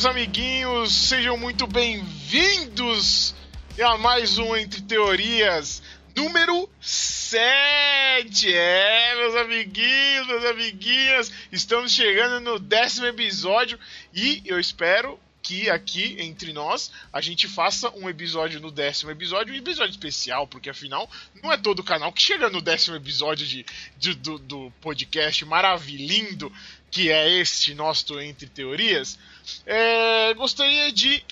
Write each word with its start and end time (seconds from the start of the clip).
meus 0.00 0.06
amiguinhos, 0.06 0.94
sejam 0.94 1.36
muito 1.36 1.66
bem-vindos 1.66 3.34
a 3.78 3.98
mais 3.98 4.38
um 4.38 4.56
Entre 4.56 4.80
Teorias 4.80 5.82
número 6.16 6.70
7. 6.80 8.50
É, 8.50 9.14
meus 9.16 9.36
amiguinhos, 9.36 10.26
meus 10.26 10.44
amiguinhas, 10.46 11.30
estamos 11.52 11.92
chegando 11.92 12.40
no 12.40 12.58
décimo 12.58 13.08
episódio 13.08 13.78
e 14.14 14.40
eu 14.46 14.58
espero 14.58 15.20
que 15.42 15.68
aqui 15.68 16.16
entre 16.18 16.52
nós 16.52 16.90
a 17.12 17.20
gente 17.20 17.48
faça 17.48 17.90
um 17.90 18.08
episódio 18.08 18.60
no 18.60 18.70
décimo 18.70 19.10
episódio, 19.10 19.52
um 19.52 19.56
episódio 19.58 19.90
especial, 19.90 20.46
porque 20.46 20.70
afinal 20.70 21.10
não 21.42 21.52
é 21.52 21.56
todo 21.56 21.82
canal 21.82 22.12
que 22.12 22.22
chega 22.22 22.48
no 22.48 22.62
décimo 22.62 22.96
episódio 22.96 23.46
de, 23.46 23.66
de 23.98 24.14
do, 24.14 24.38
do, 24.38 24.72
podcast 24.80 25.44
maravilhindo 25.44 26.52
que 26.90 27.10
é 27.10 27.28
este 27.28 27.74
nosso 27.74 28.18
Entre 28.20 28.48
Teorias. 28.48 29.18
É, 29.66 30.34
gostaria 30.34 30.92
de 30.92 31.24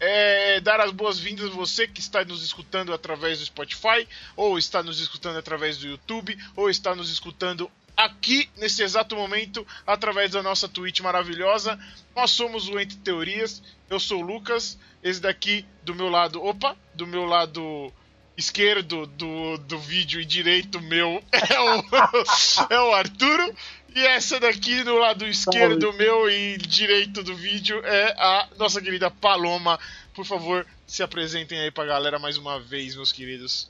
é, 0.00 0.60
dar 0.60 0.80
as 0.80 0.90
boas-vindas 0.92 1.46
a 1.46 1.54
você 1.54 1.86
que 1.86 2.00
está 2.00 2.24
nos 2.24 2.42
escutando 2.42 2.92
através 2.92 3.38
do 3.38 3.46
Spotify, 3.46 4.06
ou 4.36 4.58
está 4.58 4.82
nos 4.82 5.00
escutando 5.00 5.38
através 5.38 5.78
do 5.78 5.86
YouTube, 5.86 6.38
ou 6.56 6.70
está 6.70 6.94
nos 6.94 7.10
escutando 7.10 7.70
aqui 7.96 8.48
nesse 8.56 8.82
exato 8.82 9.16
momento 9.16 9.66
através 9.84 10.30
da 10.30 10.42
nossa 10.42 10.68
Twitch 10.68 11.00
maravilhosa. 11.00 11.78
Nós 12.14 12.30
somos 12.30 12.68
o 12.68 12.78
Entre 12.78 12.96
Teorias. 12.98 13.60
Eu 13.90 13.98
sou 13.98 14.22
o 14.22 14.26
Lucas. 14.26 14.78
Esse 15.02 15.20
daqui 15.20 15.64
do 15.82 15.94
meu 15.94 16.08
lado, 16.08 16.42
opa, 16.42 16.76
do 16.94 17.06
meu 17.06 17.24
lado 17.24 17.92
esquerdo 18.36 19.04
do, 19.04 19.58
do 19.58 19.78
vídeo 19.80 20.20
e 20.20 20.24
direito 20.24 20.80
meu 20.80 21.22
é 21.32 21.60
o, 21.60 22.74
é 22.74 22.80
o 22.80 22.94
Arturo. 22.94 23.54
E 23.98 24.06
essa 24.06 24.38
daqui 24.38 24.84
do 24.84 24.94
lado 24.94 25.26
esquerdo 25.26 25.92
meu 25.94 26.30
e 26.30 26.56
direito 26.56 27.20
do 27.20 27.34
vídeo 27.34 27.84
é 27.84 28.14
a 28.16 28.46
nossa 28.56 28.80
querida 28.80 29.10
Paloma. 29.10 29.76
Por 30.14 30.24
favor, 30.24 30.64
se 30.86 31.02
apresentem 31.02 31.58
aí 31.58 31.72
pra 31.72 31.84
galera 31.84 32.16
mais 32.16 32.38
uma 32.38 32.60
vez, 32.60 32.94
meus 32.94 33.10
queridos. 33.10 33.68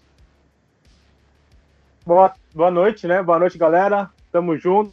Boa, 2.05 2.35
boa 2.55 2.71
noite, 2.71 3.07
né? 3.07 3.23
Boa 3.23 3.39
noite, 3.39 3.57
galera. 3.57 4.11
Tamo 4.31 4.55
junto 4.59 4.93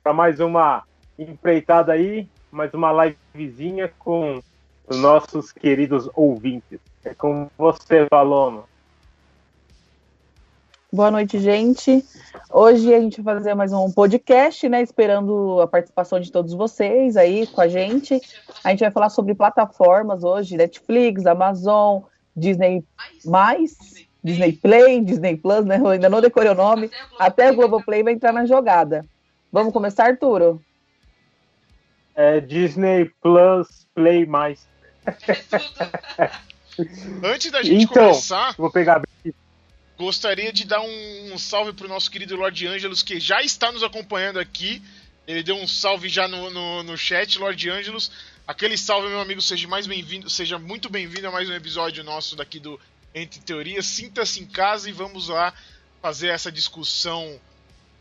para 0.00 0.12
mais 0.12 0.38
uma 0.38 0.84
empreitada 1.18 1.92
aí, 1.92 2.28
mais 2.48 2.72
uma 2.72 2.92
livezinha 3.34 3.92
com 3.98 4.40
os 4.86 4.96
nossos 4.96 5.50
queridos 5.50 6.08
ouvintes. 6.14 6.78
É 7.04 7.12
com 7.12 7.50
você, 7.58 8.06
Paloma. 8.06 8.62
Boa 10.96 11.10
noite, 11.10 11.38
gente. 11.38 12.02
Hoje 12.50 12.94
a 12.94 12.98
gente 12.98 13.20
vai 13.20 13.34
fazer 13.34 13.52
mais 13.52 13.70
um 13.70 13.92
podcast, 13.92 14.66
né? 14.66 14.80
Esperando 14.80 15.60
a 15.60 15.66
participação 15.66 16.18
de 16.18 16.32
todos 16.32 16.54
vocês 16.54 17.18
aí 17.18 17.46
com 17.48 17.60
a 17.60 17.68
gente. 17.68 18.18
A 18.64 18.70
gente 18.70 18.80
vai 18.80 18.90
falar 18.90 19.10
sobre 19.10 19.34
plataformas 19.34 20.24
hoje, 20.24 20.56
Netflix, 20.56 21.26
Amazon, 21.26 22.00
Disney 22.34 22.82
Disney 24.24 24.52
Play, 24.52 25.02
Disney 25.02 25.36
Plus, 25.36 25.66
né? 25.66 25.78
Eu 25.78 25.88
ainda 25.88 26.08
não 26.08 26.22
decorei 26.22 26.50
o 26.50 26.54
nome. 26.54 26.90
Até 27.18 27.50
o 27.50 27.56
Globoplay 27.56 28.02
vai 28.02 28.14
entrar 28.14 28.32
na 28.32 28.46
jogada. 28.46 29.04
Vamos 29.52 29.74
começar, 29.74 30.06
Arturo? 30.06 30.62
É 32.14 32.40
Disney 32.40 33.10
Plus 33.20 33.86
Play 33.94 34.24
mais. 34.24 34.66
Antes 37.22 37.50
da 37.50 37.62
gente 37.62 37.84
então, 37.84 38.04
começar, 38.04 38.54
vou 38.56 38.72
pegar 38.72 39.02
gostaria 39.96 40.52
de 40.52 40.64
dar 40.64 40.80
um, 40.80 41.32
um 41.32 41.38
salve 41.38 41.72
pro 41.72 41.88
nosso 41.88 42.10
querido 42.10 42.36
Lord 42.36 42.66
Angelus, 42.66 43.02
que 43.02 43.18
já 43.18 43.42
está 43.42 43.72
nos 43.72 43.82
acompanhando 43.82 44.38
aqui. 44.38 44.82
Ele 45.26 45.42
deu 45.42 45.56
um 45.56 45.66
salve 45.66 46.08
já 46.08 46.28
no, 46.28 46.50
no, 46.50 46.82
no 46.82 46.96
chat, 46.96 47.38
Lord 47.38 47.68
Angelus. 47.68 48.10
Aquele 48.46 48.78
salve, 48.78 49.08
meu 49.08 49.20
amigo, 49.20 49.42
seja 49.42 49.66
mais 49.66 49.86
bem-vindo, 49.86 50.30
seja 50.30 50.58
muito 50.58 50.88
bem-vindo 50.88 51.26
a 51.26 51.32
mais 51.32 51.48
um 51.48 51.54
episódio 51.54 52.04
nosso 52.04 52.36
daqui 52.36 52.60
do 52.60 52.78
entre 53.14 53.40
teorias. 53.40 53.86
Sinta-se 53.86 54.40
em 54.40 54.46
casa 54.46 54.88
e 54.88 54.92
vamos 54.92 55.28
lá 55.28 55.52
fazer 56.00 56.28
essa 56.28 56.52
discussão 56.52 57.40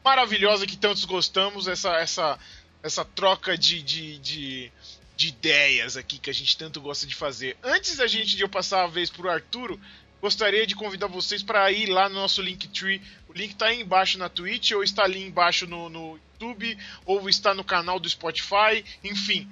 maravilhosa 0.03 0.67
que 0.67 0.77
tantos 0.77 1.03
gostamos, 1.05 1.67
essa, 1.67 1.95
essa, 1.95 2.37
essa 2.83 3.03
troca 3.03 3.57
de, 3.57 3.81
de, 3.81 4.19
de, 4.19 4.71
de 5.15 5.27
ideias 5.29 5.97
aqui 5.97 6.19
que 6.19 6.29
a 6.29 6.33
gente 6.33 6.55
tanto 6.55 6.79
gosta 6.79 7.07
de 7.07 7.15
fazer. 7.15 7.57
Antes 7.63 7.95
da 7.95 8.05
gente 8.05 8.37
de 8.37 8.43
eu 8.43 8.49
passar 8.49 8.83
a 8.83 8.87
vez 8.87 9.09
pro 9.09 9.27
Arturo, 9.27 9.81
gostaria 10.25 10.65
de 10.65 10.75
convidar 10.75 11.05
vocês 11.05 11.43
para 11.43 11.71
ir 11.71 11.85
lá 11.85 12.09
no 12.09 12.15
nosso 12.15 12.41
Linktree. 12.41 12.99
O 13.29 13.33
link 13.33 13.51
está 13.51 13.67
aí 13.67 13.79
embaixo 13.79 14.17
na 14.17 14.27
Twitch, 14.27 14.71
ou 14.71 14.81
está 14.81 15.03
ali 15.03 15.21
embaixo 15.21 15.67
no, 15.67 15.87
no 15.87 16.19
YouTube, 16.33 16.75
ou 17.05 17.29
está 17.29 17.53
no 17.53 17.63
canal 17.63 17.99
do 17.99 18.09
Spotify, 18.09 18.83
enfim 19.03 19.47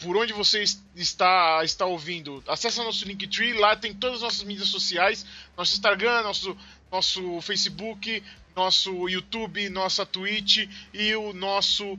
por 0.00 0.14
onde 0.14 0.34
você 0.34 0.62
está, 0.94 1.62
está 1.64 1.86
ouvindo, 1.86 2.44
acesse 2.46 2.76
nosso 2.78 3.06
Linktree, 3.06 3.54
lá 3.54 3.74
tem 3.74 3.94
todas 3.94 4.16
as 4.16 4.22
nossas 4.22 4.42
mídias 4.42 4.68
sociais, 4.68 5.24
nosso 5.56 5.72
Instagram, 5.72 6.20
nosso, 6.22 6.54
nosso 6.92 7.40
Facebook, 7.40 8.22
nosso 8.54 9.08
YouTube, 9.08 9.70
nossa 9.70 10.04
Twitch 10.04 10.68
e 10.92 11.14
o 11.14 11.32
nosso 11.32 11.98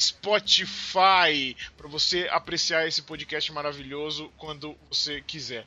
Spotify, 0.00 1.56
para 1.76 1.86
você 1.86 2.28
apreciar 2.32 2.88
esse 2.88 3.02
podcast 3.02 3.52
maravilhoso 3.52 4.32
quando 4.36 4.76
você 4.90 5.20
quiser. 5.20 5.64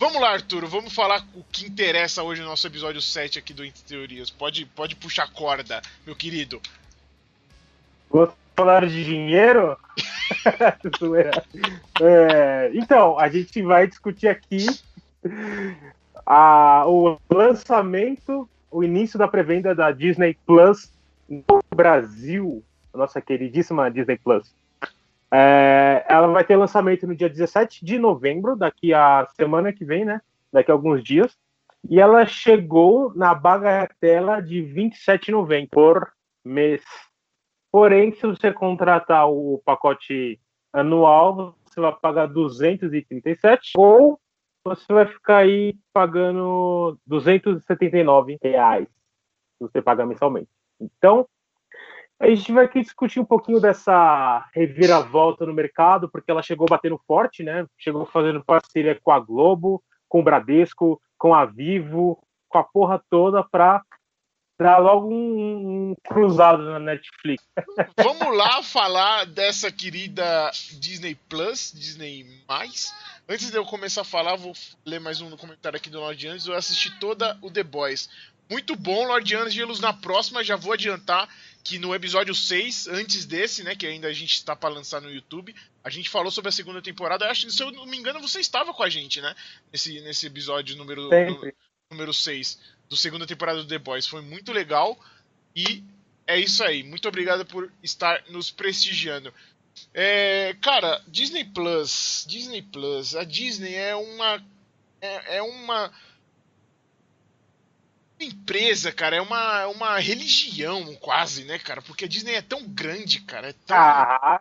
Vamos 0.00 0.18
lá, 0.18 0.30
Arturo, 0.30 0.66
vamos 0.66 0.94
falar 0.94 1.22
o 1.34 1.44
que 1.52 1.66
interessa 1.66 2.22
hoje 2.22 2.40
no 2.40 2.48
nosso 2.48 2.66
episódio 2.66 3.02
7 3.02 3.38
aqui 3.38 3.52
do 3.52 3.62
Entre 3.62 3.82
Teorias. 3.84 4.30
Pode, 4.30 4.64
pode 4.64 4.96
puxar 4.96 5.30
corda, 5.30 5.82
meu 6.06 6.16
querido. 6.16 6.58
Vou 8.08 8.32
falar 8.56 8.88
de 8.88 9.04
dinheiro? 9.04 9.76
é, 12.00 12.70
então, 12.72 13.18
a 13.18 13.28
gente 13.28 13.60
vai 13.60 13.86
discutir 13.86 14.28
aqui 14.28 14.64
a, 16.24 16.84
o 16.86 17.18
lançamento, 17.30 18.48
o 18.70 18.82
início 18.82 19.18
da 19.18 19.28
pré-venda 19.28 19.74
da 19.74 19.92
Disney 19.92 20.34
Plus 20.46 20.90
no 21.28 21.60
Brasil, 21.76 22.64
a 22.94 22.96
nossa 22.96 23.20
queridíssima 23.20 23.90
Disney 23.90 24.16
Plus. 24.16 24.50
É, 25.32 26.04
ela 26.08 26.26
vai 26.28 26.44
ter 26.44 26.56
lançamento 26.56 27.06
no 27.06 27.14
dia 27.14 27.28
17 27.28 27.84
de 27.84 27.98
novembro, 27.98 28.56
daqui 28.56 28.92
a 28.92 29.26
semana 29.36 29.72
que 29.72 29.84
vem, 29.84 30.04
né? 30.04 30.20
Daqui 30.52 30.70
a 30.70 30.74
alguns 30.74 31.02
dias. 31.02 31.38
E 31.88 32.00
ela 32.00 32.26
chegou 32.26 33.12
na 33.14 33.34
bagatela 33.34 34.40
de 34.40 34.60
R$ 34.60 34.90
27,90 34.90 35.68
por 35.70 36.12
mês. 36.44 36.82
Porém, 37.70 38.12
se 38.12 38.26
você 38.26 38.52
contratar 38.52 39.30
o 39.30 39.62
pacote 39.64 40.40
anual, 40.72 41.56
você 41.64 41.80
vai 41.80 41.94
pagar 41.94 42.26
237 42.26 43.72
ou 43.76 44.20
você 44.64 44.92
vai 44.92 45.06
ficar 45.06 45.38
aí 45.38 45.76
pagando 45.92 46.98
279 47.06 48.38
reais 48.42 48.86
se 48.88 49.60
você 49.60 49.80
pagar 49.80 50.06
mensalmente. 50.06 50.48
Então, 50.80 51.26
a 52.20 52.28
gente 52.28 52.52
vai 52.52 52.66
aqui 52.66 52.82
discutir 52.82 53.18
um 53.18 53.24
pouquinho 53.24 53.60
dessa 53.60 54.46
reviravolta 54.54 55.46
no 55.46 55.54
mercado, 55.54 56.08
porque 56.08 56.30
ela 56.30 56.42
chegou 56.42 56.66
batendo 56.68 57.00
forte, 57.06 57.42
né? 57.42 57.66
Chegou 57.78 58.04
fazendo 58.04 58.44
parceria 58.44 58.98
com 59.02 59.10
a 59.10 59.18
Globo, 59.18 59.82
com 60.06 60.20
o 60.20 60.22
Bradesco, 60.22 61.00
com 61.18 61.34
a 61.34 61.46
Vivo, 61.46 62.22
com 62.48 62.58
a 62.58 62.64
porra 62.64 63.02
toda 63.08 63.42
para 63.42 63.82
Dá 64.60 64.76
logo 64.76 65.08
um, 65.08 65.92
um, 65.92 65.94
cruzado 66.06 66.62
na 66.62 66.78
Netflix. 66.78 67.42
Vamos 67.96 68.36
lá 68.36 68.62
falar 68.62 69.24
dessa 69.24 69.72
querida 69.72 70.50
Disney 70.78 71.14
Plus, 71.30 71.72
Disney 71.74 72.26
Mais. 72.46 72.94
Antes 73.26 73.50
de 73.50 73.56
eu 73.56 73.64
começar 73.64 74.02
a 74.02 74.04
falar, 74.04 74.36
vou 74.36 74.52
ler 74.84 75.00
mais 75.00 75.22
um 75.22 75.34
comentário 75.34 75.78
aqui 75.78 75.88
do 75.88 75.98
Lord 75.98 76.26
Angelos. 76.26 76.46
Eu 76.46 76.54
assisti 76.54 76.90
toda 77.00 77.38
o 77.40 77.50
The 77.50 77.62
Boys. 77.62 78.10
Muito 78.50 78.76
bom, 78.76 79.06
Lord 79.06 79.34
Angelos. 79.34 79.80
Na 79.80 79.94
próxima, 79.94 80.44
já 80.44 80.56
vou 80.56 80.74
adiantar 80.74 81.26
que 81.62 81.78
no 81.78 81.94
episódio 81.94 82.34
6, 82.34 82.88
antes 82.88 83.24
desse, 83.26 83.62
né, 83.62 83.74
que 83.76 83.86
ainda 83.86 84.08
a 84.08 84.12
gente 84.12 84.32
está 84.32 84.56
para 84.56 84.74
lançar 84.74 85.00
no 85.00 85.10
YouTube, 85.10 85.54
a 85.84 85.90
gente 85.90 86.08
falou 86.08 86.30
sobre 86.30 86.48
a 86.48 86.52
segunda 86.52 86.80
temporada. 86.80 87.24
Eu 87.24 87.30
acho 87.30 87.46
que, 87.46 87.52
se 87.52 87.62
eu 87.62 87.70
não 87.70 87.86
me 87.86 87.96
engano, 87.96 88.20
você 88.20 88.40
estava 88.40 88.72
com 88.72 88.82
a 88.82 88.88
gente, 88.88 89.20
né? 89.20 89.34
Nesse, 89.72 90.00
nesse 90.00 90.26
episódio 90.26 90.76
número, 90.76 91.08
número 91.90 92.14
6 92.14 92.58
do 92.88 92.96
segunda 92.96 93.26
temporada 93.26 93.62
do 93.62 93.68
The 93.68 93.78
Boys. 93.78 94.06
Foi 94.06 94.22
muito 94.22 94.52
legal 94.52 94.98
e 95.54 95.82
é 96.26 96.38
isso 96.38 96.62
aí. 96.64 96.82
Muito 96.82 97.06
obrigado 97.08 97.44
por 97.44 97.70
estar 97.82 98.24
nos 98.28 98.50
prestigiando. 98.50 99.32
É, 99.94 100.56
cara, 100.60 101.02
Disney 101.06 101.44
Plus, 101.44 102.24
Disney 102.28 102.62
Plus, 102.62 103.14
a 103.14 103.24
Disney 103.24 103.74
é 103.74 103.94
uma 103.94 104.44
é, 105.00 105.36
é 105.38 105.42
uma 105.42 105.92
empresa, 108.24 108.92
cara, 108.92 109.16
é 109.16 109.20
uma, 109.20 109.66
uma 109.68 109.98
religião 109.98 110.94
quase, 110.96 111.44
né, 111.44 111.58
cara? 111.58 111.82
Porque 111.82 112.04
a 112.04 112.08
Disney 112.08 112.34
é 112.34 112.42
tão 112.42 112.66
grande, 112.66 113.20
cara, 113.20 113.50
é 113.50 113.52
tão, 113.52 113.76
ah. 113.76 114.40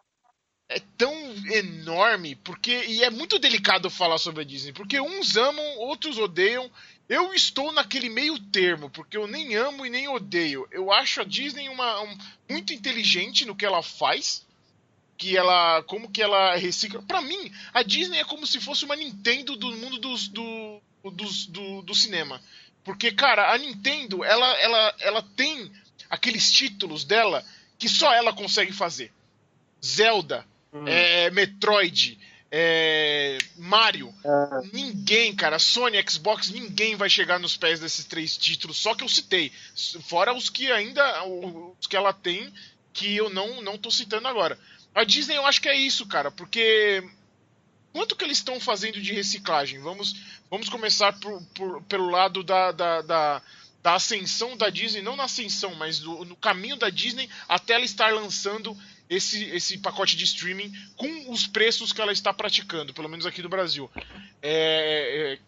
é 0.67 0.79
tão 0.97 1.13
enorme, 1.51 2.35
porque 2.35 2.85
e 2.85 3.03
é 3.03 3.09
muito 3.09 3.39
delicado 3.39 3.89
falar 3.89 4.17
sobre 4.17 4.41
a 4.41 4.45
Disney, 4.45 4.73
porque 4.73 4.99
uns 4.99 5.37
amam, 5.37 5.77
outros 5.77 6.17
odeiam, 6.17 6.69
eu 7.09 7.33
estou 7.33 7.71
naquele 7.71 8.07
meio 8.07 8.37
termo, 8.37 8.87
porque 8.91 9.17
eu 9.17 9.25
nem 9.25 9.55
amo 9.55 9.83
e 9.83 9.89
nem 9.89 10.07
odeio. 10.07 10.67
Eu 10.69 10.91
acho 10.91 11.21
a 11.21 11.23
Disney 11.23 11.67
uma, 11.67 12.01
um, 12.01 12.17
muito 12.47 12.71
inteligente 12.71 13.45
no 13.45 13.55
que 13.55 13.65
ela 13.65 13.81
faz. 13.81 14.45
que 15.17 15.35
ela, 15.35 15.81
como 15.83 16.11
que 16.11 16.21
ela 16.21 16.55
recicla. 16.55 17.01
Para 17.01 17.19
mim, 17.19 17.51
a 17.73 17.81
Disney 17.81 18.19
é 18.19 18.23
como 18.23 18.45
se 18.45 18.61
fosse 18.61 18.85
uma 18.85 18.95
Nintendo 18.95 19.55
do 19.55 19.71
mundo 19.75 19.97
dos, 19.97 20.27
do, 20.27 20.79
dos, 21.11 21.47
do, 21.47 21.81
do 21.81 21.95
cinema. 21.95 22.39
Porque, 22.89 23.11
cara, 23.11 23.53
a 23.53 23.57
Nintendo, 23.59 24.23
ela, 24.23 24.47
ela, 24.57 24.95
ela 24.99 25.21
tem 25.35 25.71
aqueles 26.09 26.51
títulos 26.51 27.03
dela 27.03 27.45
que 27.77 27.87
só 27.87 28.11
ela 28.11 28.33
consegue 28.33 28.73
fazer. 28.73 29.13
Zelda, 29.79 30.43
hum. 30.73 30.87
é, 30.87 31.29
Metroid, 31.29 32.17
é, 32.51 33.37
Mario. 33.55 34.11
É. 34.25 34.69
Ninguém, 34.73 35.35
cara, 35.35 35.59
Sony, 35.59 36.03
Xbox, 36.09 36.49
ninguém 36.49 36.95
vai 36.95 37.11
chegar 37.11 37.39
nos 37.39 37.55
pés 37.55 37.79
desses 37.79 38.05
três 38.05 38.35
títulos, 38.35 38.77
só 38.77 38.95
que 38.95 39.03
eu 39.03 39.07
citei. 39.07 39.51
Fora 40.07 40.33
os 40.33 40.49
que 40.49 40.71
ainda. 40.71 41.23
Os 41.79 41.85
que 41.85 41.95
ela 41.95 42.11
tem, 42.11 42.51
que 42.91 43.15
eu 43.15 43.29
não, 43.29 43.61
não 43.61 43.77
tô 43.77 43.91
citando 43.91 44.27
agora. 44.27 44.57
A 44.95 45.03
Disney 45.03 45.35
eu 45.35 45.45
acho 45.45 45.61
que 45.61 45.69
é 45.69 45.75
isso, 45.75 46.07
cara, 46.07 46.31
porque. 46.31 47.03
Quanto 47.91 48.15
que 48.15 48.23
eles 48.23 48.37
estão 48.37 48.59
fazendo 48.59 49.01
de 49.01 49.13
reciclagem? 49.13 49.79
Vamos, 49.79 50.15
vamos 50.49 50.69
começar 50.69 51.13
por, 51.19 51.41
por, 51.53 51.81
pelo 51.83 52.09
lado 52.09 52.43
da, 52.43 52.71
da, 52.71 53.01
da, 53.01 53.41
da, 53.81 53.93
ascensão 53.95 54.55
da 54.55 54.69
Disney, 54.69 55.01
não 55.01 55.15
na 55.15 55.23
ascensão, 55.23 55.73
mas 55.75 55.99
do, 55.99 56.23
no 56.25 56.35
caminho 56.35 56.75
da 56.75 56.89
Disney 56.89 57.29
até 57.47 57.73
ela 57.73 57.85
estar 57.85 58.13
lançando 58.13 58.77
esse, 59.09 59.43
esse 59.45 59.79
pacote 59.79 60.15
de 60.15 60.23
streaming 60.23 60.71
com 60.95 61.31
os 61.31 61.47
preços 61.47 61.91
que 61.91 61.99
ela 61.99 62.11
está 62.11 62.31
praticando, 62.31 62.93
pelo 62.93 63.09
menos 63.09 63.25
aqui 63.25 63.41
no 63.41 63.49
Brasil. 63.49 63.89
É, 64.41 65.33
é, 65.33 65.39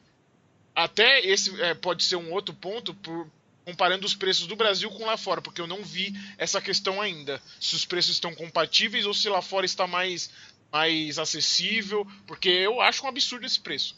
até 0.75 1.19
esse 1.25 1.61
é, 1.61 1.75
pode 1.75 2.03
ser 2.03 2.15
um 2.15 2.31
outro 2.31 2.55
ponto 2.55 2.93
por, 2.95 3.29
comparando 3.63 4.05
os 4.05 4.15
preços 4.15 4.47
do 4.47 4.55
Brasil 4.55 4.89
com 4.91 5.05
lá 5.05 5.15
fora, 5.17 5.41
porque 5.41 5.61
eu 5.61 5.67
não 5.67 5.83
vi 5.83 6.13
essa 6.37 6.59
questão 6.61 7.01
ainda. 7.01 7.41
Se 7.59 7.75
os 7.75 7.85
preços 7.85 8.13
estão 8.13 8.33
compatíveis 8.33 9.05
ou 9.05 9.13
se 9.13 9.29
lá 9.29 9.41
fora 9.41 9.65
está 9.65 9.85
mais, 9.85 10.31
mais 10.71 11.19
acessível, 11.19 12.07
porque 12.25 12.49
eu 12.49 12.81
acho 12.81 13.05
um 13.05 13.09
absurdo 13.09 13.45
esse 13.45 13.59
preço 13.59 13.95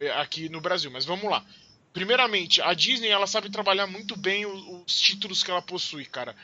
é, 0.00 0.10
aqui 0.12 0.48
no 0.48 0.60
Brasil. 0.60 0.90
Mas 0.90 1.04
vamos 1.04 1.30
lá. 1.30 1.44
Primeiramente, 1.92 2.60
a 2.62 2.72
Disney 2.74 3.08
ela 3.08 3.26
sabe 3.26 3.50
trabalhar 3.50 3.86
muito 3.86 4.16
bem 4.16 4.46
os, 4.46 4.84
os 4.86 5.00
títulos 5.00 5.42
que 5.42 5.50
ela 5.50 5.62
possui, 5.62 6.04
cara. 6.04 6.34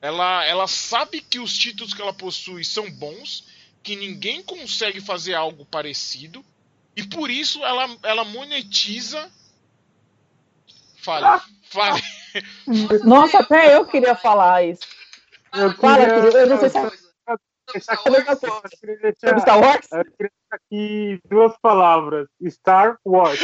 Ela, 0.00 0.44
ela 0.44 0.66
sabe 0.66 1.20
que 1.20 1.38
os 1.38 1.56
títulos 1.56 1.94
que 1.94 2.02
ela 2.02 2.12
possui 2.12 2.64
são 2.64 2.90
bons, 2.90 3.44
que 3.82 3.96
ninguém 3.96 4.42
consegue 4.42 5.00
fazer 5.00 5.34
algo 5.34 5.64
parecido, 5.64 6.44
e 6.94 7.02
por 7.02 7.30
isso 7.30 7.64
ela, 7.64 7.96
ela 8.02 8.24
monetiza. 8.24 9.30
Fale, 10.96 11.42
fale. 11.70 12.02
Nossa, 13.04 13.38
até 13.38 13.76
eu 13.76 13.86
queria 13.86 14.14
falar 14.14 14.64
isso. 14.64 14.82
Eu 15.54 15.72
Fala, 15.74 15.98
queria... 15.98 16.40
eu 16.40 16.46
não 16.48 16.58
sei 16.58 16.68
se 16.68 17.05
é. 17.74 19.40
Star 19.40 19.60
Wars? 19.60 19.88
Eu 19.92 20.04
queria 20.04 20.32
aqui 20.50 21.20
duas 21.28 21.56
palavras: 21.60 22.28
Star 22.48 22.98
Wars. 23.04 23.40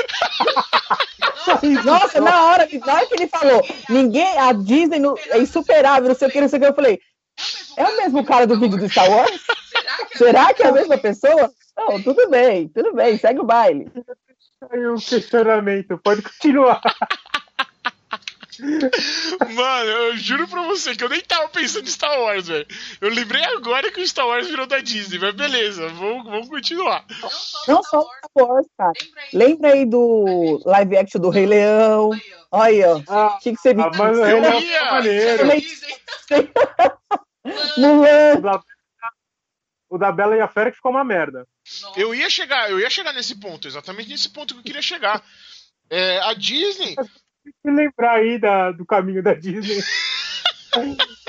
Nossa, 1.84 2.20
na 2.20 2.44
hora, 2.44 2.68
na 2.86 2.94
hora 2.94 3.06
que 3.06 3.14
ele 3.14 3.28
falou, 3.28 3.62
ninguém, 3.88 4.38
a 4.38 4.52
Disney 4.52 5.00
é 5.30 5.38
insuperável, 5.38 6.08
não 6.08 6.14
sei 6.14 6.28
o 6.28 6.30
que, 6.30 6.40
não 6.40 6.48
sei 6.48 6.58
o 6.58 6.62
que, 6.62 6.68
eu 6.68 6.74
falei, 6.74 7.00
é 7.76 7.84
o 7.84 7.96
mesmo 7.96 8.24
cara 8.24 8.46
do 8.46 8.58
vídeo 8.58 8.78
do 8.78 8.88
Star 8.88 9.10
Wars? 9.10 9.40
Será 10.14 10.54
que 10.54 10.62
é 10.62 10.68
a 10.68 10.72
mesma 10.72 10.96
pessoa? 10.98 11.50
Não, 11.76 12.02
tudo 12.02 12.28
bem, 12.28 12.68
tudo 12.68 12.94
bem, 12.94 13.18
segue 13.18 13.40
o 13.40 13.44
baile. 13.44 13.90
Saiu 14.60 14.94
um 14.94 14.96
questionamento, 14.96 15.98
pode 15.98 16.22
continuar. 16.22 16.80
Mano, 18.60 19.90
eu 19.90 20.16
juro 20.16 20.46
pra 20.46 20.62
você 20.62 20.94
que 20.94 21.02
eu 21.02 21.08
nem 21.08 21.20
tava 21.22 21.48
pensando 21.48 21.84
em 21.84 21.90
Star 21.90 22.20
Wars, 22.20 22.48
velho. 22.48 22.66
Eu 23.00 23.08
lembrei 23.08 23.42
agora 23.44 23.90
que 23.90 24.00
o 24.00 24.06
Star 24.06 24.26
Wars 24.26 24.46
virou 24.46 24.66
da 24.66 24.78
Disney, 24.80 25.18
mas 25.18 25.34
beleza, 25.34 25.88
vamos, 25.88 26.24
vamos 26.24 26.48
continuar. 26.48 27.04
Não 27.66 27.82
só 27.82 28.02
Star 28.02 28.46
Wars, 28.46 28.66
cara. 28.76 28.92
Lembra 29.32 29.72
aí 29.72 29.86
do 29.86 30.60
live 30.66 30.96
action 30.96 31.20
do 31.20 31.30
Rei 31.30 31.46
Leão? 31.46 32.10
Olha, 32.50 32.96
o 32.96 33.04
ah, 33.08 33.38
que, 33.42 33.52
que 33.52 33.60
você 33.60 33.72
me 33.72 33.82
ah, 33.82 33.90
mas 33.96 34.18
o 34.18 34.22
Rei 34.22 34.40
Leão 34.40 34.60
é. 38.04 38.34
Mulan. 38.36 38.60
O 39.88 39.98
da 39.98 40.10
Bela 40.10 40.36
e 40.36 40.40
a 40.40 40.48
Fera 40.48 40.70
que 40.70 40.76
ficou 40.76 40.90
uma 40.90 41.04
merda. 41.04 41.46
Eu 41.96 42.14
ia 42.14 42.28
chegar, 42.30 42.70
eu 42.70 42.80
ia 42.80 42.88
chegar 42.88 43.12
nesse 43.12 43.38
ponto, 43.38 43.68
exatamente 43.68 44.08
nesse 44.08 44.30
ponto 44.30 44.54
que 44.54 44.60
eu 44.60 44.64
queria 44.64 44.82
chegar. 44.82 45.22
É, 45.90 46.18
a 46.20 46.32
Disney 46.32 46.96
se 47.44 47.70
lembrar 47.70 48.16
aí 48.16 48.38
da, 48.38 48.70
do 48.70 48.84
caminho 48.86 49.22
da 49.22 49.34
Disney. 49.34 49.82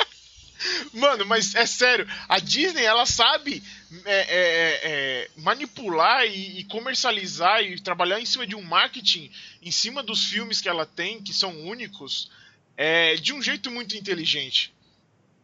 Mano, 0.94 1.26
mas 1.26 1.56
é 1.56 1.66
sério, 1.66 2.08
a 2.30 2.40
Disney 2.40 2.84
ela 2.84 3.06
sabe 3.06 3.62
é, 4.06 4.14
é, 4.14 4.22
é, 4.22 4.80
é, 4.84 5.30
manipular 5.38 6.26
e, 6.26 6.60
e, 6.60 6.64
comercializar 6.66 7.62
e 7.64 7.82
trabalhar 7.82 8.20
em 8.20 8.26
cima 8.26 8.48
de 8.48 8.56
um 8.56 8.62
marketing, 8.62 9.30
em 9.62 9.72
cima 9.72 10.02
dos 10.02 10.26
filmes 10.26 10.62
que 10.62 10.70
ela 10.70 10.86
tem, 10.86 11.22
que 11.22 11.34
são 11.34 11.52
únicos, 11.66 12.32
é, 12.78 13.16
de 13.16 13.34
um 13.34 13.42
jeito 13.42 13.70
muito 13.70 13.98
inteligente. 13.98 14.74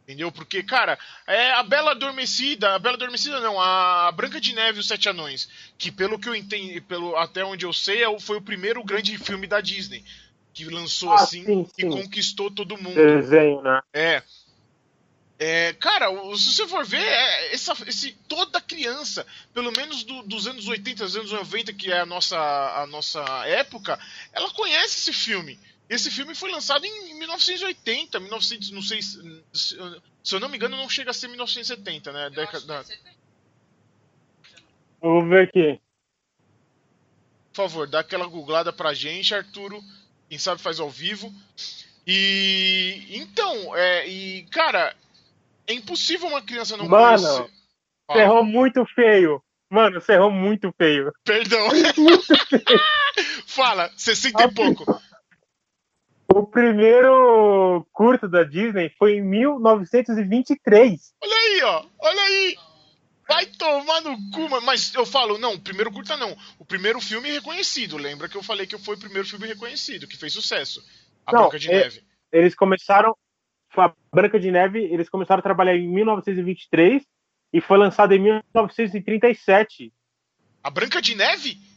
Entendeu? 0.04 0.32
Porque, 0.32 0.64
cara, 0.64 0.98
é 1.28 1.52
a 1.52 1.62
Bela 1.62 1.92
Adormecida, 1.92 2.74
a 2.74 2.80
Bela 2.80 2.96
Adormecida 2.96 3.40
não, 3.42 3.60
a 3.60 4.12
Branca 4.12 4.40
de 4.42 4.56
Neve 4.56 4.78
e 4.78 4.82
os 4.82 4.88
Sete 4.88 5.10
Anões, 5.10 5.50
que 5.78 5.92
pelo 5.92 6.18
que 6.18 6.30
eu 6.30 6.34
entendi, 6.34 6.82
pelo, 6.82 7.16
até 7.16 7.44
onde 7.44 7.66
eu 7.66 7.74
sei, 7.74 8.04
é 8.04 8.20
foi 8.20 8.38
o 8.38 8.42
primeiro 8.42 8.84
grande 8.84 9.18
filme 9.18 9.46
da 9.46 9.62
Disney 9.62 10.04
que 10.60 10.66
lançou 10.66 11.12
ah, 11.14 11.16
assim 11.16 11.46
sim, 11.46 11.66
sim. 11.66 11.88
e 11.88 11.90
conquistou 11.90 12.52
todo 12.52 12.78
mundo. 12.78 12.96
Desenho, 12.96 13.62
né? 13.62 13.82
É. 13.94 14.22
É, 15.42 15.72
cara, 15.80 16.08
se 16.36 16.52
você 16.52 16.68
for 16.68 16.86
ver, 16.86 17.02
é, 17.02 17.54
essa, 17.54 17.72
esse, 17.88 18.12
toda 18.28 18.60
criança, 18.60 19.26
pelo 19.54 19.72
menos 19.72 20.04
do, 20.04 20.22
dos 20.24 20.48
anos 20.48 20.68
80, 20.68 21.06
dos 21.06 21.16
anos 21.16 21.32
90, 21.32 21.72
que 21.72 21.90
é 21.90 22.02
a 22.02 22.06
nossa, 22.06 22.38
a 22.38 22.86
nossa 22.88 23.22
época, 23.48 23.98
ela 24.34 24.52
conhece 24.52 25.00
esse 25.00 25.14
filme. 25.14 25.58
Esse 25.90 26.12
filme 26.12 26.36
foi 26.36 26.52
lançado 26.52 26.86
em 26.86 27.18
1980, 27.18 28.20
1900, 28.20 28.72
não 28.72 28.82
sei 28.82 29.02
se, 29.02 29.44
se 29.54 30.36
eu 30.36 30.42
não 30.42 30.50
me 30.50 30.58
engano, 30.58 30.76
não 30.76 30.90
chega 30.90 31.12
a 31.12 31.14
ser 31.14 31.30
1970, 31.30 32.12
né? 32.12 32.30
Década. 32.32 32.84
Vamos 35.02 35.30
ver 35.30 35.48
aqui. 35.48 35.82
Por 37.54 37.56
favor, 37.56 37.88
dá 37.88 38.02
aquela 38.02 38.28
googlada 38.28 38.74
pra 38.74 38.94
gente, 38.94 39.34
Arturo. 39.34 39.82
Quem 40.30 40.38
sabe 40.38 40.62
faz 40.62 40.80
ao 40.80 40.90
vivo. 40.90 41.34
E 42.06 43.06
então, 43.10 43.76
é, 43.76 44.08
e 44.08 44.44
cara, 44.52 44.96
é 45.68 45.74
impossível 45.74 46.28
uma 46.28 46.42
criança 46.42 46.78
não 46.78 46.88
Mano, 46.88 47.22
conhecer. 47.22 47.52
Mano, 48.08 48.22
errou 48.22 48.44
muito 48.44 48.86
feio. 48.94 49.44
Mano, 49.70 50.00
você 50.00 50.14
errou 50.14 50.32
muito 50.32 50.74
feio. 50.78 51.12
Perdão. 51.24 51.68
muito 51.98 52.48
feio. 52.48 52.64
Fala, 53.46 53.92
60 53.96 54.44
e 54.44 54.52
pouco. 54.52 55.02
O 56.34 56.46
primeiro 56.46 57.86
curto 57.92 58.28
da 58.28 58.44
Disney 58.44 58.92
foi 58.98 59.18
em 59.18 59.22
1923. 59.22 61.14
Olha 61.22 61.36
aí, 61.36 61.62
ó. 61.64 61.86
Olha 62.00 62.22
aí. 62.22 62.56
Vai 63.30 63.46
tomar 63.46 64.02
no 64.02 64.18
cu, 64.32 64.50
mas 64.66 64.92
eu 64.96 65.06
falo, 65.06 65.38
não, 65.38 65.54
o 65.54 65.60
primeiro 65.60 65.92
curta 65.92 66.18
não. 66.18 66.36
O 66.58 66.66
primeiro 66.66 67.00
filme 67.00 67.30
reconhecido. 67.30 67.96
Lembra 67.96 68.28
que 68.28 68.36
eu 68.36 68.42
falei 68.42 68.66
que 68.66 68.76
foi 68.80 68.96
o 68.96 69.00
primeiro 69.00 69.28
filme 69.28 69.46
reconhecido, 69.46 70.08
que 70.08 70.18
fez 70.18 70.34
sucesso. 70.34 70.84
A 71.28 71.32
não, 71.32 71.42
Branca 71.44 71.60
de 71.60 71.70
é, 71.70 71.84
Neve. 71.84 72.04
Eles 72.32 72.56
começaram. 72.56 73.16
A 73.78 73.94
Branca 74.12 74.40
de 74.40 74.50
Neve, 74.50 74.80
eles 74.80 75.08
começaram 75.08 75.42
a 75.42 75.44
trabalhar 75.44 75.78
em 75.78 75.88
1923 75.88 77.04
e 77.54 77.62
foi 77.62 77.78
lançado 77.78 78.14
em 78.14 78.20
1937. 78.20 79.94
A 80.64 80.72
Branca 80.72 81.00
de 81.00 81.14
Neve? 81.14 81.69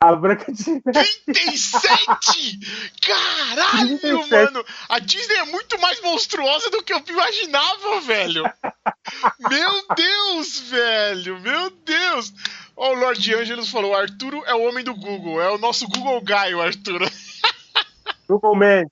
A 0.00 0.14
Branca 0.14 0.52
de 0.52 0.70
Neve. 0.70 1.22
37! 1.26 2.60
Caralho, 3.02 3.98
37. 3.98 4.30
mano! 4.30 4.64
A 4.88 5.00
Disney 5.00 5.34
é 5.38 5.44
muito 5.46 5.76
mais 5.80 6.00
monstruosa 6.00 6.70
do 6.70 6.84
que 6.84 6.92
eu 6.92 7.02
imaginava, 7.08 8.00
velho! 8.02 8.44
Meu 9.50 9.86
Deus, 9.96 10.60
velho! 10.60 11.40
Meu 11.40 11.70
Deus! 11.70 12.32
Ó, 12.76 12.92
o 12.92 12.94
Lord 12.94 13.34
Angelos 13.34 13.70
falou: 13.70 13.92
Arturo 13.96 14.44
é 14.46 14.54
o 14.54 14.62
homem 14.62 14.84
do 14.84 14.94
Google, 14.94 15.42
é 15.42 15.50
o 15.50 15.58
nosso 15.58 15.88
Google 15.88 16.20
Guy, 16.20 16.54
o 16.54 16.62
Arturo. 16.62 17.04
Google 18.28 18.54
Man. 18.54 18.84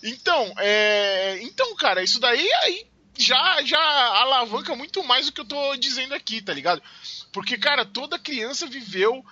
então, 0.00 0.54
é... 0.58 1.40
então, 1.42 1.74
cara, 1.74 2.04
isso 2.04 2.20
daí 2.20 2.48
aí 2.62 2.86
já, 3.18 3.62
já 3.64 3.80
alavanca 3.80 4.76
muito 4.76 5.02
mais 5.02 5.26
do 5.26 5.32
que 5.32 5.40
eu 5.40 5.44
tô 5.44 5.74
dizendo 5.76 6.14
aqui, 6.14 6.40
tá 6.40 6.52
ligado? 6.52 6.80
Porque, 7.32 7.58
cara, 7.58 7.84
toda 7.84 8.16
criança 8.16 8.66
viveu 8.66 9.24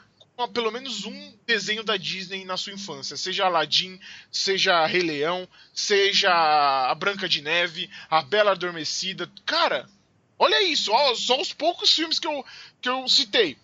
pelo 0.53 0.71
menos 0.71 1.05
um 1.05 1.35
desenho 1.47 1.85
da 1.85 1.97
Disney 1.97 2.45
na 2.45 2.57
sua 2.57 2.73
infância, 2.73 3.17
seja 3.17 3.47
Aladdin, 3.47 3.99
seja 4.31 4.85
Rei 4.87 5.03
Leão, 5.03 5.49
seja 5.73 6.31
a 6.31 6.95
Branca 6.95 7.29
de 7.29 7.41
Neve, 7.41 7.89
a 8.11 8.23
Bela 8.23 8.53
Adormecida. 8.53 9.31
Cara, 9.47 9.89
olha 10.39 10.63
isso, 10.63 10.93
ó, 10.93 11.15
só 11.15 11.41
os 11.41 11.53
poucos 11.53 11.93
filmes 11.93 12.19
que 12.19 12.27
eu, 12.27 12.45
que 12.81 12.89
eu 12.89 13.09
citei. 13.09 13.57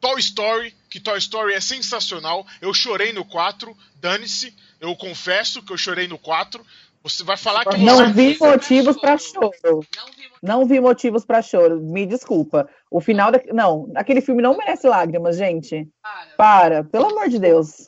Toy 0.00 0.18
Story, 0.18 0.74
que 0.90 0.98
Toy 0.98 1.16
Story 1.18 1.54
é 1.54 1.60
sensacional. 1.60 2.44
Eu 2.60 2.74
chorei 2.74 3.12
no 3.12 3.24
4, 3.24 3.76
dane-se. 4.00 4.52
Eu 4.80 4.96
confesso 4.96 5.62
que 5.62 5.72
eu 5.72 5.78
chorei 5.78 6.08
no 6.08 6.18
4. 6.18 6.66
Você 7.04 7.22
vai 7.22 7.36
falar 7.36 7.64
que 7.64 7.78
Não 7.78 7.96
você... 7.96 8.12
vi 8.12 8.36
motivos 8.38 8.96
para 8.96 9.16
choro. 9.16 9.52
Não 9.64 10.12
vi 10.12 10.21
motivos 10.42 11.24
para 11.24 11.40
choro. 11.40 11.80
Me 11.80 12.04
desculpa. 12.04 12.68
O 12.90 13.00
final 13.00 13.30
da... 13.30 13.40
não, 13.52 13.90
aquele 13.94 14.20
filme 14.20 14.42
não 14.42 14.56
merece 14.56 14.88
lágrimas, 14.88 15.36
gente. 15.36 15.88
Para, 16.36 16.84
pelo 16.84 17.06
amor 17.06 17.28
de 17.28 17.38
Deus. 17.38 17.86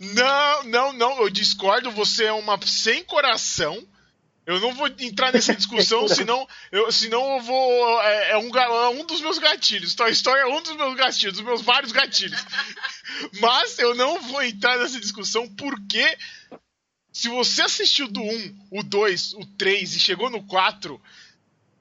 Não, 0.00 0.64
não, 0.64 0.92
não, 0.92 1.22
eu 1.22 1.30
discordo. 1.30 1.90
Você 1.90 2.24
é 2.24 2.32
uma 2.32 2.58
sem 2.64 3.02
coração. 3.04 3.76
Eu 4.46 4.60
não 4.60 4.72
vou 4.72 4.86
entrar 4.86 5.30
nessa 5.30 5.54
discussão, 5.54 6.08
senão 6.08 6.48
eu, 6.72 6.90
senão 6.90 7.36
eu 7.36 7.42
vou. 7.42 8.02
É, 8.02 8.30
é 8.30 8.38
um, 8.38 8.48
é 8.56 8.88
um 8.88 9.04
dos 9.04 9.20
meus 9.20 9.38
gatilhos. 9.38 9.94
Toy 9.94 10.10
Story 10.10 10.40
é 10.40 10.46
um 10.46 10.62
dos 10.62 10.74
meus 10.74 10.94
gatilhos, 10.94 11.34
dos 11.34 11.44
meus 11.44 11.60
vários 11.60 11.92
gatilhos. 11.92 12.42
Mas 13.40 13.78
eu 13.78 13.94
não 13.94 14.20
vou 14.22 14.42
entrar 14.42 14.78
nessa 14.78 14.98
discussão 14.98 15.46
porque 15.54 16.16
se 17.18 17.28
você 17.28 17.62
assistiu 17.62 18.06
do 18.06 18.22
1, 18.22 18.54
o 18.70 18.80
2, 18.80 19.32
o 19.32 19.44
3 19.44 19.96
e 19.96 19.98
chegou 19.98 20.30
no 20.30 20.40
4, 20.44 21.02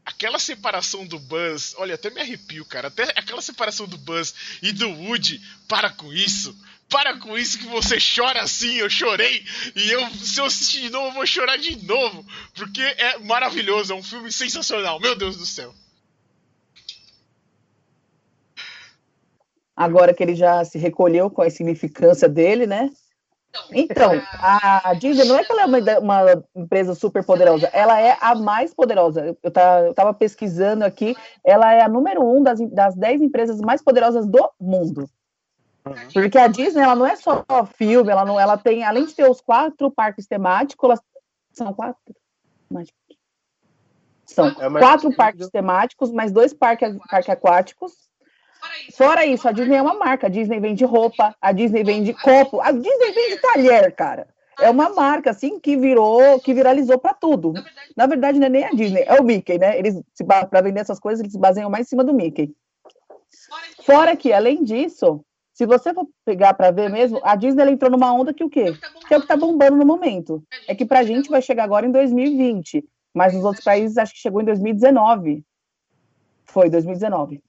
aquela 0.03 0.39
separação 0.39 1.05
do 1.05 1.19
Buzz, 1.19 1.75
olha, 1.77 1.93
até 1.93 2.09
me 2.09 2.19
arrepio, 2.19 2.65
cara. 2.65 2.87
Até 2.87 3.03
aquela 3.15 3.39
separação 3.39 3.87
do 3.87 3.99
Buzz 3.99 4.33
e 4.63 4.71
do 4.71 4.89
Woody, 4.89 5.39
para 5.67 5.91
com 5.91 6.11
isso. 6.11 6.57
Para 6.89 7.19
com 7.19 7.37
isso 7.37 7.59
que 7.59 7.67
você 7.67 7.97
chora 7.99 8.41
assim, 8.41 8.77
eu 8.77 8.89
chorei. 8.89 9.45
E 9.75 9.91
eu, 9.91 10.09
se 10.09 10.39
eu 10.39 10.45
assistir 10.45 10.81
de 10.81 10.89
novo, 10.89 11.09
eu 11.09 11.13
vou 11.13 11.27
chorar 11.27 11.57
de 11.57 11.85
novo. 11.85 12.25
Porque 12.55 12.81
é 12.81 13.19
maravilhoso, 13.19 13.93
é 13.93 13.95
um 13.95 14.01
filme 14.01 14.31
sensacional. 14.31 14.99
Meu 14.99 15.15
Deus 15.15 15.37
do 15.37 15.45
céu. 15.45 15.71
Agora 19.75 20.15
que 20.15 20.23
ele 20.23 20.33
já 20.33 20.65
se 20.65 20.79
recolheu 20.79 21.29
com 21.29 21.43
a 21.43 21.47
insignificância 21.47 22.27
dele, 22.27 22.65
né? 22.65 22.89
Então, 23.71 24.11
a 24.39 24.93
Disney 24.93 25.25
não 25.25 25.37
é 25.37 25.43
que 25.43 25.51
ela 25.51 25.63
é 25.63 25.65
uma, 25.65 25.99
uma 25.99 26.43
empresa 26.55 26.93
super 26.93 27.23
poderosa, 27.23 27.67
ela 27.73 27.99
é 27.99 28.17
a 28.21 28.35
mais 28.35 28.73
poderosa. 28.73 29.35
Eu, 29.41 29.51
tá, 29.51 29.81
eu 29.81 29.93
tava 29.93 30.13
pesquisando 30.13 30.85
aqui, 30.85 31.15
ela 31.43 31.73
é 31.73 31.81
a 31.81 31.89
número 31.89 32.23
um 32.23 32.43
das, 32.43 32.59
das 32.71 32.95
dez 32.95 33.21
empresas 33.21 33.59
mais 33.59 33.81
poderosas 33.81 34.27
do 34.27 34.49
mundo. 34.59 35.09
Porque 36.13 36.37
a 36.37 36.47
Disney, 36.47 36.81
ela 36.81 36.95
não 36.95 37.05
é 37.05 37.15
só 37.15 37.43
filme, 37.77 38.11
ela 38.11 38.25
não, 38.25 38.39
ela 38.39 38.57
tem, 38.57 38.83
além 38.83 39.05
de 39.05 39.15
ter 39.15 39.29
os 39.29 39.41
quatro 39.41 39.89
parques 39.89 40.27
temáticos, 40.27 40.89
elas, 40.89 40.99
são 41.53 41.73
quatro? 41.73 42.15
São 44.25 44.47
é 44.47 44.69
quatro 44.79 45.15
parques 45.15 45.49
temáticos, 45.49 46.11
mais 46.11 46.31
dois 46.31 46.53
parques, 46.53 46.97
parques 47.09 47.29
aquáticos. 47.29 48.06
Fora 48.95 49.25
isso, 49.25 49.47
a 49.47 49.51
Disney 49.51 49.75
é 49.77 49.81
uma 49.81 49.93
marca. 49.93 50.27
A 50.27 50.29
Disney 50.29 50.59
vende 50.59 50.85
roupa, 50.85 51.35
a 51.41 51.51
Disney 51.51 51.83
vende 51.83 52.13
copo, 52.13 52.61
a 52.61 52.71
Disney 52.71 53.11
vende 53.11 53.41
talher, 53.41 53.95
cara. 53.95 54.27
É 54.59 54.69
uma 54.69 54.89
marca 54.89 55.29
assim 55.29 55.59
que 55.59 55.77
virou, 55.77 56.39
que 56.39 56.53
viralizou 56.53 56.97
para 56.97 57.13
tudo. 57.13 57.53
Na 57.95 58.07
verdade, 58.07 58.39
não 58.39 58.47
é 58.47 58.49
nem 58.49 58.63
a 58.65 58.71
Disney, 58.71 59.03
é 59.05 59.19
o 59.19 59.23
Mickey, 59.23 59.59
né? 59.59 59.77
Eles 59.77 60.01
para 60.25 60.61
vender 60.61 60.79
essas 60.79 60.99
coisas, 60.99 61.19
eles 61.19 61.31
se 61.31 61.39
baseiam 61.39 61.69
mais 61.69 61.85
em 61.85 61.89
cima 61.89 62.03
do 62.03 62.13
Mickey. 62.13 62.53
Fora 63.85 64.15
que, 64.15 64.33
além 64.33 64.63
disso, 64.63 65.23
se 65.53 65.65
você 65.65 65.93
for 65.93 66.07
pegar 66.25 66.53
para 66.53 66.71
ver 66.71 66.89
mesmo, 66.89 67.19
a 67.23 67.35
Disney 67.35 67.71
entrou 67.71 67.91
numa 67.91 68.11
onda 68.13 68.33
que 68.33 68.43
o 68.43 68.49
quê? 68.49 68.73
Que 69.07 69.13
é 69.13 69.17
o 69.17 69.21
que 69.21 69.25
está 69.25 69.37
bombando 69.37 69.75
no 69.75 69.85
momento. 69.85 70.43
É 70.67 70.75
que 70.75 70.85
para 70.85 70.99
a 70.99 71.03
gente 71.03 71.29
vai 71.29 71.41
chegar 71.41 71.63
agora 71.63 71.85
em 71.85 71.91
2020, 71.91 72.83
mas 73.13 73.33
nos 73.33 73.43
outros 73.43 73.63
países 73.63 73.97
acho 73.97 74.13
que 74.13 74.19
chegou 74.19 74.41
em 74.41 74.45
2019. 74.45 75.43
Foi 76.45 76.69
2019. 76.69 77.41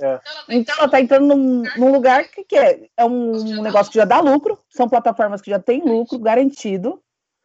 É. 0.00 0.20
Então 0.48 0.74
ela 0.76 0.86
está 0.86 1.00
entrando 1.00 1.34
num, 1.34 1.62
num, 1.76 1.92
lugar 1.92 2.24
que, 2.28 2.42
que 2.44 2.56
é, 2.56 2.88
é 2.96 3.04
um 3.04 3.62
negócio 3.62 3.92
que 3.92 3.98
já 3.98 4.04
dá 4.04 4.20
lucro, 4.20 4.58
são 4.68 4.88
plataformas 4.88 5.42
que 5.42 5.50
já 5.50 5.58
têm 5.58 5.82
lucro 5.82 6.18
garantido, 6.18 7.02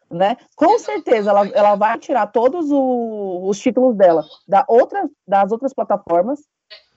né? 0.09 0.38
Com 0.55 0.79
certeza 0.79 1.31
ela, 1.31 1.47
ela 1.50 1.75
vai 1.75 1.97
tirar 2.00 2.27
todos 2.27 2.71
o, 2.71 3.47
os 3.47 3.59
títulos 3.59 3.95
dela 3.95 4.24
da 4.47 4.63
outra, 4.67 5.09
das 5.27 5.51
outras 5.51 5.74
plataformas. 5.74 6.39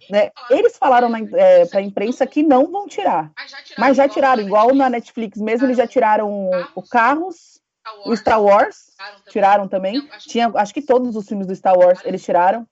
Né? 0.09 0.31
Eles 0.49 0.79
falaram 0.79 1.11
é, 1.35 1.67
para 1.67 1.81
a 1.81 1.83
imprensa 1.83 2.27
que 2.27 2.43
não 2.43 2.71
vão 2.71 2.87
tirar, 2.87 3.31
mas 3.77 3.97
já 3.97 4.09
tiraram, 4.09 4.43
igual 4.43 4.75
na 4.75 4.89
Netflix 4.89 5.39
mesmo, 5.39 5.67
eles 5.67 5.77
já 5.77 5.87
tiraram 5.87 6.49
o 6.75 6.83
Carros, 6.83 7.61
o 8.07 8.17
Star 8.17 8.43
Wars, 8.43 8.93
tiraram 9.29 9.69
também. 9.69 10.09
Tinha, 10.21 10.51
acho 10.55 10.73
que 10.73 10.83
todos 10.83 11.15
os 11.17 11.27
filmes 11.27 11.47
do 11.47 11.55
Star 11.55 11.77
Wars 11.77 12.01
eles 12.05 12.23
tiraram. 12.23 12.67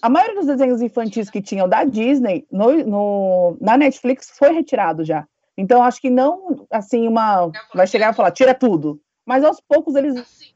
A 0.00 0.08
maioria 0.08 0.36
dos 0.36 0.46
desenhos 0.46 0.82
infantis 0.82 1.30
que 1.30 1.40
tinham 1.40 1.68
da 1.68 1.84
Disney 1.84 2.46
no, 2.50 2.72
no, 2.84 3.56
na 3.60 3.76
Netflix 3.76 4.30
foi 4.36 4.52
retirado 4.52 5.04
já. 5.04 5.26
Então, 5.56 5.82
acho 5.82 6.00
que 6.00 6.10
não, 6.10 6.66
assim, 6.70 7.06
uma. 7.06 7.50
Vai 7.74 7.86
chegar 7.86 8.12
e 8.12 8.16
falar, 8.16 8.30
tira 8.30 8.54
tudo. 8.54 9.00
Mas 9.24 9.44
aos 9.44 9.60
poucos 9.60 9.94
eles 9.94 10.52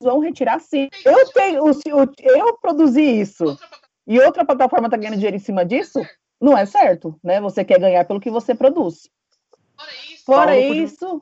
vão 0.00 0.20
retirar 0.20 0.60
sim. 0.60 0.88
Eu 1.04 1.26
tenho. 1.32 1.62
Eu 2.18 2.56
produzi 2.58 3.02
isso. 3.02 3.58
E 4.06 4.20
outra 4.20 4.44
plataforma 4.44 4.86
está 4.86 4.96
ganhando 4.96 5.16
dinheiro 5.16 5.36
em 5.36 5.40
cima 5.40 5.64
disso? 5.64 6.00
Não 6.40 6.56
é 6.56 6.66
certo, 6.66 7.18
né? 7.22 7.40
Você 7.40 7.64
quer 7.64 7.80
ganhar 7.80 8.04
pelo 8.04 8.20
que 8.20 8.30
você 8.30 8.54
produz. 8.54 9.08
Fora 10.24 10.56
isso, 10.56 11.20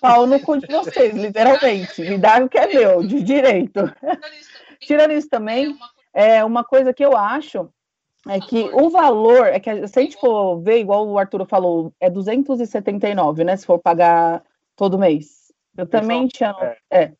pau 0.00 0.26
no 0.26 0.40
cu 0.40 0.58
de 0.58 0.66
vocês, 0.66 1.14
literalmente. 1.14 2.02
Me 2.02 2.18
dá 2.18 2.44
o 2.44 2.48
que 2.48 2.58
é 2.58 2.66
meu, 2.66 3.02
de 3.02 3.22
direito. 3.22 3.80
Tirando 4.80 5.12
isso 5.12 5.28
também, 5.28 5.76
é 6.16 6.42
uma 6.42 6.64
coisa 6.64 6.94
que 6.94 7.04
eu 7.04 7.14
acho 7.14 7.68
é 8.26 8.40
que 8.40 8.68
o 8.72 8.88
valor, 8.90 9.46
é 9.46 9.60
que 9.60 9.86
se 9.86 9.98
a 9.98 10.02
gente 10.02 10.16
for 10.16 10.58
ver, 10.60 10.80
igual 10.80 11.06
o 11.06 11.18
Arturo 11.18 11.44
falou, 11.44 11.92
é 12.00 12.10
279, 12.10 13.44
né? 13.44 13.56
Se 13.56 13.64
for 13.64 13.78
pagar 13.78 14.42
todo 14.74 14.98
mês. 14.98 15.52
Eu 15.76 15.86
também 15.86 16.26
tinha. 16.26 16.52
É. 16.90 17.04
é, 17.04 17.12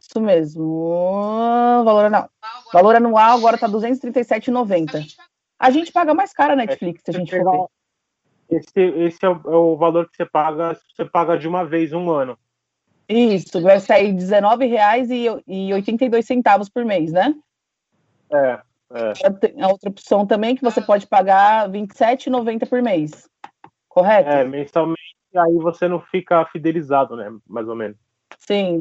isso 0.00 0.18
mesmo. 0.20 1.84
Valor 1.84 2.06
anual. 2.06 2.30
Valor 2.72 2.96
anual 2.96 3.36
agora 3.36 3.58
tá 3.58 3.68
237,90. 3.68 5.04
A 5.58 5.70
gente 5.70 5.92
paga 5.92 6.14
mais 6.14 6.32
caro 6.32 6.54
a 6.54 6.56
Netflix, 6.56 7.02
se 7.04 7.10
a 7.10 7.14
gente 7.14 7.36
for 7.36 7.50
ver. 7.50 7.66
Esse, 8.48 8.80
esse 8.80 9.26
é, 9.26 9.28
o, 9.28 9.40
é 9.44 9.56
o 9.56 9.76
valor 9.76 10.08
que 10.08 10.16
você 10.16 10.24
paga, 10.24 10.78
você 10.94 11.04
paga 11.04 11.36
de 11.36 11.48
uma 11.48 11.64
vez 11.64 11.92
um 11.92 12.08
ano. 12.10 12.38
Isso, 13.08 13.60
vai 13.60 13.80
sair 13.80 14.12
R$19,82 14.12 16.72
por 16.72 16.84
mês, 16.84 17.10
né? 17.12 17.34
É, 18.32 18.60
é. 18.92 19.62
A 19.62 19.68
outra 19.68 19.90
opção 19.90 20.26
também 20.26 20.54
que 20.54 20.62
você 20.62 20.80
pode 20.80 21.06
pagar 21.06 21.68
R$27,90 21.68 22.68
por 22.68 22.82
mês. 22.82 23.28
Correto? 23.88 24.28
É, 24.28 24.44
mensalmente, 24.44 25.16
aí 25.34 25.54
você 25.54 25.88
não 25.88 26.00
fica 26.00 26.44
fidelizado, 26.46 27.16
né? 27.16 27.32
Mais 27.46 27.68
ou 27.68 27.74
menos. 27.74 27.96
Sim. 28.38 28.78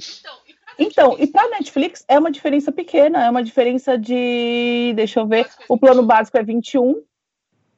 Então, 0.78 1.16
e 1.18 1.28
para 1.28 1.50
Netflix 1.50 2.04
é 2.08 2.20
uma 2.20 2.32
diferença 2.32 2.72
pequena, 2.72 3.26
é 3.26 3.30
uma 3.30 3.44
diferença 3.44 3.98
de, 3.98 4.94
deixa 4.96 5.22
eu 5.22 5.28
ver, 5.28 5.48
o 5.70 5.78
plano 5.78 6.04
básico 6.04 6.38
é 6.38 6.44
21, 6.44 7.02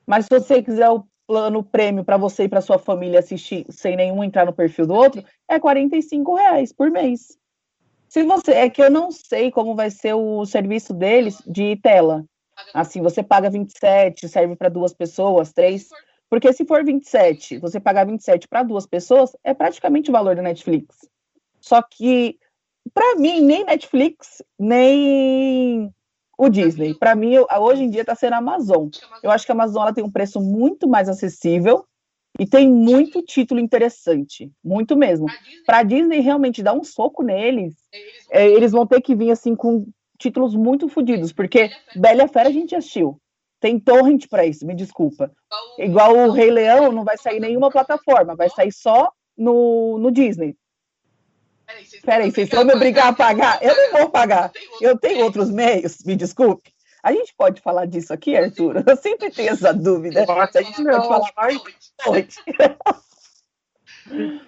mas 0.06 0.26
se 0.26 0.30
você 0.32 0.64
quiser 0.64 0.90
o 0.90 1.06
plano 1.28 1.62
prêmio 1.62 2.04
para 2.04 2.18
você 2.18 2.46
e 2.46 2.50
para 2.50 2.62
sua 2.62 2.80
família 2.80 3.20
assistir 3.20 3.66
sem 3.70 3.96
nenhum 3.96 4.24
entrar 4.24 4.46
no 4.46 4.54
perfil 4.54 4.88
do 4.88 4.96
outro, 4.96 5.24
é 5.48 5.60
45 5.60 6.36
reais 6.36 6.74
por 6.74 6.90
mês. 6.90 7.38
Se 8.08 8.24
você 8.24 8.52
é 8.54 8.70
que 8.70 8.82
eu 8.82 8.90
não 8.90 9.12
sei 9.12 9.52
como 9.52 9.76
vai 9.76 9.90
ser 9.90 10.14
o 10.14 10.46
serviço 10.46 10.94
deles 10.94 11.42
de 11.46 11.76
tela. 11.78 12.26
Assim, 12.74 13.02
você 13.02 13.22
paga 13.22 13.50
27, 13.50 14.28
serve 14.28 14.56
para 14.56 14.70
duas 14.70 14.94
pessoas, 14.94 15.54
três. 15.54 15.90
Porque 16.30 16.52
se 16.52 16.66
for 16.66 16.84
27, 16.84 17.60
você 17.60 17.80
pagar 17.80 18.06
27 18.06 18.48
para 18.48 18.64
duas 18.64 18.86
pessoas, 18.86 19.36
é 19.44 19.54
praticamente 19.54 20.10
o 20.10 20.14
valor 20.14 20.36
da 20.36 20.42
Netflix. 20.42 21.08
Só 21.62 21.82
que, 21.82 22.38
para 22.94 23.16
mim, 23.16 23.42
nem 23.42 23.64
Netflix, 23.64 24.42
nem 24.58 25.94
o 26.38 26.50
Disney. 26.50 26.94
Para 26.94 27.16
mim, 27.16 27.36
hoje 27.60 27.84
em 27.84 27.90
dia 27.90 28.02
está 28.02 28.16
sendo 28.16 28.34
a 28.34 28.38
Amazon. 28.38 28.90
Eu 29.24 29.32
acho 29.32 29.46
que 29.46 29.52
a 29.52 29.56
Amazon 29.56 29.84
ela 29.84 29.94
tem 29.94 30.04
um 30.04 30.12
preço 30.12 30.40
muito 30.42 30.88
mais 30.88 31.10
acessível 31.10 31.86
e 32.40 32.46
tem 32.46 32.72
muito 32.72 33.22
título 33.22 33.60
interessante, 33.60 34.52
muito 34.64 34.96
mesmo. 34.96 35.28
Para 35.66 35.84
Disney 35.84 36.20
realmente 36.20 36.62
dar 36.62 36.74
um 36.74 36.84
soco 36.84 37.24
neles, 37.24 37.76
é, 38.32 38.48
eles 38.48 38.72
vão 38.72 38.86
ter 38.86 39.02
que 39.02 39.16
vir 39.16 39.32
assim 39.32 39.56
com 39.56 39.88
títulos 40.18 40.56
muito 40.56 40.88
fodidos, 40.88 41.32
porque 41.32 41.70
Bela 41.96 42.28
Fera 42.28 42.50
a 42.50 42.52
gente 42.52 42.76
assistiu. 42.76 43.20
Tem 43.60 43.80
torrent 43.80 44.28
para 44.30 44.46
isso, 44.46 44.66
me 44.66 44.76
desculpa. 44.76 45.32
Igual 45.80 46.16
o 46.16 46.32
Rei 46.32 46.52
Leão, 46.52 46.92
não 46.92 47.04
vai 47.04 47.18
sair 47.18 47.40
nenhuma 47.40 47.72
plataforma, 47.72 48.36
vai 48.36 48.50
sair 48.50 48.72
só 48.72 49.12
no, 49.36 49.98
no 49.98 50.12
Disney. 50.12 50.56
Peraí, 52.04 52.32
vocês 52.32 52.50
vão 52.50 52.64
me 52.64 52.74
obrigar 52.74 53.08
a 53.08 53.14
pagar? 53.14 53.62
Eu 53.62 53.76
não 53.76 54.00
vou 54.00 54.10
pagar. 54.10 54.52
Eu 54.80 54.98
tenho 54.98 55.24
outros 55.24 55.52
meios, 55.52 55.98
me 56.06 56.16
desculpe. 56.16 56.72
A 57.08 57.14
gente 57.14 57.34
pode 57.38 57.62
falar 57.62 57.86
disso 57.86 58.12
aqui, 58.12 58.36
Arthur? 58.36 58.84
Eu 58.86 58.98
sempre 58.98 59.32
tenho 59.32 59.52
essa 59.52 59.74
dúvida. 59.74 60.26
Se 60.26 60.58
a 60.58 60.62
gente 60.62 60.84
não, 60.84 60.92
pode 60.92 61.08
falar 61.08 61.32
mais, 61.38 61.62
pode. 62.04 62.36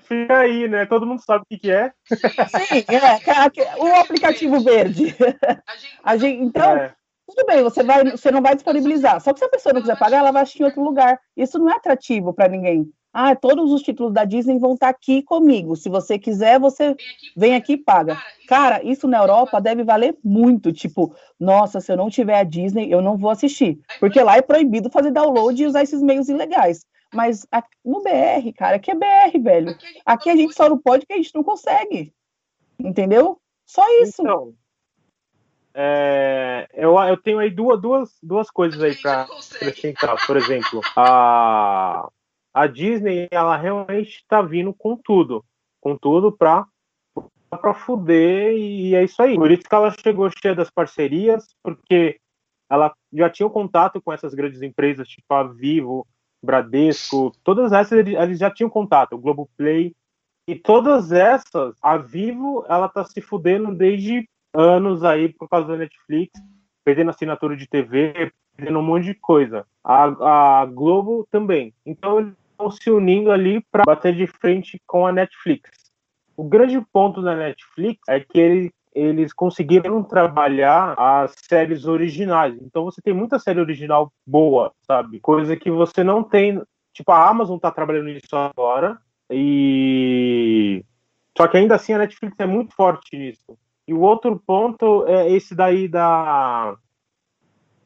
Fica 0.01 0.39
aí, 0.39 0.67
né? 0.67 0.85
Todo 0.85 1.05
mundo 1.05 1.21
sabe 1.21 1.45
o 1.49 1.57
que, 1.57 1.71
é. 1.71 1.93
Sim, 2.05 2.83
é, 2.89 3.77
o 3.77 3.95
aplicativo 4.01 4.59
verde. 4.59 5.15
A 6.03 6.17
gente, 6.17 6.43
então, 6.43 6.75
é. 6.75 6.93
tudo 7.25 7.45
bem, 7.45 7.63
você, 7.63 7.81
vai, 7.81 8.11
você 8.11 8.29
não 8.29 8.41
vai 8.41 8.55
disponibilizar. 8.55 9.21
Só 9.21 9.31
que 9.31 9.39
se 9.39 9.45
a 9.45 9.49
pessoa 9.49 9.71
não 9.71 9.79
quiser 9.79 9.97
pagar, 9.97 10.17
ela 10.17 10.31
vai 10.31 10.41
assistir 10.41 10.63
em 10.63 10.65
outro 10.65 10.83
lugar. 10.83 11.17
Isso 11.37 11.57
não 11.57 11.69
é 11.69 11.77
atrativo 11.77 12.33
para 12.33 12.49
ninguém. 12.49 12.91
Ah, 13.11 13.35
todos 13.35 13.71
os 13.71 13.81
títulos 13.81 14.13
da 14.13 14.23
Disney 14.23 14.59
vão 14.59 14.73
estar 14.73 14.87
tá 14.87 14.91
aqui 14.91 15.23
comigo. 15.23 15.75
Se 15.75 15.89
você 15.89 16.19
quiser, 16.19 16.59
você 16.59 16.95
vem 17.35 17.55
aqui 17.55 17.73
e 17.73 17.77
paga. 17.77 18.21
Cara, 18.47 18.83
isso 18.83 19.07
na 19.07 19.17
Europa 19.17 19.59
deve 19.59 19.83
valer 19.83 20.15
muito. 20.23 20.71
Tipo, 20.71 21.15
nossa, 21.39 21.81
se 21.81 21.91
eu 21.91 21.97
não 21.97 22.09
tiver 22.09 22.39
a 22.39 22.43
Disney, 22.43 22.91
eu 22.91 23.01
não 23.01 23.17
vou 23.17 23.31
assistir. 23.31 23.79
Porque 23.99 24.21
lá 24.21 24.37
é 24.37 24.41
proibido 24.41 24.91
fazer 24.91 25.11
download 25.11 25.61
e 25.61 25.65
usar 25.65 25.81
esses 25.81 26.01
meios 26.03 26.29
ilegais. 26.29 26.85
Mas 27.11 27.47
no 27.83 28.03
BR, 28.03 28.53
cara, 28.55 28.75
aqui 28.75 28.91
é 28.91 28.95
BR, 28.95 29.39
velho. 29.41 29.75
Aqui 30.05 30.29
a 30.29 30.35
gente 30.35 30.53
só 30.53 30.69
não 30.69 30.77
pode 30.77 31.01
porque 31.01 31.13
a 31.13 31.17
gente 31.17 31.33
não 31.33 31.43
consegue. 31.43 32.13
Entendeu? 32.79 33.41
Só 33.65 33.83
isso. 34.01 34.21
Então, 34.21 34.53
é, 35.73 36.67
eu, 36.73 36.97
eu 36.99 37.17
tenho 37.17 37.39
aí 37.39 37.49
duas, 37.49 37.81
duas, 37.81 38.17
duas 38.21 38.51
coisas 38.51 38.81
aí 38.81 38.95
para 38.95 39.23
acrescentar. 39.23 40.27
Por 40.27 40.37
exemplo, 40.37 40.81
a 40.95 42.07
a 42.53 42.67
Disney 42.67 43.27
ela 43.31 43.55
realmente 43.57 44.17
está 44.17 44.41
vindo 44.41 44.73
com 44.73 44.95
tudo, 44.95 45.43
com 45.79 45.97
tudo 45.97 46.31
para 46.31 46.65
para 47.49 47.73
fuder 47.73 48.53
e 48.53 48.93
é 48.93 49.03
isso 49.03 49.19
aí. 49.21 49.35
Por 49.35 49.49
isso 49.49 49.63
que 49.63 49.73
ela 49.73 49.91
chegou 49.91 50.29
cheia 50.29 50.53
das 50.53 50.69
parcerias, 50.69 51.47
porque 51.63 52.19
ela 52.69 52.93
já 53.11 53.29
tinha 53.29 53.47
um 53.47 53.51
contato 53.51 53.99
com 53.99 54.13
essas 54.13 54.35
grandes 54.35 54.61
empresas, 54.61 55.07
tipo 55.07 55.33
a 55.33 55.43
Vivo, 55.43 56.05
Bradesco, 56.43 57.31
todas 57.43 57.71
essas 57.71 58.05
eles 58.05 58.39
já 58.39 58.51
tinham 58.51 58.69
contato, 58.69 59.13
o 59.13 59.17
Globoplay, 59.17 59.93
e 60.47 60.55
todas 60.55 61.11
essas, 61.11 61.75
a 61.81 61.97
Vivo, 61.97 62.63
ela 62.67 62.87
tá 62.87 63.03
se 63.03 63.21
fudendo 63.21 63.73
desde 63.73 64.27
anos 64.53 65.03
aí 65.03 65.33
por 65.33 65.49
causa 65.49 65.67
da 65.67 65.77
Netflix, 65.77 66.31
perdendo 66.89 67.11
assinatura 67.11 67.55
de 67.55 67.67
TV, 67.67 68.31
perdendo 68.55 68.79
um 68.79 68.83
monte 68.83 69.05
de 69.05 69.13
coisa. 69.13 69.63
A, 69.83 70.61
a 70.61 70.65
Globo 70.65 71.27
também. 71.29 71.71
Então 71.85 72.33
estão 72.51 72.71
se 72.71 72.89
unindo 72.89 73.31
ali 73.31 73.63
para 73.71 73.83
bater 73.85 74.15
de 74.15 74.25
frente 74.25 74.81
com 74.87 75.05
a 75.05 75.11
Netflix. 75.11 75.69
O 76.35 76.43
grande 76.43 76.81
ponto 76.91 77.21
da 77.21 77.35
Netflix 77.35 77.99
é 78.09 78.19
que 78.19 78.39
ele, 78.39 78.73
eles 78.95 79.31
conseguiram 79.31 80.01
trabalhar 80.01 80.95
as 80.97 81.35
séries 81.47 81.85
originais. 81.85 82.57
Então 82.59 82.83
você 82.83 83.03
tem 83.03 83.13
muita 83.13 83.37
série 83.37 83.59
original 83.59 84.11
boa, 84.25 84.73
sabe? 84.81 85.19
Coisa 85.19 85.55
que 85.55 85.69
você 85.69 86.03
não 86.03 86.23
tem. 86.23 86.59
Tipo, 86.91 87.11
a 87.11 87.29
Amazon 87.29 87.57
está 87.57 87.69
trabalhando 87.69 88.07
nisso 88.07 88.35
agora. 88.35 88.97
E. 89.29 90.83
Só 91.37 91.47
que 91.47 91.55
ainda 91.55 91.75
assim 91.75 91.93
a 91.93 91.99
Netflix 91.99 92.39
é 92.39 92.47
muito 92.47 92.75
forte 92.75 93.15
nisso. 93.15 93.55
E 93.89 93.93
o 93.93 94.01
outro 94.01 94.39
ponto 94.45 95.03
é 95.07 95.31
esse 95.31 95.55
daí 95.55 95.87
da. 95.87 96.77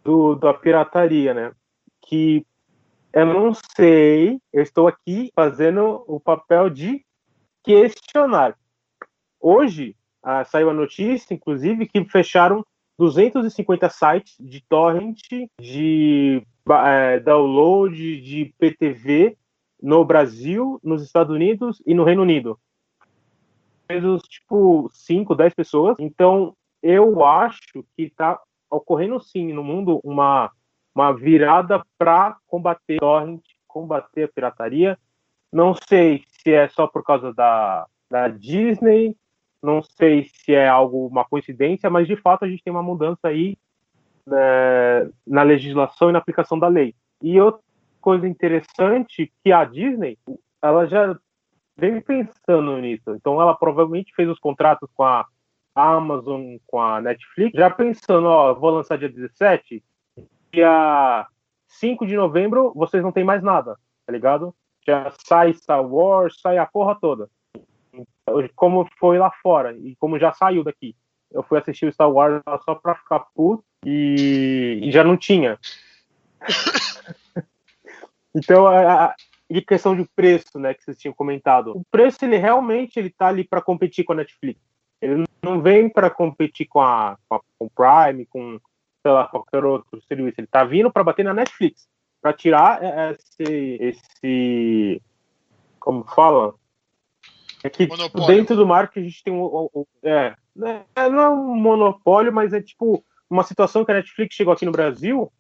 Do, 0.04 0.36
da 0.36 0.54
pirataria, 0.54 1.34
né? 1.34 1.54
Que 2.02 2.46
eu 3.14 3.26
não 3.26 3.54
sei, 3.54 4.38
eu 4.52 4.62
estou 4.62 4.90
aqui 4.90 5.32
fazendo 5.34 6.04
o 6.06 6.20
papel 6.20 6.70
de 6.70 7.06
questionar. 7.64 8.58
Hoje, 9.40 9.96
ah, 10.22 10.44
saiu 10.44 10.70
a 10.72 10.74
notícia, 10.74 11.34
inclusive, 11.34 11.88
que 11.88 12.04
fecharam 12.04 12.66
250 13.00 13.90
sites 13.90 14.36
de 14.38 14.62
torrent, 14.68 15.22
de 15.58 16.46
é, 16.86 17.22
download, 17.22 17.96
de 18.20 18.54
PTV 18.60 19.38
no 19.82 20.04
Brasil, 20.04 20.82
nos 20.84 21.02
Estados 21.02 21.34
Unidos 21.34 21.82
e 21.86 21.94
no 21.94 22.04
Reino 22.04 22.24
Unido. 22.24 22.60
Tipo, 24.30 24.90
5, 24.92 25.36
10 25.36 25.54
pessoas. 25.54 25.98
Então, 26.00 26.56
eu 26.82 27.24
acho 27.26 27.84
que 27.96 28.04
está 28.04 28.40
ocorrendo 28.70 29.20
sim 29.22 29.54
no 29.54 29.64
mundo 29.64 30.00
uma 30.04 30.52
uma 30.96 31.12
virada 31.12 31.84
para 31.98 32.38
combater 32.46 33.00
torrent, 33.00 33.42
combater 33.68 34.26
a 34.26 34.28
pirataria. 34.28 34.98
Não 35.52 35.74
sei 35.74 36.24
se 36.28 36.52
é 36.52 36.68
só 36.68 36.88
por 36.88 37.04
causa 37.04 37.34
da, 37.34 37.88
da 38.10 38.28
Disney, 38.28 39.16
não 39.62 39.82
sei 39.82 40.26
se 40.26 40.54
é 40.54 40.68
algo 40.68 41.08
uma 41.08 41.26
coincidência, 41.26 41.90
mas 41.90 42.08
de 42.08 42.16
fato 42.16 42.46
a 42.46 42.50
gente 42.50 42.64
tem 42.64 42.72
uma 42.72 42.84
mudança 42.84 43.28
aí 43.28 43.58
né, 44.26 45.10
na 45.26 45.44
legislação 45.44 46.10
e 46.10 46.14
na 46.14 46.20
aplicação 46.20 46.60
da 46.60 46.68
lei. 46.68 46.94
E 47.22 47.40
outra 47.40 47.62
coisa 48.00 48.28
interessante 48.28 49.32
que 49.44 49.52
a 49.52 49.64
Disney, 49.64 50.18
ela 50.62 50.86
já 50.86 51.18
vem 51.76 52.02
pensando 52.02 52.78
nisso. 52.78 53.12
Então 53.12 53.42
ela 53.42 53.56
provavelmente 53.56 54.14
fez 54.16 54.30
os 54.30 54.40
contratos 54.40 54.90
com 54.96 55.04
a 55.04 55.26
Amazon, 55.76 56.58
com 56.68 56.80
a 56.80 57.02
Netflix, 57.02 57.58
já 57.58 57.70
pensando, 57.70 58.28
ó, 58.28 58.54
vou 58.54 58.70
lançar 58.70 58.98
dia 58.98 59.10
17, 59.10 59.84
dia 60.52 61.28
5 61.68 62.06
de 62.06 62.16
novembro, 62.16 62.72
vocês 62.76 63.02
não 63.02 63.12
tem 63.12 63.24
mais 63.24 63.42
nada, 63.42 63.78
tá 64.06 64.14
ligado? 64.14 64.54
Já 64.86 65.12
sai 65.26 65.54
Star 65.54 65.84
Wars, 65.84 66.40
sai 66.40 66.58
a 66.58 66.66
porra 66.66 66.96
toda. 67.00 67.30
Como 68.56 68.88
foi 69.00 69.18
lá 69.18 69.32
fora, 69.42 69.76
e 69.78 69.96
como 69.96 70.20
já 70.20 70.32
saiu 70.32 70.64
daqui. 70.64 70.96
Eu 71.32 71.42
fui 71.42 71.58
assistir 71.58 71.88
o 71.88 71.92
Star 71.92 72.12
Wars 72.12 72.44
só 72.64 72.76
pra 72.76 72.96
ficar 72.96 73.20
puto 73.34 73.64
e, 73.84 74.80
e 74.84 74.92
já 74.92 75.04
não 75.04 75.18
tinha. 75.18 75.58
então, 78.36 78.68
a, 78.68 79.06
a, 79.06 79.16
e 79.58 79.62
questão 79.62 79.96
de 79.96 80.08
preço, 80.16 80.58
né, 80.58 80.74
que 80.74 80.84
vocês 80.84 80.98
tinham 80.98 81.14
comentado. 81.14 81.78
O 81.78 81.84
preço, 81.92 82.26
ele 82.26 82.38
realmente 82.38 82.98
ele 82.98 83.10
tá 83.10 83.28
ali 83.28 83.44
para 83.44 83.62
competir 83.62 84.04
com 84.04 84.14
a 84.14 84.16
Netflix. 84.16 84.60
Ele 85.00 85.26
não 85.44 85.62
vem 85.62 85.90
para 85.90 86.10
competir 86.10 86.66
com 86.66 86.82
a, 86.82 87.18
com 87.28 87.36
a 87.36 87.42
com 87.60 87.70
Prime, 87.70 88.26
com 88.26 88.60
sei 89.02 89.12
lá, 89.12 89.28
qualquer 89.28 89.64
outro 89.64 90.02
serviço. 90.08 90.40
Ele 90.40 90.48
tá 90.48 90.64
vindo 90.64 90.92
para 90.92 91.04
bater 91.04 91.24
na 91.24 91.34
Netflix, 91.34 91.88
para 92.22 92.34
tirar 92.34 92.80
esse, 93.12 93.78
esse. 93.80 95.02
Como 95.80 96.04
fala? 96.06 96.56
É 97.64 97.70
que 97.70 97.86
tipo, 97.86 98.26
dentro 98.26 98.56
do 98.56 98.66
marco 98.66 98.98
a 98.98 99.02
gente 99.02 99.24
tem 99.24 99.34
um. 99.34 99.70
um 99.74 99.86
é, 100.02 100.36
né, 100.56 100.86
não 100.96 101.22
é 101.22 101.30
um 101.30 101.56
monopólio, 101.56 102.34
mas 102.34 102.54
é 102.54 102.62
tipo 102.62 103.04
uma 103.30 103.44
situação 103.44 103.84
que 103.84 103.92
a 103.92 103.96
Netflix 103.96 104.36
chegou 104.36 104.54
aqui 104.54 104.66
no 104.66 104.72
Brasil, 104.72 105.32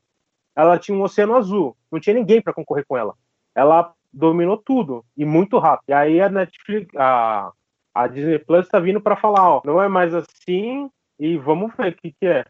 ela 0.55 0.77
tinha 0.77 0.97
um 0.97 1.01
oceano 1.01 1.35
azul, 1.35 1.77
não 1.91 1.99
tinha 1.99 2.13
ninguém 2.13 2.41
para 2.41 2.53
concorrer 2.53 2.85
com 2.87 2.97
ela. 2.97 3.15
Ela 3.55 3.93
dominou 4.13 4.57
tudo 4.57 5.03
e 5.17 5.25
muito 5.25 5.57
rápido. 5.57 5.89
E 5.89 5.93
aí 5.93 6.21
a 6.21 6.29
Netflix, 6.29 6.93
a, 6.95 7.51
a 7.93 8.07
Disney 8.07 8.39
Plus 8.39 8.65
está 8.65 8.79
vindo 8.79 9.01
para 9.01 9.15
falar, 9.15 9.49
ó, 9.49 9.61
não 9.65 9.81
é 9.81 9.87
mais 9.87 10.13
assim 10.13 10.89
e 11.19 11.37
vamos 11.37 11.75
ver 11.75 11.93
o 11.93 11.95
que, 11.95 12.11
que 12.11 12.25
é. 12.25 12.45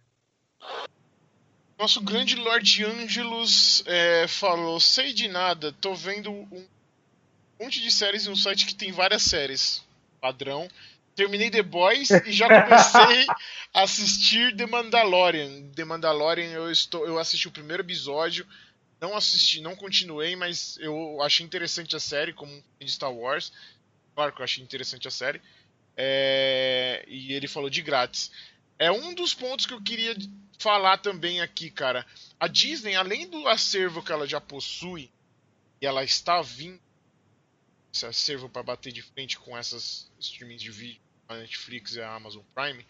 Nosso 1.77 2.01
grande 2.01 2.35
Lord 2.35 2.85
Angelus 2.85 3.83
é, 3.85 4.27
falou: 4.27 4.79
sei 4.79 5.11
de 5.11 5.27
nada, 5.27 5.71
tô 5.81 5.93
vendo 5.93 6.31
um 6.31 6.65
monte 7.59 7.81
de 7.81 7.91
séries 7.91 8.25
em 8.25 8.31
um 8.31 8.35
site 8.35 8.65
que 8.65 8.75
tem 8.75 8.91
várias 8.91 9.23
séries. 9.23 9.83
Padrão. 10.21 10.69
Terminei 11.15 11.51
The 11.51 11.61
Boys 11.61 12.09
e 12.09 12.31
já 12.31 12.47
comecei 12.47 13.27
a 13.73 13.81
assistir 13.81 14.55
The 14.55 14.65
Mandalorian. 14.65 15.69
The 15.75 15.85
Mandalorian 15.85 16.49
eu 16.51 16.71
estou, 16.71 17.05
eu 17.05 17.19
assisti 17.19 17.47
o 17.47 17.51
primeiro 17.51 17.83
episódio, 17.83 18.47
não 19.03 19.17
assisti, 19.17 19.59
não 19.59 19.75
continuei, 19.75 20.33
mas 20.33 20.77
eu 20.77 21.21
achei 21.21 21.45
interessante 21.45 21.93
a 21.93 21.99
série 21.99 22.31
como 22.31 22.63
de 22.79 22.89
Star 22.89 23.13
Wars. 23.13 23.51
Claro 24.15 24.31
que 24.31 24.39
eu 24.39 24.45
achei 24.45 24.63
interessante 24.63 25.09
a 25.09 25.11
série. 25.11 25.41
É, 25.97 27.03
e 27.05 27.33
ele 27.33 27.49
falou 27.49 27.69
de 27.69 27.81
grátis. 27.81 28.31
É 28.79 28.89
um 28.89 29.13
dos 29.13 29.33
pontos 29.33 29.65
que 29.65 29.73
eu 29.73 29.81
queria 29.81 30.15
falar 30.57 30.99
também 30.99 31.41
aqui, 31.41 31.69
cara. 31.69 32.05
A 32.39 32.47
Disney, 32.47 32.95
além 32.95 33.29
do 33.29 33.45
acervo 33.45 34.01
que 34.01 34.11
ela 34.11 34.25
já 34.25 34.39
possui, 34.39 35.11
e 35.81 35.85
ela 35.85 36.01
está 36.05 36.41
vindo 36.41 36.79
esse 37.93 38.05
acervo 38.05 38.47
para 38.47 38.63
bater 38.63 38.93
de 38.93 39.01
frente 39.01 39.37
com 39.37 39.57
essas 39.57 40.09
streamings 40.17 40.61
de 40.61 40.71
vídeo, 40.71 41.01
a 41.27 41.35
Netflix 41.35 41.95
e 41.95 42.01
a 42.01 42.15
Amazon 42.15 42.41
Prime, 42.55 42.87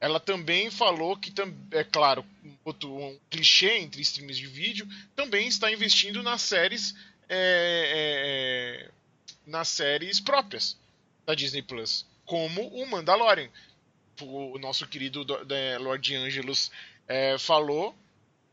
ela 0.00 0.20
também 0.20 0.70
falou 0.70 1.16
que, 1.16 1.32
é 1.70 1.84
claro, 1.84 2.24
outro, 2.64 2.94
um 2.94 3.18
clichê 3.30 3.78
entre 3.78 4.02
streams 4.02 4.38
de 4.38 4.46
vídeo, 4.46 4.86
também 5.14 5.48
está 5.48 5.72
investindo 5.72 6.22
nas 6.22 6.42
séries 6.42 6.94
é, 7.28 8.84
é, 8.84 8.88
é 8.88 8.90
nas 9.46 9.68
séries 9.68 10.20
próprias 10.20 10.76
da 11.24 11.34
Disney 11.34 11.62
Plus, 11.62 12.04
como 12.24 12.66
o 12.68 12.86
Mandalorian 12.86 13.48
o 14.22 14.58
nosso 14.58 14.86
querido 14.86 15.26
Lord 15.80 16.16
Angelus 16.16 16.70
é, 17.06 17.36
falou, 17.38 17.94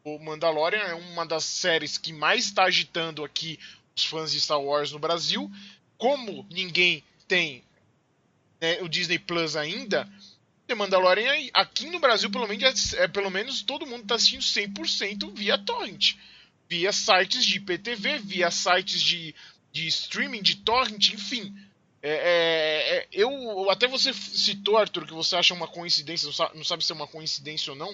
o 0.03 0.19
Mandalorian 0.19 0.81
é 0.81 0.93
uma 0.93 1.25
das 1.25 1.45
séries 1.45 1.97
que 1.97 2.11
mais 2.11 2.45
está 2.45 2.63
agitando 2.63 3.23
aqui 3.23 3.57
os 3.95 4.03
fãs 4.03 4.31
de 4.31 4.41
Star 4.41 4.61
Wars 4.61 4.91
no 4.91 4.99
Brasil. 4.99 5.49
Como 5.97 6.45
ninguém 6.49 7.03
tem 7.27 7.63
né, 8.59 8.81
o 8.81 8.89
Disney 8.89 9.17
Plus 9.19 9.55
ainda, 9.55 10.09
The 10.73 10.75
Mandalorian 10.75 11.49
aqui 11.53 11.85
no 11.85 11.99
Brasil, 11.99 12.31
pelo 12.31 12.47
menos, 12.47 12.93
é, 12.93 13.07
pelo 13.07 13.29
menos 13.29 13.61
todo 13.61 13.85
mundo 13.85 14.01
está 14.01 14.15
assistindo 14.15 14.41
100% 14.41 15.31
via 15.33 15.57
torrent. 15.57 16.15
Via 16.67 16.91
sites 16.91 17.45
de 17.45 17.57
IPTV, 17.57 18.17
via 18.17 18.49
sites 18.49 19.01
de, 19.01 19.35
de 19.71 19.87
streaming, 19.87 20.41
de 20.41 20.55
torrent, 20.57 21.09
enfim. 21.09 21.55
É, 22.01 22.09
é, 22.09 22.97
é, 22.97 23.07
eu 23.11 23.69
até 23.69 23.87
você 23.87 24.11
citou, 24.13 24.77
Arthur, 24.77 25.05
que 25.05 25.13
você 25.13 25.35
acha 25.35 25.53
uma 25.53 25.67
coincidência, 25.67 26.25
não 26.25 26.33
sabe, 26.33 26.57
não 26.57 26.63
sabe 26.63 26.83
se 26.83 26.91
é 26.91 26.95
uma 26.95 27.07
coincidência 27.07 27.71
ou 27.71 27.77
não. 27.77 27.93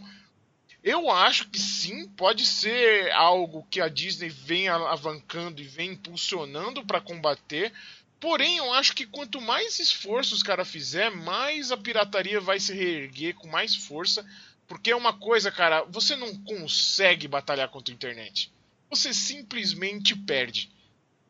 Eu 0.81 1.11
acho 1.11 1.49
que 1.49 1.59
sim, 1.59 2.07
pode 2.09 2.45
ser 2.45 3.11
algo 3.11 3.67
que 3.69 3.81
a 3.81 3.89
Disney 3.89 4.29
vem 4.29 4.69
alavancando 4.69 5.61
e 5.61 5.65
vem 5.65 5.91
impulsionando 5.91 6.85
para 6.85 7.01
combater. 7.01 7.73
Porém, 8.19 8.58
eu 8.58 8.73
acho 8.73 8.93
que 8.93 9.05
quanto 9.05 9.39
mais 9.39 9.79
esforço 9.79 10.36
os 10.36 10.43
caras 10.43 10.67
fizer, 10.67 11.10
mais 11.10 11.71
a 11.71 11.77
pirataria 11.77 12.41
vai 12.41 12.60
se 12.60 12.73
reerguer 12.73 13.36
com 13.36 13.47
mais 13.47 13.75
força. 13.75 14.25
Porque 14.67 14.91
é 14.91 14.95
uma 14.95 15.13
coisa, 15.13 15.51
cara, 15.51 15.84
você 15.89 16.15
não 16.15 16.36
consegue 16.43 17.27
batalhar 17.27 17.69
contra 17.69 17.93
a 17.93 17.95
internet. 17.95 18.51
Você 18.89 19.13
simplesmente 19.13 20.15
perde. 20.15 20.69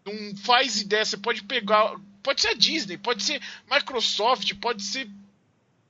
Não 0.06 0.36
faz 0.38 0.82
ideia, 0.82 1.06
você 1.06 1.18
pode 1.18 1.44
pegar. 1.44 1.96
Pode 2.24 2.42
ser 2.42 2.50
a 2.50 2.54
Disney, 2.54 2.98
pode 2.98 3.24
ser 3.24 3.42
Microsoft, 3.72 4.54
pode 4.56 4.84
ser 4.84 5.10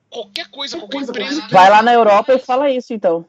qualquer 0.09 0.47
coisa, 0.49 0.77
qualquer 0.77 1.01
empresa. 1.01 1.47
Vai 1.47 1.69
lá 1.69 1.81
na 1.81 1.93
Europa 1.93 2.33
e 2.33 2.39
fala 2.39 2.69
isso, 2.69 2.93
então. 2.93 3.25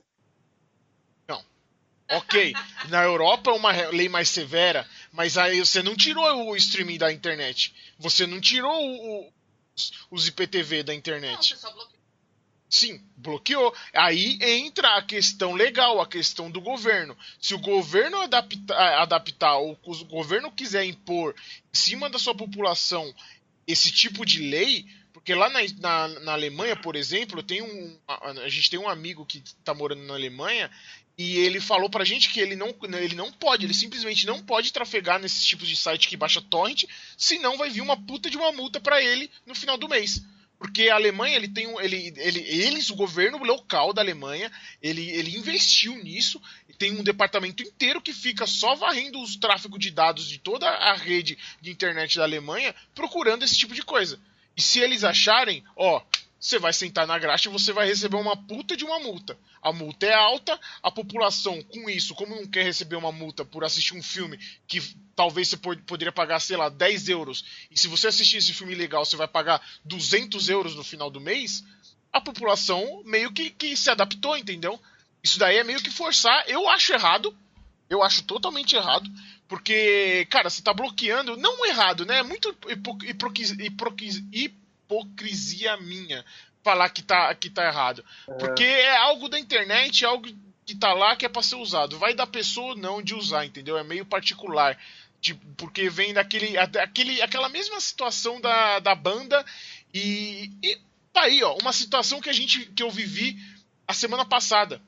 Ok, 2.12 2.52
na 2.88 3.04
Europa 3.04 3.52
é 3.52 3.54
uma 3.54 3.70
lei 3.90 4.08
mais 4.08 4.28
severa, 4.28 4.84
mas 5.12 5.36
aí 5.36 5.58
você 5.60 5.82
não 5.82 5.96
tirou 5.96 6.50
o 6.50 6.56
streaming 6.56 6.98
da 6.98 7.12
internet. 7.12 7.74
Você 7.98 8.26
não 8.26 8.40
tirou 8.40 8.72
o, 8.72 9.32
os 10.10 10.28
IPTV 10.28 10.82
da 10.82 10.94
internet. 10.94 11.34
Não, 11.34 11.42
você 11.42 11.56
só 11.56 11.72
bloqueou. 11.72 12.00
Sim, 12.68 13.04
bloqueou. 13.16 13.74
Aí 13.92 14.38
entra 14.40 14.96
a 14.96 15.02
questão 15.02 15.54
legal, 15.54 16.00
a 16.00 16.06
questão 16.06 16.48
do 16.48 16.60
governo. 16.60 17.18
Se 17.40 17.52
o 17.52 17.58
governo 17.58 18.20
adaptar, 18.20 19.02
adaptar 19.02 19.56
ou 19.56 19.76
o 19.82 20.04
governo 20.04 20.52
quiser 20.52 20.84
impor 20.84 21.34
em 21.74 21.76
cima 21.76 22.08
da 22.08 22.18
sua 22.18 22.34
população 22.34 23.12
esse 23.66 23.90
tipo 23.90 24.24
de 24.24 24.38
lei, 24.48 24.86
porque 25.12 25.34
lá 25.34 25.50
na, 25.50 25.60
na, 25.78 26.08
na 26.20 26.32
Alemanha, 26.32 26.76
por 26.76 26.94
exemplo, 26.94 27.42
tem 27.42 27.60
um, 27.60 27.98
a, 28.06 28.30
a, 28.30 28.48
gente 28.48 28.70
tem 28.70 28.78
um 28.78 28.88
amigo 28.88 29.26
que 29.26 29.38
está 29.38 29.74
morando 29.74 30.02
na 30.04 30.14
Alemanha 30.14 30.70
e 31.22 31.36
ele 31.36 31.60
falou 31.60 31.90
pra 31.90 32.02
gente 32.02 32.30
que 32.30 32.40
ele 32.40 32.56
não, 32.56 32.74
ele 32.98 33.14
não 33.14 33.30
pode, 33.30 33.66
ele 33.66 33.74
simplesmente 33.74 34.24
não 34.24 34.42
pode 34.42 34.72
trafegar 34.72 35.20
nesses 35.20 35.44
tipos 35.44 35.68
de 35.68 35.76
site 35.76 36.08
que 36.08 36.16
baixa 36.16 36.40
torrent, 36.40 36.84
senão 37.14 37.58
vai 37.58 37.68
vir 37.68 37.82
uma 37.82 37.94
puta 37.94 38.30
de 38.30 38.38
uma 38.38 38.50
multa 38.52 38.80
para 38.80 39.02
ele 39.02 39.30
no 39.44 39.54
final 39.54 39.76
do 39.76 39.86
mês. 39.86 40.24
Porque 40.58 40.88
a 40.88 40.94
Alemanha, 40.94 41.36
ele 41.36 41.48
tem 41.48 41.66
um, 41.66 41.78
ele, 41.78 42.14
ele, 42.16 42.40
eles, 42.40 42.88
o 42.88 42.94
governo 42.94 43.36
local 43.44 43.92
da 43.92 44.00
Alemanha, 44.00 44.50
ele, 44.80 45.10
ele 45.10 45.36
investiu 45.36 45.94
nisso, 46.02 46.40
tem 46.78 46.98
um 46.98 47.04
departamento 47.04 47.62
inteiro 47.62 48.00
que 48.00 48.14
fica 48.14 48.46
só 48.46 48.74
varrendo 48.74 49.20
os 49.20 49.36
tráfego 49.36 49.78
de 49.78 49.90
dados 49.90 50.26
de 50.26 50.38
toda 50.38 50.66
a 50.66 50.94
rede 50.94 51.36
de 51.60 51.70
internet 51.70 52.16
da 52.16 52.24
Alemanha, 52.24 52.74
procurando 52.94 53.42
esse 53.42 53.58
tipo 53.58 53.74
de 53.74 53.82
coisa. 53.82 54.18
E 54.56 54.62
se 54.62 54.80
eles 54.80 55.04
acharem, 55.04 55.62
ó, 55.76 56.02
você 56.40 56.58
vai 56.58 56.72
sentar 56.72 57.06
na 57.06 57.18
graxa 57.18 57.50
e 57.50 57.52
você 57.52 57.74
vai 57.74 57.86
receber 57.86 58.16
uma 58.16 58.34
puta 58.34 58.74
de 58.74 58.86
uma 58.86 58.98
multa. 59.00 59.38
A 59.62 59.72
multa 59.72 60.06
é 60.06 60.14
alta, 60.14 60.58
a 60.82 60.90
população, 60.90 61.62
com 61.62 61.88
isso, 61.90 62.14
como 62.14 62.34
não 62.34 62.46
quer 62.46 62.64
receber 62.64 62.96
uma 62.96 63.12
multa 63.12 63.44
por 63.44 63.62
assistir 63.62 63.94
um 63.94 64.02
filme 64.02 64.38
que 64.66 64.80
talvez 65.14 65.48
você 65.48 65.56
poderia 65.56 66.12
pagar, 66.12 66.40
sei 66.40 66.56
lá, 66.56 66.68
10 66.68 67.08
euros, 67.10 67.44
e 67.70 67.78
se 67.78 67.86
você 67.86 68.08
assistir 68.08 68.38
esse 68.38 68.54
filme 68.54 68.74
legal, 68.74 69.04
você 69.04 69.16
vai 69.16 69.28
pagar 69.28 69.60
200 69.84 70.48
euros 70.48 70.74
no 70.74 70.82
final 70.82 71.10
do 71.10 71.20
mês, 71.20 71.62
a 72.12 72.20
população 72.20 73.02
meio 73.04 73.32
que, 73.32 73.50
que 73.50 73.76
se 73.76 73.90
adaptou, 73.90 74.36
entendeu? 74.36 74.80
Isso 75.22 75.38
daí 75.38 75.58
é 75.58 75.64
meio 75.64 75.82
que 75.82 75.90
forçar. 75.90 76.44
Eu 76.48 76.68
acho 76.68 76.92
errado. 76.92 77.36
Eu 77.88 78.02
acho 78.02 78.22
totalmente 78.24 78.74
errado. 78.74 79.08
Porque, 79.46 80.26
cara, 80.30 80.50
você 80.50 80.62
tá 80.62 80.72
bloqueando. 80.72 81.36
Não 81.36 81.64
errado, 81.66 82.04
né? 82.04 82.18
É 82.18 82.22
muito 82.22 82.56
hipocrisia 84.32 85.76
minha 85.76 86.24
falar 86.62 86.88
que 86.90 87.02
tá, 87.02 87.34
que 87.34 87.50
tá 87.50 87.66
errado. 87.66 88.04
É. 88.28 88.34
Porque 88.34 88.64
é 88.64 88.96
algo 88.96 89.28
da 89.28 89.38
internet, 89.38 90.04
é 90.04 90.08
algo 90.08 90.28
que 90.64 90.74
tá 90.74 90.92
lá 90.92 91.16
que 91.16 91.26
é 91.26 91.28
pra 91.28 91.42
ser 91.42 91.56
usado. 91.56 91.98
Vai 91.98 92.14
da 92.14 92.26
pessoa 92.26 92.74
não 92.76 93.02
de 93.02 93.14
usar, 93.14 93.44
entendeu? 93.44 93.76
É 93.76 93.84
meio 93.84 94.04
particular. 94.04 94.78
Tipo, 95.20 95.44
porque 95.56 95.90
vem 95.90 96.14
daquele. 96.14 96.56
Aquele, 96.56 97.20
aquela 97.22 97.48
mesma 97.48 97.80
situação 97.80 98.40
da, 98.40 98.78
da 98.78 98.94
banda 98.94 99.44
e, 99.92 100.50
e 100.62 100.78
tá 101.12 101.22
aí, 101.22 101.42
ó. 101.42 101.56
Uma 101.60 101.72
situação 101.72 102.20
que 102.20 102.30
a 102.30 102.32
gente. 102.32 102.66
que 102.66 102.82
eu 102.82 102.90
vivi 102.90 103.36
a 103.86 103.92
semana 103.92 104.24
passada. 104.24 104.80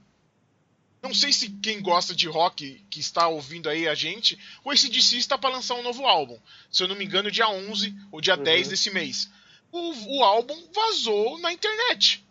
Não 1.03 1.13
sei 1.13 1.33
se 1.33 1.51
quem 1.51 1.83
gosta 1.83 2.15
de 2.15 2.29
rock 2.29 2.81
que 2.89 3.01
está 3.01 3.27
ouvindo 3.27 3.69
aí 3.69 3.89
a 3.89 3.95
gente, 3.95 4.39
o 4.63 4.71
ACDC 4.71 5.17
está 5.17 5.37
para 5.37 5.51
lançar 5.51 5.75
um 5.75 5.83
novo 5.83 6.07
álbum. 6.07 6.39
Se 6.71 6.85
eu 6.85 6.87
não 6.87 6.95
me 6.95 7.05
engano, 7.05 7.29
dia 7.29 7.49
11 7.49 7.93
ou 8.13 8.21
dia 8.21 8.37
uhum. 8.37 8.45
10 8.45 8.69
desse 8.69 8.89
mês 8.91 9.29
o, 9.73 10.19
o 10.19 10.23
álbum 10.23 10.57
vazou 10.73 11.39
na 11.39 11.53
internet. 11.53 12.25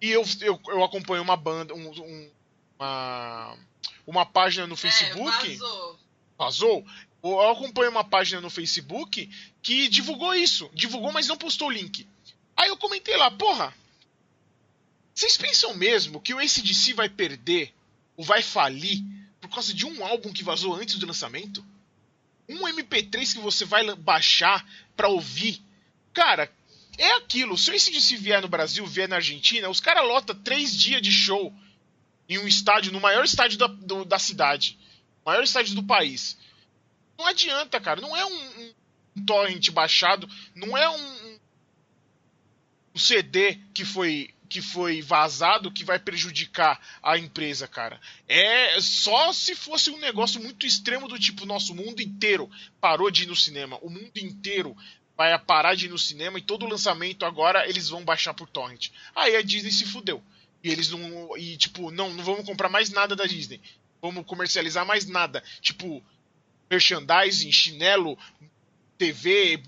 E 0.00 0.10
eu, 0.10 0.24
eu, 0.40 0.60
eu 0.68 0.84
acompanho 0.84 1.22
uma 1.22 1.36
banda, 1.36 1.74
um, 1.74 1.88
um, 1.90 2.30
uma, 2.78 3.58
uma 4.06 4.24
página 4.24 4.66
no 4.66 4.74
é, 4.74 4.76
Facebook. 4.76 5.52
É, 5.52 5.56
vazou. 5.56 5.98
Vazou? 6.38 6.86
Eu 7.22 7.50
acompanho 7.50 7.90
uma 7.90 8.04
página 8.04 8.40
no 8.40 8.50
Facebook 8.50 9.28
que 9.62 9.88
divulgou 9.88 10.34
isso. 10.34 10.70
Divulgou, 10.72 11.10
mas 11.10 11.26
não 11.26 11.36
postou 11.36 11.68
o 11.68 11.72
link. 11.72 12.06
Aí 12.56 12.68
eu 12.68 12.76
comentei 12.76 13.16
lá, 13.16 13.30
porra. 13.30 13.74
Vocês 15.14 15.36
pensam 15.36 15.74
mesmo 15.74 16.20
que 16.20 16.34
o 16.34 16.38
ACDC 16.38 16.92
vai 16.92 17.08
perder 17.08 17.72
ou 18.16 18.24
vai 18.24 18.42
falir 18.42 19.02
por 19.40 19.48
causa 19.48 19.72
de 19.72 19.86
um 19.86 20.04
álbum 20.04 20.32
que 20.32 20.44
vazou 20.44 20.74
antes 20.74 20.98
do 20.98 21.06
lançamento? 21.06 21.64
Um 22.48 22.66
MP3 22.68 23.34
que 23.34 23.40
você 23.40 23.64
vai 23.64 23.94
baixar 23.94 24.66
pra 24.96 25.08
ouvir? 25.08 25.62
Cara, 26.12 26.52
é 26.98 27.12
aquilo. 27.16 27.56
Se 27.56 27.70
o 27.70 27.74
ACDC 27.74 28.16
vier 28.16 28.40
no 28.40 28.48
Brasil, 28.48 28.86
vier 28.86 29.08
na 29.08 29.16
Argentina, 29.16 29.68
os 29.68 29.80
caras 29.80 30.06
lotam 30.06 30.36
três 30.36 30.76
dias 30.76 31.02
de 31.02 31.12
show 31.12 31.52
em 32.28 32.38
um 32.38 32.46
estádio, 32.46 32.92
no 32.92 33.00
maior 33.00 33.24
estádio 33.24 33.58
da, 33.58 33.66
do, 33.66 34.04
da 34.04 34.18
cidade. 34.18 34.78
Maior 35.24 35.42
estádio 35.42 35.74
do 35.74 35.82
país. 35.82 36.38
Não 37.18 37.26
adianta, 37.26 37.80
cara. 37.80 38.00
Não 38.00 38.16
é 38.16 38.24
um, 38.24 38.72
um 39.16 39.24
torrent 39.24 39.70
baixado, 39.70 40.28
não 40.54 40.76
é 40.76 40.88
um, 40.88 41.38
um 42.94 42.98
CD 42.98 43.58
que 43.72 43.84
foi 43.84 44.34
que 44.46 44.60
foi 44.62 45.02
vazado 45.02 45.72
que 45.72 45.84
vai 45.84 45.98
prejudicar 45.98 46.80
a 47.02 47.18
empresa, 47.18 47.66
cara. 47.66 48.00
É 48.28 48.80
só 48.80 49.32
se 49.32 49.56
fosse 49.56 49.90
um 49.90 49.98
negócio 49.98 50.40
muito 50.40 50.64
extremo 50.64 51.08
do 51.08 51.18
tipo 51.18 51.44
nosso 51.44 51.74
mundo 51.74 52.00
inteiro 52.00 52.48
parou 52.80 53.10
de 53.10 53.24
ir 53.24 53.26
no 53.26 53.34
cinema, 53.34 53.78
o 53.82 53.90
mundo 53.90 54.16
inteiro 54.16 54.76
vai 55.16 55.38
parar 55.38 55.74
de 55.74 55.86
ir 55.86 55.88
no 55.88 55.98
cinema 55.98 56.38
e 56.38 56.42
todo 56.42 56.66
lançamento 56.66 57.24
agora 57.24 57.68
eles 57.68 57.88
vão 57.88 58.04
baixar 58.04 58.34
por 58.34 58.48
torrent. 58.48 58.90
Aí 59.14 59.36
a 59.36 59.42
Disney 59.42 59.70
se 59.70 59.86
fudeu. 59.86 60.22
E 60.62 60.70
eles 60.70 60.88
não. 60.90 61.36
E 61.36 61.56
tipo, 61.56 61.90
não, 61.90 62.12
não 62.12 62.24
vamos 62.24 62.44
comprar 62.44 62.68
mais 62.68 62.90
nada 62.90 63.14
da 63.14 63.26
Disney. 63.26 63.60
Vamos 64.00 64.26
comercializar 64.26 64.84
mais 64.84 65.06
nada. 65.06 65.42
Tipo, 65.60 66.02
merchandising, 66.70 67.52
chinelo, 67.52 68.18
TV, 68.98 69.62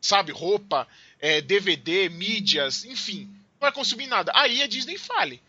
sabe, 0.00 0.32
roupa, 0.32 0.88
é, 1.18 1.40
DVD, 1.40 2.08
mídias, 2.08 2.84
enfim. 2.84 3.26
Não 3.26 3.60
vai 3.60 3.72
consumir 3.72 4.06
nada. 4.06 4.32
Aí 4.34 4.62
a 4.62 4.66
Disney 4.66 4.98
fale. 4.98 5.42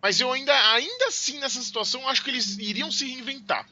Mas 0.00 0.20
eu 0.20 0.32
ainda, 0.32 0.54
ainda 0.72 1.08
assim, 1.08 1.38
nessa 1.38 1.62
situação, 1.62 2.08
acho 2.08 2.22
que 2.22 2.30
eles 2.30 2.58
iriam 2.58 2.90
se 2.90 3.06
reinventar. 3.06 3.68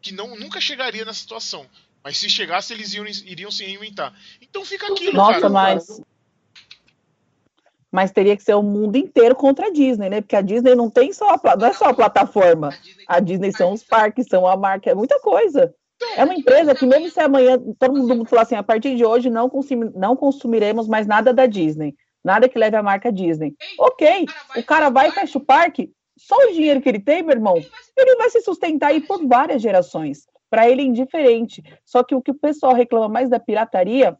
Que 0.00 0.12
não, 0.12 0.36
nunca 0.36 0.60
chegaria 0.60 1.04
nessa 1.04 1.20
situação. 1.20 1.68
Mas 2.02 2.18
se 2.18 2.28
chegasse, 2.28 2.72
eles 2.72 2.94
iam, 2.94 3.06
iriam 3.06 3.50
se 3.50 3.64
reinventar. 3.64 4.14
Então 4.40 4.64
fica 4.64 4.90
aquilo, 4.90 5.16
Nossa, 5.16 5.40
cara. 5.40 5.48
mas. 5.48 6.00
Mas 7.90 8.10
teria 8.10 8.36
que 8.36 8.42
ser 8.42 8.54
o 8.54 8.62
mundo 8.62 8.96
inteiro 8.96 9.34
contra 9.34 9.68
a 9.68 9.70
Disney, 9.70 10.10
né? 10.10 10.20
Porque 10.20 10.36
a 10.36 10.42
Disney 10.42 10.74
não 10.74 10.90
tem 10.90 11.10
só 11.12 11.30
a, 11.30 11.56
não 11.56 11.66
é 11.66 11.72
só 11.72 11.86
a 11.86 11.94
plataforma. 11.94 12.70
A 13.06 13.18
Disney 13.18 13.50
são 13.50 13.72
os 13.72 13.82
parques, 13.82 14.26
são 14.28 14.46
a 14.46 14.56
marca, 14.56 14.90
é 14.90 14.94
muita 14.94 15.18
coisa. 15.20 15.74
É 16.16 16.22
uma 16.22 16.34
empresa 16.34 16.74
que, 16.74 16.86
mesmo 16.86 17.10
se 17.10 17.18
amanhã 17.18 17.58
todo 17.78 17.94
mundo 17.94 18.26
falar 18.26 18.42
assim, 18.42 18.54
a 18.54 18.62
partir 18.62 18.94
de 18.94 19.04
hoje 19.04 19.30
não, 19.30 19.48
consumi, 19.48 19.90
não 19.94 20.14
consumiremos 20.14 20.86
mais 20.86 21.06
nada 21.06 21.32
da 21.32 21.46
Disney, 21.46 21.96
nada 22.22 22.48
que 22.48 22.58
leve 22.58 22.76
a 22.76 22.82
marca 22.82 23.10
Disney. 23.10 23.56
Ok, 23.78 24.26
o 24.54 24.62
cara 24.62 24.90
vai 24.90 25.08
e 25.08 25.12
fecha 25.12 25.38
o 25.38 25.44
parque, 25.44 25.90
só 26.16 26.36
o 26.36 26.52
dinheiro 26.52 26.80
que 26.80 26.88
ele 26.88 27.00
tem, 27.00 27.22
meu 27.22 27.34
irmão, 27.34 27.56
ele 27.96 28.16
vai 28.16 28.30
se 28.30 28.40
sustentar 28.42 28.88
aí 28.88 29.00
por 29.00 29.26
várias 29.26 29.60
gerações 29.60 30.28
para 30.50 30.68
ele 30.68 30.82
é 30.82 30.84
indiferente. 30.84 31.62
Só 31.84 32.02
que 32.02 32.14
o 32.14 32.22
que 32.22 32.30
o 32.30 32.38
pessoal 32.38 32.74
reclama 32.74 33.08
mais 33.08 33.28
da 33.28 33.38
pirataria 33.38 34.16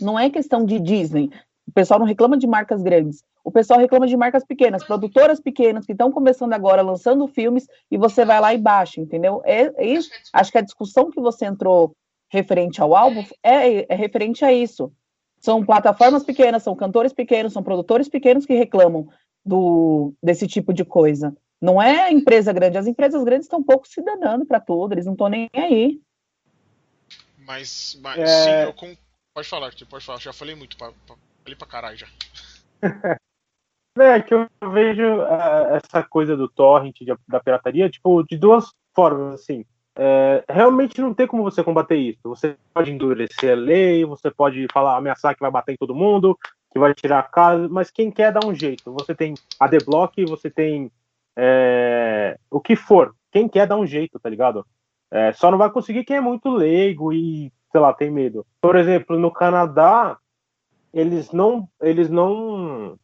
não 0.00 0.18
é 0.18 0.30
questão 0.30 0.64
de 0.64 0.78
Disney. 0.78 1.30
O 1.66 1.72
pessoal 1.72 1.98
não 1.98 2.06
reclama 2.06 2.36
de 2.36 2.46
marcas 2.46 2.82
grandes. 2.82 3.22
O 3.44 3.50
pessoal 3.50 3.78
reclama 3.78 4.06
de 4.06 4.16
marcas 4.16 4.44
pequenas, 4.44 4.84
produtoras 4.84 5.40
pequenas 5.40 5.86
que 5.86 5.92
estão 5.92 6.10
começando 6.10 6.52
agora, 6.52 6.82
lançando 6.82 7.28
filmes, 7.28 7.68
e 7.90 7.96
você 7.96 8.24
vai 8.24 8.40
lá 8.40 8.52
e 8.52 8.58
baixa, 8.58 9.00
entendeu? 9.00 9.40
É, 9.44 9.72
é 9.76 9.86
isso. 9.86 10.10
Acho 10.32 10.50
que 10.50 10.58
a 10.58 10.62
discussão 10.62 11.10
que 11.10 11.20
você 11.20 11.46
entrou 11.46 11.92
referente 12.28 12.82
ao 12.82 12.94
álbum 12.94 13.24
é, 13.42 13.92
é 13.92 13.94
referente 13.94 14.44
a 14.44 14.52
isso. 14.52 14.92
São 15.38 15.64
plataformas 15.64 16.24
pequenas, 16.24 16.64
são 16.64 16.74
cantores 16.74 17.12
pequenos, 17.12 17.52
são 17.52 17.62
produtores 17.62 18.08
pequenos 18.08 18.44
que 18.44 18.54
reclamam 18.54 19.08
do, 19.44 20.12
desse 20.20 20.48
tipo 20.48 20.72
de 20.72 20.84
coisa. 20.84 21.32
Não 21.60 21.80
é 21.80 22.02
a 22.02 22.12
empresa 22.12 22.52
grande, 22.52 22.78
as 22.78 22.86
empresas 22.86 23.24
grandes 23.24 23.46
estão 23.46 23.60
um 23.60 23.64
pouco 23.64 23.88
se 23.88 24.02
danando 24.02 24.44
para 24.44 24.60
tudo, 24.60 24.92
eles 24.92 25.06
não 25.06 25.12
estão 25.12 25.28
nem 25.28 25.48
aí. 25.54 26.00
Mas, 27.38 27.98
mas 28.02 28.18
é... 28.18 28.26
sim, 28.26 28.68
eu 28.68 28.74
com... 28.74 28.94
pode 29.34 29.48
falar, 29.48 29.72
pode 29.88 30.04
falar, 30.04 30.20
já 30.20 30.32
falei 30.32 30.54
muito, 30.54 30.76
pra, 30.76 30.92
pra... 31.06 31.16
falei 31.42 31.56
pra 31.56 31.66
caralho 31.66 31.96
já. 31.96 32.06
É 33.98 34.20
que 34.20 34.34
eu 34.34 34.46
vejo 34.72 35.02
uh, 35.02 35.74
essa 35.74 36.02
coisa 36.02 36.36
do 36.36 36.48
torrent, 36.48 36.98
de, 37.00 37.14
da 37.26 37.40
pirataria, 37.40 37.88
tipo, 37.88 38.22
de 38.24 38.36
duas 38.36 38.66
formas, 38.94 39.40
assim. 39.40 39.64
É, 39.98 40.44
realmente 40.46 41.00
não 41.00 41.14
tem 41.14 41.26
como 41.26 41.42
você 41.42 41.64
combater 41.64 41.96
isso. 41.96 42.20
Você 42.24 42.56
pode 42.74 42.92
endurecer 42.92 43.52
a 43.52 43.54
lei, 43.54 44.04
você 44.04 44.30
pode 44.30 44.66
falar, 44.70 44.96
ameaçar 44.96 45.34
que 45.34 45.40
vai 45.40 45.50
bater 45.50 45.72
em 45.72 45.76
todo 45.78 45.94
mundo, 45.94 46.38
que 46.70 46.78
vai 46.78 46.92
tirar 46.92 47.20
a 47.20 47.22
casa, 47.22 47.66
mas 47.70 47.90
quem 47.90 48.10
quer 48.10 48.30
dar 48.30 48.44
um 48.44 48.54
jeito. 48.54 48.92
Você 48.92 49.14
tem 49.14 49.32
a 49.58 49.66
Deblock, 49.66 50.22
você 50.26 50.50
tem 50.50 50.92
é, 51.36 52.38
o 52.50 52.60
que 52.60 52.74
for. 52.74 53.14
Quem 53.30 53.48
quer 53.48 53.66
dar 53.66 53.76
um 53.76 53.86
jeito, 53.86 54.18
tá 54.18 54.28
ligado? 54.28 54.66
É, 55.10 55.32
só 55.32 55.50
não 55.50 55.58
vai 55.58 55.70
conseguir 55.70 56.04
quem 56.04 56.16
é 56.16 56.20
muito 56.20 56.48
leigo 56.48 57.12
e, 57.12 57.52
sei 57.70 57.80
lá, 57.80 57.92
tem 57.92 58.10
medo. 58.10 58.46
Por 58.60 58.76
exemplo, 58.76 59.18
no 59.18 59.30
Canadá, 59.30 60.18
eles 60.92 61.30
não, 61.30 61.68
eles 61.80 62.08
não, 62.08 62.98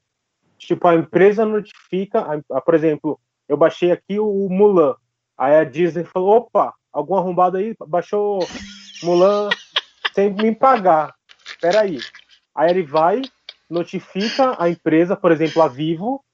tipo, 0.58 0.88
a 0.88 0.94
empresa 0.94 1.44
notifica, 1.44 2.20
a, 2.20 2.56
a, 2.56 2.60
por 2.60 2.74
exemplo, 2.74 3.20
eu 3.48 3.56
baixei 3.56 3.92
aqui 3.92 4.18
o 4.18 4.48
Mulan, 4.48 4.94
aí 5.36 5.56
a 5.56 5.64
Disney 5.64 6.04
falou, 6.04 6.36
opa, 6.36 6.72
algum 6.92 7.16
arrombado 7.16 7.58
aí 7.58 7.74
baixou 7.86 8.40
Mulan 9.02 9.48
sem 10.14 10.32
me 10.32 10.54
pagar, 10.54 11.14
peraí. 11.60 11.98
Aí 12.54 12.70
ele 12.70 12.82
vai, 12.82 13.22
notifica 13.68 14.56
a 14.58 14.68
empresa, 14.68 15.16
por 15.16 15.32
exemplo, 15.32 15.62
a 15.62 15.68
Vivo, 15.68 16.24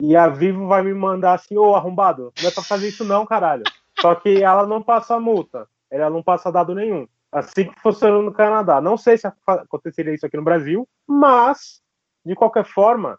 e 0.00 0.16
a 0.16 0.28
Vivo 0.28 0.66
vai 0.66 0.82
me 0.82 0.92
mandar 0.92 1.34
assim, 1.34 1.56
ô 1.56 1.74
arrombado, 1.74 2.32
não 2.40 2.48
é 2.48 2.52
pra 2.52 2.62
fazer 2.62 2.88
isso 2.88 3.04
não, 3.04 3.24
caralho. 3.24 3.64
Só 4.00 4.14
que 4.14 4.42
ela 4.42 4.66
não 4.66 4.82
passa 4.82 5.20
multa, 5.20 5.68
ela 5.90 6.10
não 6.10 6.22
passa 6.22 6.50
dado 6.50 6.74
nenhum. 6.74 7.06
Assim 7.30 7.64
que 7.64 7.80
funcionou 7.80 8.22
no 8.22 8.32
Canadá. 8.32 8.80
Não 8.80 8.96
sei 8.96 9.16
se 9.16 9.26
aconteceria 9.46 10.12
isso 10.12 10.26
aqui 10.26 10.36
no 10.36 10.44
Brasil, 10.44 10.88
mas, 11.06 11.80
de 12.24 12.34
qualquer 12.34 12.64
forma, 12.64 13.18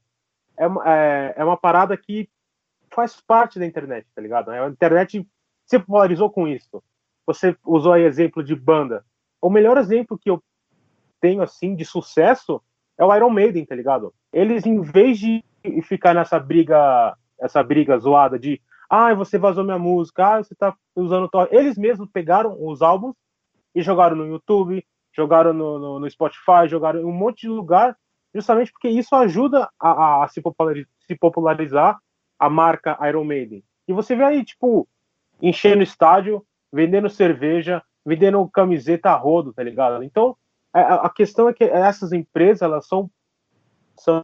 é, 0.58 0.66
é, 0.66 1.34
é 1.38 1.44
uma 1.44 1.58
parada 1.58 1.98
que 1.98 2.30
faz 2.94 3.20
parte 3.22 3.58
da 3.58 3.66
internet, 3.66 4.08
tá 4.14 4.22
ligado? 4.22 4.52
A 4.52 4.68
internet 4.68 5.28
se 5.66 5.80
popularizou 5.80 6.30
com 6.30 6.48
isso. 6.48 6.84
Você 7.26 7.58
usou 7.66 7.94
aí 7.94 8.04
exemplo 8.04 8.44
de 8.44 8.56
banda. 8.56 9.04
O 9.42 9.50
melhor 9.50 9.78
exemplo 9.78 10.18
que 10.18 10.30
eu 10.30 10.44
tenho, 11.20 11.42
assim, 11.42 11.76
de 11.76 11.86
sucesso 11.86 12.62
é 12.98 13.04
o 13.04 13.16
Iron 13.16 13.30
Maiden, 13.30 13.66
tá 13.66 13.74
ligado? 13.74 14.14
Eles, 14.32 14.66
em 14.66 14.82
vez 14.82 15.18
de 15.18 15.44
ficar 15.82 16.13
nessa 16.13 16.39
briga, 16.39 17.15
essa 17.39 17.63
briga 17.63 17.97
zoada 17.97 18.38
de 18.38 18.62
ah, 18.89 19.13
você 19.15 19.38
vazou 19.38 19.63
minha 19.63 19.80
música, 19.80 20.36
ah, 20.36 20.43
você 20.43 20.54
tá 20.54 20.76
usando. 20.95 21.30
Eles 21.49 21.78
mesmos 21.78 22.08
pegaram 22.12 22.56
os 22.60 22.82
álbuns 22.82 23.15
e 23.73 23.82
jogaram 23.82 24.15
no 24.15 24.28
YouTube, 24.28 24.86
jogaram 25.15 25.54
no, 25.54 25.80
no, 25.80 25.99
no, 25.99 26.10
Spotify, 26.10 26.67
jogaram 26.67 26.99
em 26.99 27.06
um 27.06 27.12
monte 27.12 27.41
de 27.41 27.49
lugar, 27.49 27.97
justamente 28.34 28.71
porque 28.71 28.89
isso 28.89 29.15
ajuda 29.15 29.69
a, 29.80 29.89
a, 29.89 30.23
a 30.23 30.28
se, 30.28 30.41
popularizar, 30.41 30.91
se, 31.08 31.15
popularizar, 31.15 31.99
a 32.38 32.49
marca 32.49 32.97
Iron 33.08 33.23
Maiden. 33.23 33.63
E 33.88 33.93
você 33.93 34.15
vê 34.15 34.23
aí, 34.23 34.45
tipo, 34.45 34.88
enchendo 35.41 35.82
estádio, 35.82 36.45
vendendo 36.71 37.10
cerveja, 37.10 37.82
vendendo 38.06 38.47
camiseta 38.49 39.10
a 39.10 39.15
rodo, 39.15 39.54
tá 39.54 39.63
ligado? 39.63 40.04
Então, 40.04 40.36
a, 40.73 41.08
a 41.08 41.10
questão 41.10 41.49
é 41.49 41.54
que 41.54 41.63
essas 41.63 42.12
empresas, 42.12 42.62
elas 42.62 42.88
são, 42.88 43.10
são 43.95 44.23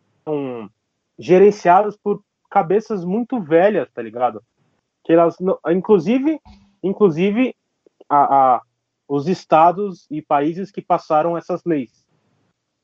gerenciadas 1.20 1.98
por 1.98 2.24
cabeças 2.50 3.04
muito 3.04 3.42
velhas, 3.42 3.92
tá 3.92 4.02
ligado? 4.02 4.42
Que 5.04 5.14
elas, 5.14 5.36
inclusive, 5.70 6.40
inclusive 6.82 7.54
a, 8.08 8.56
a, 8.56 8.62
os 9.08 9.28
estados 9.28 10.08
e 10.10 10.22
países 10.22 10.72
que 10.72 10.82
passaram 10.82 11.38
essas 11.38 11.62
leis 11.66 12.08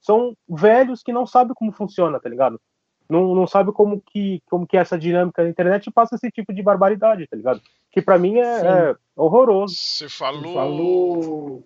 são 0.01 0.35
velhos 0.47 1.01
que 1.01 1.11
não 1.11 1.25
sabem 1.25 1.55
como 1.55 1.71
funciona, 1.71 2.19
tá 2.19 2.29
ligado? 2.29 2.61
Não, 3.09 3.33
não 3.33 3.47
sabe 3.47 3.71
como 3.71 4.01
que 4.01 4.41
como 4.49 4.67
que 4.67 4.77
é 4.77 4.81
essa 4.81 4.97
dinâmica 4.97 5.43
da 5.43 5.49
internet 5.49 5.91
passa 5.91 6.15
esse 6.15 6.29
tipo 6.29 6.53
de 6.53 6.61
barbaridade, 6.61 7.27
tá 7.27 7.35
ligado? 7.35 7.61
Que 7.91 8.01
para 8.01 8.17
mim 8.19 8.37
é, 8.37 8.67
é, 8.91 8.95
horroroso. 9.15 9.75
Você 9.75 10.09
falou 10.09 10.53
falou 10.53 11.63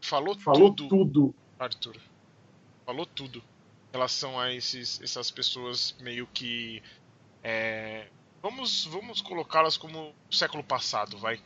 falou, 0.00 0.38
falou 0.38 0.74
tudo, 0.74 0.88
tudo, 0.88 1.34
Arthur. 1.58 1.96
Falou 2.84 3.06
tudo 3.06 3.42
relação 3.92 4.38
a 4.38 4.52
esses, 4.52 5.00
essas 5.02 5.30
pessoas 5.30 5.96
meio 6.00 6.26
que 6.26 6.82
é, 7.42 8.08
vamos 8.42 8.84
vamos 8.84 9.20
colocá-las 9.20 9.76
como 9.76 10.14
século 10.30 10.62
passado, 10.62 11.18
vai, 11.18 11.40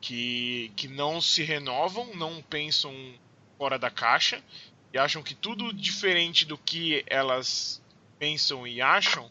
que 0.00 0.72
que 0.76 0.88
não 0.88 1.20
se 1.20 1.42
renovam, 1.42 2.14
não 2.14 2.42
pensam 2.42 2.92
fora 3.58 3.78
da 3.78 3.90
caixa 3.90 4.42
e 4.92 4.98
acham 4.98 5.22
que 5.22 5.34
tudo 5.34 5.72
diferente 5.72 6.44
do 6.44 6.58
que 6.58 7.04
elas 7.06 7.82
pensam 8.18 8.66
e 8.66 8.80
acham 8.80 9.30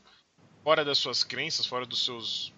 fora 0.63 0.83
das 0.83 0.97
suas 0.97 1.23
crenças, 1.23 1.65
fora 1.65 1.85
dos 1.85 2.03
seus 2.03 2.53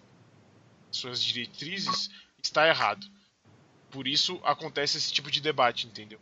suas 0.90 1.22
diretrizes 1.22 2.10
está 2.42 2.66
errado. 2.66 3.06
Por 3.90 4.06
isso 4.06 4.40
acontece 4.44 4.98
esse 4.98 5.12
tipo 5.12 5.30
de 5.30 5.40
debate, 5.40 5.86
entendeu? 5.86 6.20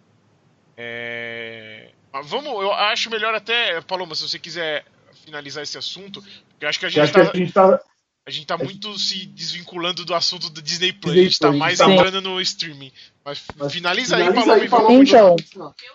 É... 0.76 1.92
Vamos, 2.22 2.52
eu 2.52 2.72
acho 2.72 3.10
melhor 3.10 3.34
até, 3.34 3.80
Paloma, 3.82 4.14
se 4.14 4.28
você 4.28 4.38
quiser 4.38 4.84
finalizar 5.24 5.62
esse 5.62 5.76
assunto, 5.76 6.22
porque 6.50 6.64
eu 6.64 6.68
acho 6.68 6.78
que 6.78 6.86
a 6.86 6.88
gente 6.88 7.04
está. 7.04 7.20
A 7.20 7.36
gente 7.36 7.52
tá... 7.52 7.80
A 8.28 8.30
gente 8.32 8.44
tá 8.44 8.58
muito 8.58 8.98
se 8.98 9.24
desvinculando 9.24 10.04
do 10.04 10.12
assunto 10.12 10.50
do 10.50 10.60
Disney 10.60 10.92
Plus. 10.92 11.14
Disney 11.14 11.20
a 11.20 11.28
gente 11.28 11.38
tá 11.38 11.52
mais 11.52 11.78
sim. 11.78 11.92
entrando 11.92 12.20
no 12.20 12.40
streaming. 12.40 12.90
Mas, 13.24 13.44
Mas 13.54 13.72
finaliza, 13.72 14.16
finaliza 14.16 14.52
aí, 14.52 14.68
Paloma. 14.68 14.94
Então, 14.94 15.36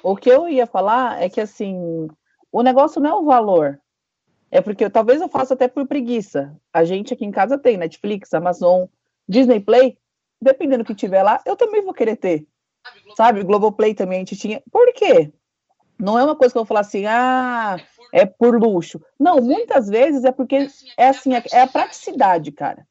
o 0.01 0.15
que 0.15 0.29
eu 0.29 0.47
ia 0.47 0.65
falar 0.65 1.21
é 1.21 1.27
que 1.27 1.41
assim, 1.41 2.07
o 2.49 2.63
negócio 2.63 3.01
não 3.01 3.09
é 3.09 3.13
o 3.15 3.25
valor. 3.25 3.77
É 4.49 4.61
porque 4.61 4.89
talvez 4.89 5.19
eu 5.19 5.27
faça 5.27 5.55
até 5.55 5.67
por 5.67 5.85
preguiça. 5.85 6.57
A 6.71 6.85
gente 6.85 7.13
aqui 7.13 7.25
em 7.25 7.31
casa 7.31 7.57
tem 7.57 7.75
Netflix, 7.75 8.33
Amazon, 8.33 8.85
Disney 9.27 9.59
Play. 9.59 9.97
Dependendo 10.41 10.83
do 10.83 10.87
que 10.87 10.95
tiver 10.95 11.23
lá, 11.23 11.41
eu 11.45 11.57
também 11.57 11.83
vou 11.83 11.93
querer 11.93 12.15
ter. 12.15 12.47
Sabe, 13.15 13.43
Globoplay 13.43 13.93
também 13.93 14.17
a 14.17 14.19
gente 14.19 14.37
tinha. 14.37 14.63
Por 14.71 14.91
quê? 14.93 15.33
Não 16.01 16.17
é 16.17 16.23
uma 16.23 16.35
coisa 16.35 16.51
que 16.51 16.57
eu 16.57 16.61
vou 16.61 16.67
falar 16.67 16.79
assim, 16.79 17.05
ah, 17.05 17.77
é 18.11 18.25
por 18.25 18.59
luxo. 18.59 18.99
Não, 19.19 19.37
muitas 19.37 19.87
vezes 19.87 20.23
é 20.23 20.31
porque 20.31 20.67
é 20.97 21.09
assim, 21.09 21.31
é 21.51 21.61
a 21.61 21.67
praticidade, 21.67 22.51
cara. 22.51 22.87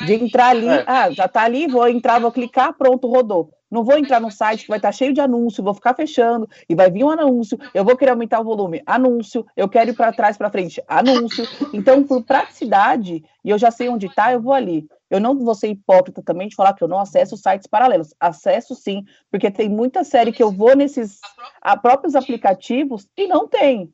De 0.00 0.14
entrar 0.14 0.48
ali, 0.48 0.68
é. 0.68 0.84
ah, 0.86 1.10
já 1.10 1.28
tá 1.28 1.42
ali, 1.42 1.66
vou 1.66 1.86
entrar, 1.88 2.18
vou 2.18 2.32
clicar, 2.32 2.74
pronto, 2.74 3.08
rodou. 3.08 3.50
Não 3.70 3.82
vou 3.82 3.98
entrar 3.98 4.20
no 4.20 4.30
site 4.30 4.62
que 4.62 4.68
vai 4.68 4.78
estar 4.78 4.88
tá 4.88 4.92
cheio 4.92 5.12
de 5.12 5.20
anúncio, 5.20 5.62
vou 5.62 5.74
ficar 5.74 5.94
fechando 5.94 6.48
e 6.68 6.74
vai 6.74 6.90
vir 6.90 7.04
um 7.04 7.10
anúncio. 7.10 7.58
Eu 7.74 7.84
vou 7.84 7.96
querer 7.96 8.12
aumentar 8.12 8.40
o 8.40 8.44
volume, 8.44 8.82
anúncio. 8.86 9.44
Eu 9.56 9.68
quero 9.68 9.90
ir 9.90 9.94
para 9.94 10.12
trás, 10.12 10.36
para 10.36 10.50
frente, 10.50 10.82
anúncio. 10.86 11.46
Então, 11.72 12.02
por 12.04 12.22
praticidade, 12.22 13.24
e 13.44 13.50
eu 13.50 13.58
já 13.58 13.70
sei 13.70 13.88
onde 13.88 14.06
está, 14.06 14.32
eu 14.32 14.40
vou 14.40 14.52
ali. 14.52 14.86
Eu 15.10 15.20
não 15.20 15.38
vou 15.38 15.54
ser 15.54 15.68
hipócrita 15.68 16.22
também 16.22 16.48
de 16.48 16.56
falar 16.56 16.74
que 16.74 16.82
eu 16.82 16.88
não 16.88 16.98
acesso 16.98 17.36
sites 17.36 17.66
paralelos. 17.66 18.14
Acesso 18.18 18.74
sim, 18.74 19.04
porque 19.30 19.50
tem 19.50 19.68
muita 19.68 20.04
série 20.04 20.32
que 20.32 20.42
eu 20.42 20.50
vou 20.50 20.74
nesses 20.74 21.20
a, 21.60 21.76
próprios 21.76 22.14
aplicativos 22.14 23.08
e 23.16 23.26
não 23.26 23.46
tem. 23.46 23.92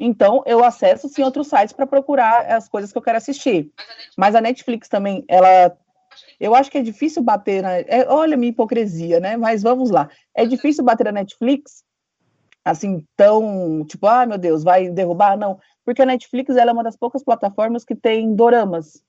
Então, 0.00 0.42
eu 0.46 0.64
acesso 0.64 1.08
sim 1.08 1.22
outros 1.22 1.48
sites 1.48 1.72
para 1.72 1.86
procurar 1.86 2.46
as 2.46 2.68
coisas 2.68 2.92
que 2.92 2.98
eu 2.98 3.02
quero 3.02 3.18
assistir. 3.18 3.70
Mas 4.16 4.34
a 4.34 4.40
Netflix 4.40 4.88
também, 4.88 5.24
ela 5.28 5.76
eu 6.38 6.54
acho 6.54 6.70
que 6.70 6.78
é 6.78 6.82
difícil 6.82 7.22
bater 7.22 7.62
na. 7.62 7.78
É, 7.78 8.06
olha 8.08 8.34
a 8.34 8.36
minha 8.36 8.50
hipocrisia, 8.50 9.20
né? 9.20 9.36
Mas 9.36 9.62
vamos 9.62 9.90
lá. 9.90 10.08
É 10.34 10.44
difícil 10.46 10.84
bater 10.84 11.04
na 11.04 11.12
Netflix, 11.12 11.84
assim, 12.64 13.04
tão. 13.16 13.84
Tipo, 13.86 14.06
ah, 14.06 14.26
meu 14.26 14.38
Deus, 14.38 14.62
vai 14.62 14.88
derrubar? 14.88 15.36
Não. 15.36 15.58
Porque 15.84 16.02
a 16.02 16.06
Netflix 16.06 16.56
ela 16.56 16.70
é 16.70 16.72
uma 16.72 16.84
das 16.84 16.96
poucas 16.96 17.24
plataformas 17.24 17.84
que 17.84 17.94
tem 17.94 18.34
doramas. 18.34 19.02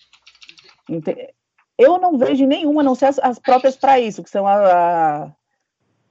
Eu 1.80 1.98
não 1.98 2.18
vejo 2.18 2.46
nenhuma, 2.46 2.82
a 2.82 2.84
não 2.84 2.94
ser 2.94 3.06
as, 3.06 3.20
as 3.20 3.40
próprias 3.40 3.78
para 3.78 3.98
isso, 3.98 4.22
que 4.22 4.30
são 4.30 4.46
a, 4.46 5.24
a. 5.24 5.32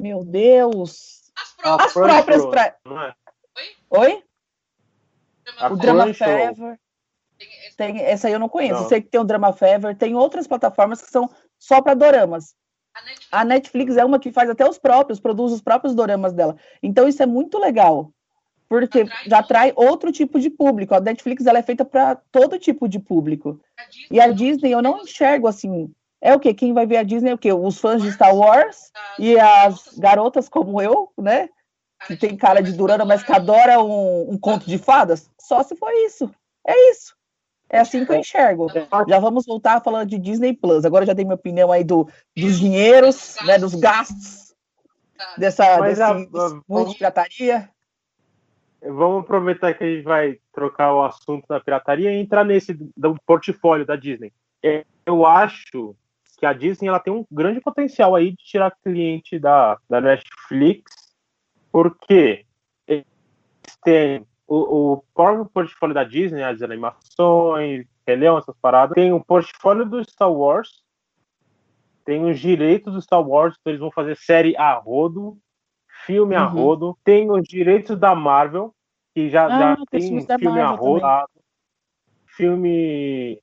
Meu 0.01 0.25
Deus! 0.25 1.31
As, 1.37 1.53
pró 1.53 1.77
as 1.79 1.93
próprias 1.93 2.47
para. 2.47 2.65
É? 2.65 3.15
Oi? 3.91 4.25
o 5.71 5.77
Drama 5.77 6.15
Fever. 6.15 6.81
Tem, 7.77 8.01
essa 8.01 8.29
aí 8.29 8.33
eu 8.33 8.39
não 8.39 8.49
conheço. 8.49 8.81
Não. 8.81 8.89
Sei 8.89 9.03
que 9.03 9.09
tem 9.09 9.21
o 9.21 9.25
Drama 9.25 9.53
Fever, 9.53 9.95
tem 9.95 10.15
outras 10.15 10.47
plataformas 10.47 11.03
que 11.03 11.11
são 11.11 11.29
só 11.59 11.83
para 11.83 11.93
doramas. 11.93 12.55
A 12.95 13.03
Netflix. 13.03 13.29
a 13.31 13.45
Netflix 13.45 13.97
é 13.99 14.05
uma 14.05 14.19
que 14.19 14.33
faz 14.33 14.49
até 14.49 14.67
os 14.67 14.79
próprios, 14.79 15.21
produz 15.21 15.53
os 15.53 15.61
próprios 15.61 15.95
doramas 15.95 16.33
dela. 16.33 16.57
Então 16.83 17.07
isso 17.07 17.23
é 17.23 17.27
muito 17.27 17.59
legal, 17.59 18.11
porque 18.69 19.01
atrai 19.01 19.25
já 19.27 19.39
atrai 19.39 19.73
outro 19.75 20.13
tipo 20.13 20.39
de 20.39 20.51
público. 20.51 20.95
A 20.95 21.01
Netflix 21.01 21.47
ela 21.47 21.59
é 21.59 21.63
feita 21.63 21.85
para 21.85 22.17
todo 22.31 22.59
tipo 22.59 22.89
de 22.89 22.99
público. 22.99 23.61
A 23.79 23.83
e 24.11 24.21
a 24.21 24.29
Disney 24.29 24.73
eu 24.73 24.83
não 24.83 25.03
enxergo 25.03 25.49
assim. 25.49 25.91
É 26.21 26.35
o 26.35 26.41
que? 26.41 26.53
Quem 26.53 26.73
vai 26.73 26.87
ver 26.87 26.99
a 26.99 27.03
Disney 27.03 27.31
é 27.31 27.35
o 27.35 27.39
quê? 27.39 27.53
Os 27.53 27.79
fãs 27.79 28.03
de 28.03 28.13
Star 28.13 28.35
Wars 28.35 28.91
e 29.19 29.39
as 29.39 29.97
garotas 29.97 30.49
como 30.49 30.83
eu, 30.83 31.13
né? 31.17 31.49
Que 32.07 32.17
tem 32.17 32.37
cara 32.37 32.61
de 32.61 32.73
durana, 32.73 33.05
mas 33.05 33.23
que 33.23 33.33
adora 33.33 33.81
um, 33.81 34.33
um 34.33 34.39
conto 34.39 34.67
de 34.67 34.79
fadas. 34.79 35.31
Só 35.41 35.63
se 35.63 35.75
for 35.77 35.93
isso. 35.93 36.31
É 36.67 36.91
isso. 36.91 37.17
É 37.71 37.79
assim 37.79 38.05
que 38.05 38.13
eu 38.13 38.17
enxergo. 38.17 38.69
Já 39.09 39.19
vamos 39.19 39.45
voltar 39.45 39.83
falando 39.83 40.09
de 40.09 40.19
Disney 40.19 40.55
Plus. 40.55 40.85
Agora 40.85 41.07
já 41.07 41.13
dei 41.13 41.25
minha 41.25 41.35
opinião 41.35 41.71
aí 41.71 41.85
do, 41.85 42.09
dos 42.37 42.59
dinheiros, 42.59 43.37
né, 43.45 43.59
dos 43.59 43.75
gastos 43.75 44.55
dessa 45.37 45.81
desse, 45.81 46.03
a, 46.03 46.11
a, 46.11 46.95
pirataria. 46.97 47.71
Vamos 48.83 49.25
aproveitar 49.25 49.75
que 49.75 49.85
a 49.85 49.87
gente 49.87 50.05
vai 50.05 50.39
trocar 50.53 50.95
o 50.95 51.05
assunto 51.05 51.47
da 51.49 51.61
pirataria 51.61 52.13
e 52.13 52.19
entrar 52.19 52.45
nesse 52.45 52.75
do 52.97 53.17
portfólio 53.27 53.85
da 53.85 53.97
Disney. 53.97 54.33
É, 54.63 54.85
eu 55.05 55.27
acho 55.27 55.95
que 56.39 56.47
a 56.47 56.53
Disney 56.53 56.89
ela 56.89 57.01
tem 57.01 57.13
um 57.13 57.25
grande 57.31 57.61
potencial 57.61 58.15
aí 58.15 58.31
de 58.31 58.45
tirar 58.45 58.77
cliente 58.83 59.39
da, 59.39 59.77
da 59.89 60.01
Netflix, 60.01 61.15
porque 61.73 62.45
eles 62.87 63.05
têm 63.83 64.25
o, 64.47 64.93
o 64.93 65.05
próprio 65.15 65.47
portfólio 65.47 65.95
da 65.95 66.05
Disney, 66.05 66.43
as 66.43 66.63
animações, 66.63 67.87
Leão, 68.07 68.39
essas 68.39 68.57
paradas, 68.63 68.95
tem 68.95 69.13
o 69.13 69.23
portfólio 69.23 69.85
do 69.85 70.03
Star 70.03 70.33
Wars, 70.33 70.83
tem 72.05 72.25
os 72.25 72.41
direitos 72.41 72.95
do 72.95 73.03
Star 73.03 73.21
Wars, 73.21 73.55
então 73.61 73.71
eles 73.71 73.81
vão 73.81 73.91
fazer 73.91 74.17
série 74.17 74.57
a 74.57 74.73
rodo, 74.75 75.37
filme 76.09 76.35
uhum. 76.35 76.43
a 76.43 76.47
rodo, 76.47 76.99
tem 77.05 77.31
os 77.31 77.47
direitos 77.47 77.99
da 77.99 78.15
Marvel, 78.15 78.75
que 79.15 79.29
já, 79.29 79.45
ah, 79.45 79.77
já 79.77 79.77
tem 79.91 80.27
filme 80.39 80.59
a 80.59 80.71
rodo, 80.71 81.05
filme, 82.25 83.39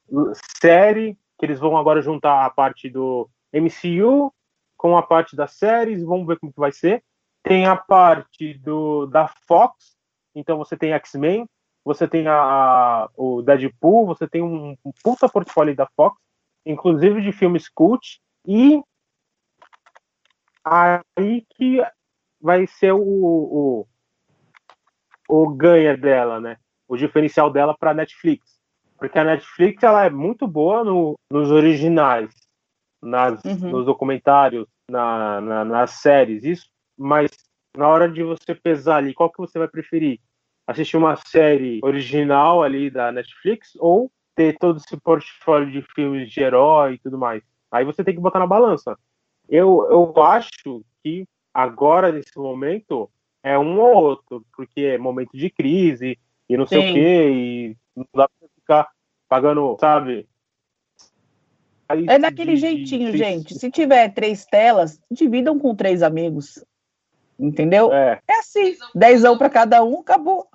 série, 0.60 1.16
que 1.38 1.46
eles 1.46 1.60
vão 1.60 1.78
agora 1.78 2.02
juntar 2.02 2.44
a 2.44 2.50
parte 2.50 2.90
do 2.90 3.30
MCU 3.54 4.34
com 4.76 4.98
a 4.98 5.04
parte 5.04 5.36
das 5.36 5.52
séries, 5.52 6.02
vamos 6.02 6.26
ver 6.26 6.40
como 6.40 6.52
que 6.52 6.60
vai 6.60 6.72
ser. 6.72 7.04
Tem 7.44 7.68
a 7.68 7.76
parte 7.76 8.56
do 8.56 9.06
da 9.06 9.28
Fox, 9.28 9.96
então 10.34 10.58
você 10.58 10.76
tem 10.76 10.92
X-Men, 10.94 11.48
você 11.84 12.08
tem 12.08 12.28
a, 12.28 12.34
a, 12.34 13.10
o 13.16 13.44
Deadpool, 13.44 14.08
você 14.08 14.28
tem 14.28 14.42
um, 14.42 14.76
um 14.84 14.92
puta 15.04 15.30
portfólio 15.30 15.76
da 15.76 15.88
Fox, 15.96 16.18
inclusive 16.66 17.22
de 17.22 17.32
filmes 17.32 17.70
cult, 17.70 18.20
e 18.44 18.82
aí 20.64 21.46
que 21.56 21.80
vai 22.46 22.68
ser 22.68 22.94
o, 22.94 23.02
o, 23.02 23.88
o 25.28 25.50
ganha 25.50 25.98
dela, 25.98 26.40
né? 26.40 26.58
O 26.88 26.96
diferencial 26.96 27.50
dela 27.50 27.76
para 27.76 27.92
Netflix. 27.92 28.62
Porque 29.00 29.18
a 29.18 29.24
Netflix 29.24 29.82
ela 29.82 30.06
é 30.06 30.12
muito 30.12 30.48
boa 30.48 30.84
no, 30.84 31.16
nos 31.30 31.50
originais, 31.50 32.30
nas, 33.02 33.44
uhum. 33.44 33.72
nos 33.72 33.86
documentários, 33.88 34.68
na, 34.88 35.42
na, 35.42 35.66
nas 35.66 35.90
séries, 35.94 36.44
isso, 36.44 36.70
mas 36.96 37.32
na 37.76 37.88
hora 37.88 38.08
de 38.08 38.22
você 38.22 38.54
pesar 38.54 38.98
ali, 38.98 39.12
qual 39.12 39.32
que 39.32 39.40
você 39.40 39.58
vai 39.58 39.68
preferir? 39.68 40.20
Assistir 40.68 40.98
uma 40.98 41.16
série 41.16 41.80
original 41.84 42.62
ali 42.62 42.92
da 42.92 43.12
Netflix 43.12 43.72
ou 43.80 44.12
ter 44.36 44.56
todo 44.60 44.78
esse 44.78 44.96
portfólio 44.98 45.72
de 45.72 45.82
filmes 45.96 46.30
de 46.30 46.42
herói 46.42 46.94
e 46.94 47.00
tudo 47.00 47.18
mais? 47.18 47.42
Aí 47.72 47.84
você 47.84 48.04
tem 48.04 48.14
que 48.14 48.22
botar 48.22 48.38
na 48.38 48.48
balança. 48.48 48.96
Eu, 49.50 49.88
eu 49.90 50.24
acho 50.24 50.84
que 51.04 51.28
agora, 51.56 52.12
nesse 52.12 52.38
momento, 52.38 53.10
é 53.42 53.58
um 53.58 53.80
ou 53.80 53.96
outro, 53.96 54.46
porque 54.54 54.82
é 54.82 54.98
momento 54.98 55.32
de 55.38 55.50
crise 55.50 56.20
e 56.50 56.58
não 56.58 56.68
sei 56.68 56.82
Sim. 56.82 56.90
o 56.90 56.94
quê, 56.94 57.30
e 57.32 57.78
não 57.96 58.06
dá 58.14 58.28
pra 58.28 58.50
ficar 58.54 58.90
pagando, 59.30 59.78
sabe? 59.80 60.28
Aí, 61.88 62.06
é 62.10 62.20
daquele 62.20 62.56
de, 62.56 62.60
jeitinho, 62.60 63.12
de... 63.12 63.18
gente. 63.18 63.56
Se 63.56 63.72
tiver 63.72 64.10
três 64.10 64.46
telas, 64.46 65.00
dividam 65.10 65.58
com 65.58 65.74
três 65.74 66.04
amigos. 66.04 66.64
Entendeu? 67.40 67.94
É, 67.94 68.20
é 68.28 68.40
assim. 68.40 68.76
Dezão 68.94 69.38
para 69.38 69.50
cada 69.50 69.84
um, 69.84 70.02
acabou. 70.02 70.48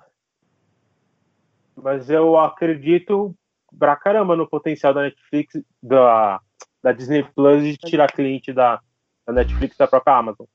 Mas 1.75 2.09
eu 2.09 2.37
acredito 2.37 3.33
pra 3.77 3.95
caramba 3.95 4.35
no 4.35 4.47
potencial 4.47 4.93
da 4.93 5.03
Netflix, 5.03 5.59
da, 5.81 6.39
da 6.83 6.91
Disney 6.91 7.23
Plus 7.23 7.63
de 7.63 7.77
tirar 7.77 8.11
cliente 8.11 8.51
da, 8.51 8.79
da 9.25 9.33
Netflix 9.33 9.77
da 9.77 9.87
própria 9.87 10.17
Amazon. 10.17 10.45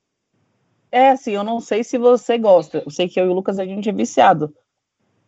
É, 0.91 1.11
assim, 1.11 1.33
eu 1.33 1.45
não 1.45 1.61
sei 1.61 1.85
se 1.85 1.99
você 1.99 2.39
gosta. 2.39 2.83
Eu 2.85 2.91
sei 2.91 3.09
que 3.09 3.21
eu 3.21 3.27
e 3.27 3.29
o 3.29 3.33
Lucas 3.33 3.59
a 3.59 3.65
gente 3.65 3.89
é 3.89 3.93
viciado. 3.93 4.55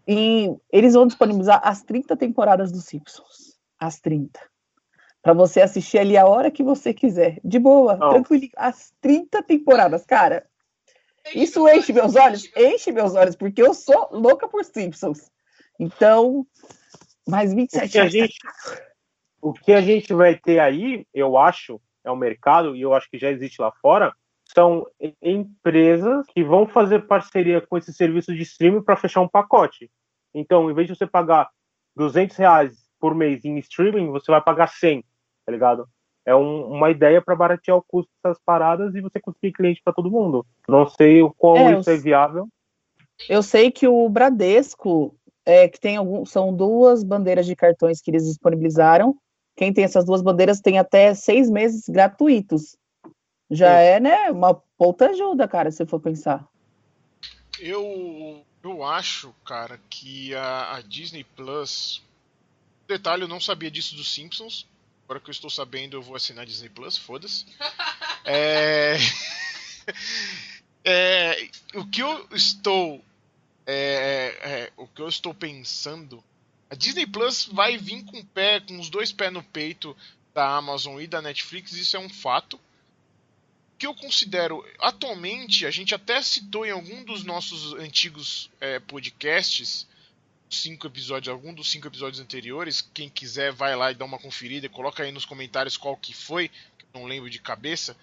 E 0.06 0.56
eles 0.72 0.94
vão 0.94 1.06
disponibilizar 1.06 1.60
as 1.62 1.82
30 1.82 2.16
temporadas 2.16 2.72
dos 2.72 2.84
Simpsons. 2.84 3.58
As 3.78 4.00
30. 4.00 4.40
Para 5.22 5.34
você 5.34 5.60
assistir 5.60 5.98
ali 5.98 6.16
a 6.16 6.26
hora 6.26 6.50
que 6.50 6.62
você 6.62 6.94
quiser. 6.94 7.38
De 7.44 7.58
boa, 7.58 7.96
não. 7.96 8.10
tranquilo. 8.10 8.48
As 8.56 8.94
30 9.00 9.42
temporadas, 9.42 10.06
cara. 10.06 10.46
Isso 11.34 11.68
enche 11.68 11.92
meus 11.92 12.16
olhos? 12.16 12.50
Enche 12.56 12.90
meus 12.90 13.14
olhos, 13.14 13.36
porque 13.36 13.60
eu 13.60 13.74
sou 13.74 14.08
louca 14.12 14.48
por 14.48 14.64
Simpsons. 14.64 15.30
Então, 15.78 16.46
mais 17.26 17.52
27 17.52 17.98
anos. 17.98 18.12
Gente, 18.12 18.38
o 19.40 19.52
que 19.52 19.72
a 19.72 19.80
gente 19.80 20.12
vai 20.14 20.34
ter 20.34 20.58
aí, 20.58 21.06
eu 21.12 21.36
acho, 21.36 21.80
é 22.02 22.10
um 22.10 22.16
mercado, 22.16 22.74
e 22.74 22.80
eu 22.80 22.94
acho 22.94 23.10
que 23.10 23.18
já 23.18 23.30
existe 23.30 23.60
lá 23.60 23.70
fora, 23.82 24.14
são 24.54 24.86
empresas 25.22 26.26
que 26.34 26.42
vão 26.42 26.66
fazer 26.66 27.06
parceria 27.06 27.60
com 27.60 27.76
esse 27.76 27.92
serviço 27.92 28.34
de 28.34 28.42
streaming 28.42 28.82
para 28.82 28.96
fechar 28.96 29.20
um 29.20 29.28
pacote. 29.28 29.90
Então, 30.34 30.70
em 30.70 30.74
vez 30.74 30.86
de 30.86 30.96
você 30.96 31.06
pagar 31.06 31.48
200 31.96 32.36
reais 32.36 32.76
por 32.98 33.14
mês 33.14 33.44
em 33.44 33.58
streaming, 33.58 34.10
você 34.10 34.30
vai 34.30 34.40
pagar 34.40 34.68
100, 34.68 35.04
tá 35.44 35.52
ligado? 35.52 35.88
É 36.24 36.34
um, 36.34 36.66
uma 36.66 36.90
ideia 36.90 37.22
para 37.22 37.36
baratear 37.36 37.76
o 37.76 37.82
custo 37.82 38.10
dessas 38.22 38.40
paradas 38.44 38.94
e 38.94 39.00
você 39.00 39.20
conseguir 39.20 39.52
cliente 39.52 39.80
para 39.82 39.92
todo 39.92 40.10
mundo. 40.10 40.44
Não 40.68 40.88
sei 40.88 41.22
o 41.22 41.32
quão 41.32 41.56
é, 41.56 41.78
isso 41.78 41.90
é 41.90 41.96
viável. 41.96 42.48
Eu 43.28 43.42
sei 43.42 43.70
que 43.70 43.88
o 43.88 44.08
Bradesco, 44.08 45.14
é, 45.44 45.68
que 45.68 45.80
tem 45.80 45.96
algum, 45.96 46.24
são 46.26 46.54
duas 46.54 47.02
bandeiras 47.02 47.46
de 47.46 47.56
cartões 47.56 48.00
que 48.00 48.10
eles 48.10 48.26
disponibilizaram, 48.26 49.16
quem 49.56 49.72
tem 49.72 49.84
essas 49.84 50.04
duas 50.04 50.22
bandeiras 50.22 50.60
tem 50.60 50.78
até 50.78 51.14
seis 51.14 51.50
meses 51.50 51.88
gratuitos. 51.88 52.76
Já 53.50 53.80
é, 53.80 53.92
é 53.92 54.00
né, 54.00 54.30
uma 54.30 54.54
puta 54.54 55.10
ajuda, 55.10 55.48
cara, 55.48 55.70
se 55.70 55.84
for 55.86 56.00
pensar. 56.00 56.46
Eu, 57.58 58.44
eu 58.62 58.84
acho, 58.84 59.34
cara, 59.44 59.80
que 59.88 60.34
a, 60.34 60.76
a 60.76 60.80
Disney 60.82 61.24
Plus. 61.24 62.02
Detalhe, 62.86 63.22
eu 63.22 63.28
não 63.28 63.40
sabia 63.40 63.70
disso 63.70 63.96
dos 63.96 64.12
Simpsons. 64.12 64.66
Agora 65.04 65.20
que 65.20 65.30
eu 65.30 65.32
estou 65.32 65.50
sabendo, 65.50 65.96
eu 65.96 66.02
vou 66.02 66.16
assinar 66.16 66.42
a 66.42 66.46
Disney 66.46 66.68
Plus, 66.68 66.96
foda-se. 66.96 67.46
é... 68.24 68.96
é... 70.84 71.48
O 71.74 71.86
que 71.86 72.02
eu 72.02 72.28
estou. 72.32 73.02
É... 73.66 74.36
É... 74.40 74.72
O 74.76 74.86
que 74.86 75.00
eu 75.00 75.08
estou 75.08 75.32
pensando 75.34 76.22
a 76.70 76.74
Disney 76.74 77.06
Plus 77.06 77.46
vai 77.46 77.78
vir 77.78 78.04
com 78.04 78.22
pé, 78.22 78.60
com 78.60 78.78
os 78.78 78.90
dois 78.90 79.10
pés 79.10 79.32
no 79.32 79.42
peito 79.42 79.96
da 80.34 80.56
Amazon 80.56 81.00
e 81.00 81.06
da 81.06 81.22
Netflix, 81.22 81.72
isso 81.72 81.96
é 81.96 82.00
um 82.00 82.08
fato. 82.08 82.60
Que 83.78 83.86
eu 83.86 83.94
considero, 83.94 84.64
atualmente, 84.80 85.64
a 85.64 85.70
gente 85.70 85.94
até 85.94 86.20
citou 86.20 86.66
em 86.66 86.70
algum 86.70 87.04
dos 87.04 87.22
nossos 87.22 87.74
antigos 87.74 88.50
é, 88.60 88.80
podcasts, 88.80 89.86
cinco 90.50 90.86
episódios, 90.86 91.32
algum 91.32 91.54
dos 91.54 91.70
cinco 91.70 91.86
episódios 91.86 92.20
anteriores, 92.20 92.80
quem 92.92 93.08
quiser 93.08 93.52
vai 93.52 93.76
lá 93.76 93.92
e 93.92 93.94
dá 93.94 94.04
uma 94.04 94.18
conferida, 94.18 94.68
coloca 94.68 95.02
aí 95.02 95.12
nos 95.12 95.24
comentários 95.24 95.76
qual 95.76 95.96
que 95.96 96.12
foi, 96.12 96.48
que 96.48 96.84
eu 96.92 97.00
não 97.00 97.06
lembro 97.06 97.30
de 97.30 97.38
cabeça, 97.38 97.96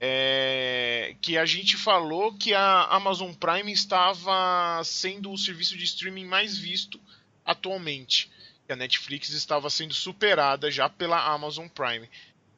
é, 0.00 1.14
que 1.20 1.38
a 1.38 1.46
gente 1.46 1.76
falou 1.76 2.32
que 2.34 2.52
a 2.54 2.84
Amazon 2.86 3.32
Prime 3.32 3.70
estava 3.70 4.82
sendo 4.84 5.30
o 5.30 5.38
serviço 5.38 5.76
de 5.76 5.84
streaming 5.84 6.24
mais 6.24 6.58
visto 6.58 7.00
atualmente. 7.44 8.28
Que 8.66 8.72
a 8.72 8.76
Netflix 8.76 9.28
estava 9.30 9.70
sendo 9.70 9.94
superada 9.94 10.70
já 10.72 10.88
pela 10.88 11.24
Amazon 11.32 11.68
Prime. 11.68 12.08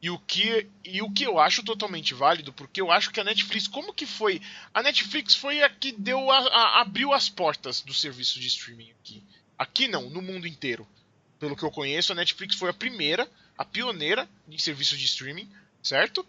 E 0.05 0.11
o 0.11 0.19
que, 0.19 0.67
e 0.85 1.01
o 1.01 1.11
que 1.11 1.25
eu 1.25 1.39
acho 1.39 1.65
totalmente 1.65 2.13
válido, 2.13 2.53
porque 2.53 2.79
eu 2.79 2.93
acho 2.93 3.11
que 3.11 3.19
a 3.21 3.25
Netflix, 3.25 3.67
como 3.67 3.95
que 3.95 4.05
foi? 4.05 4.39
A 4.75 4.83
Netflix 4.83 5.35
foi 5.35 5.63
a 5.63 5.71
que 5.71 5.93
deu 5.93 6.31
a, 6.31 6.41
a, 6.41 6.81
abriu 6.83 7.11
as 7.15 7.31
portas 7.31 7.81
do 7.81 7.95
serviço 7.95 8.39
de 8.39 8.47
streaming 8.49 8.91
aqui. 8.91 9.23
Aqui 9.59 9.89
não, 9.89 10.11
no 10.11 10.21
mundo 10.21 10.47
inteiro. 10.47 10.87
Pelo 11.39 11.57
que 11.57 11.63
eu 11.63 11.71
conheço, 11.71 12.13
a 12.13 12.15
Netflix 12.15 12.55
foi 12.55 12.69
a 12.69 12.75
primeira, 12.75 13.27
a 13.57 13.65
pioneira 13.65 14.29
em 14.47 14.59
serviço 14.59 14.95
de 14.95 15.07
streaming, 15.07 15.49
certo? 15.83 16.27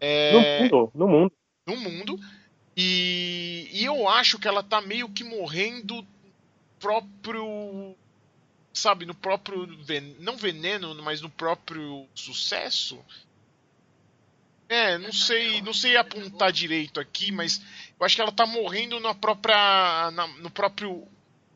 É, 0.00 0.32
no 0.32 0.40
mundo, 0.40 0.90
no 0.94 1.06
mundo. 1.06 1.32
No 1.66 1.76
mundo. 1.76 2.20
E, 2.74 3.68
e 3.70 3.84
eu 3.84 4.08
acho 4.08 4.38
que 4.38 4.48
ela 4.48 4.62
tá 4.62 4.80
meio 4.80 5.06
que 5.06 5.22
morrendo 5.22 6.02
próprio 6.80 7.94
sabe, 8.78 9.04
no 9.04 9.14
próprio 9.14 9.66
ven 9.84 10.16
não 10.20 10.36
veneno, 10.36 10.94
mas 11.02 11.20
no 11.20 11.30
próprio 11.30 12.06
sucesso. 12.14 12.98
É, 14.68 14.98
não 14.98 15.12
sei, 15.12 15.62
não 15.62 15.72
sei 15.72 15.96
apontar 15.96 16.52
direito 16.52 17.00
aqui, 17.00 17.32
mas 17.32 17.60
eu 17.98 18.04
acho 18.04 18.14
que 18.14 18.20
ela 18.20 18.32
tá 18.32 18.46
morrendo 18.46 19.00
na 19.00 19.14
própria 19.14 20.10
na, 20.10 20.26
no 20.26 20.50
próprio 20.50 21.06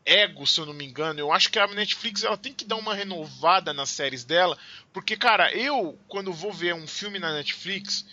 ego, 0.05 0.45
se 0.47 0.59
eu 0.59 0.65
não 0.65 0.73
me 0.73 0.85
engano. 0.85 1.19
Eu 1.19 1.31
acho 1.31 1.51
que 1.51 1.59
a 1.59 1.67
Netflix 1.67 2.23
ela 2.23 2.37
tem 2.37 2.53
que 2.53 2.65
dar 2.65 2.75
uma 2.75 2.95
renovada 2.95 3.71
nas 3.71 3.89
séries 3.89 4.23
dela, 4.23 4.57
porque 4.91 5.15
cara, 5.15 5.53
eu 5.53 5.97
quando 6.07 6.33
vou 6.33 6.51
ver 6.51 6.73
um 6.73 6.87
filme 6.87 7.19
na 7.19 7.33
Netflix, 7.33 8.05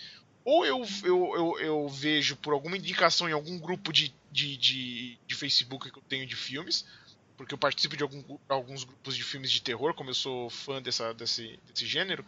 ou 0.44 0.64
eu, 0.64 0.86
eu, 1.02 1.32
eu, 1.34 1.60
eu 1.60 1.88
vejo 1.88 2.36
por 2.36 2.52
alguma 2.52 2.76
indicação 2.76 3.28
em 3.28 3.32
algum 3.32 3.58
grupo 3.58 3.92
de, 3.92 4.14
de, 4.30 4.56
de, 4.56 5.18
de 5.26 5.34
Facebook 5.34 5.90
que 5.90 5.98
eu 5.98 6.02
tenho 6.08 6.26
de 6.26 6.36
filmes, 6.36 6.84
porque 7.40 7.54
eu 7.54 7.58
participo 7.58 7.96
de 7.96 8.02
algum, 8.02 8.22
alguns 8.46 8.84
grupos 8.84 9.16
de 9.16 9.24
filmes 9.24 9.50
de 9.50 9.62
terror, 9.62 9.94
como 9.94 10.10
eu 10.10 10.14
sou 10.14 10.50
fã 10.50 10.82
dessa, 10.82 11.14
desse, 11.14 11.58
desse 11.66 11.86
gênero, 11.86 12.22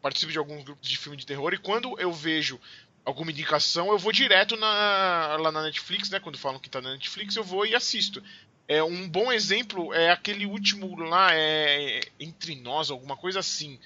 participo 0.00 0.32
de 0.32 0.38
alguns 0.38 0.64
grupos 0.64 0.88
de 0.88 0.96
filme 0.96 1.18
de 1.18 1.26
terror, 1.26 1.52
e 1.52 1.58
quando 1.58 2.00
eu 2.00 2.10
vejo 2.10 2.58
alguma 3.04 3.30
indicação, 3.30 3.90
eu 3.90 3.98
vou 3.98 4.10
direto 4.10 4.56
na, 4.56 5.36
lá 5.38 5.52
na 5.52 5.64
Netflix, 5.64 6.08
né? 6.08 6.18
Quando 6.18 6.38
falam 6.38 6.58
que 6.58 6.70
tá 6.70 6.80
na 6.80 6.92
Netflix, 6.92 7.36
eu 7.36 7.44
vou 7.44 7.66
e 7.66 7.74
assisto. 7.74 8.22
É, 8.66 8.82
um 8.82 9.06
bom 9.06 9.30
exemplo 9.30 9.92
é 9.92 10.10
aquele 10.10 10.46
último 10.46 10.98
lá, 10.98 11.28
é 11.34 12.00
Entre 12.18 12.54
Nós, 12.54 12.90
alguma 12.90 13.18
coisa 13.18 13.40
assim, 13.40 13.78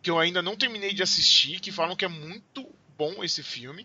que 0.00 0.12
eu 0.12 0.20
ainda 0.20 0.40
não 0.40 0.54
terminei 0.54 0.94
de 0.94 1.02
assistir, 1.02 1.58
que 1.58 1.72
falam 1.72 1.96
que 1.96 2.04
é 2.04 2.08
muito 2.08 2.64
bom 2.96 3.24
esse 3.24 3.42
filme. 3.42 3.84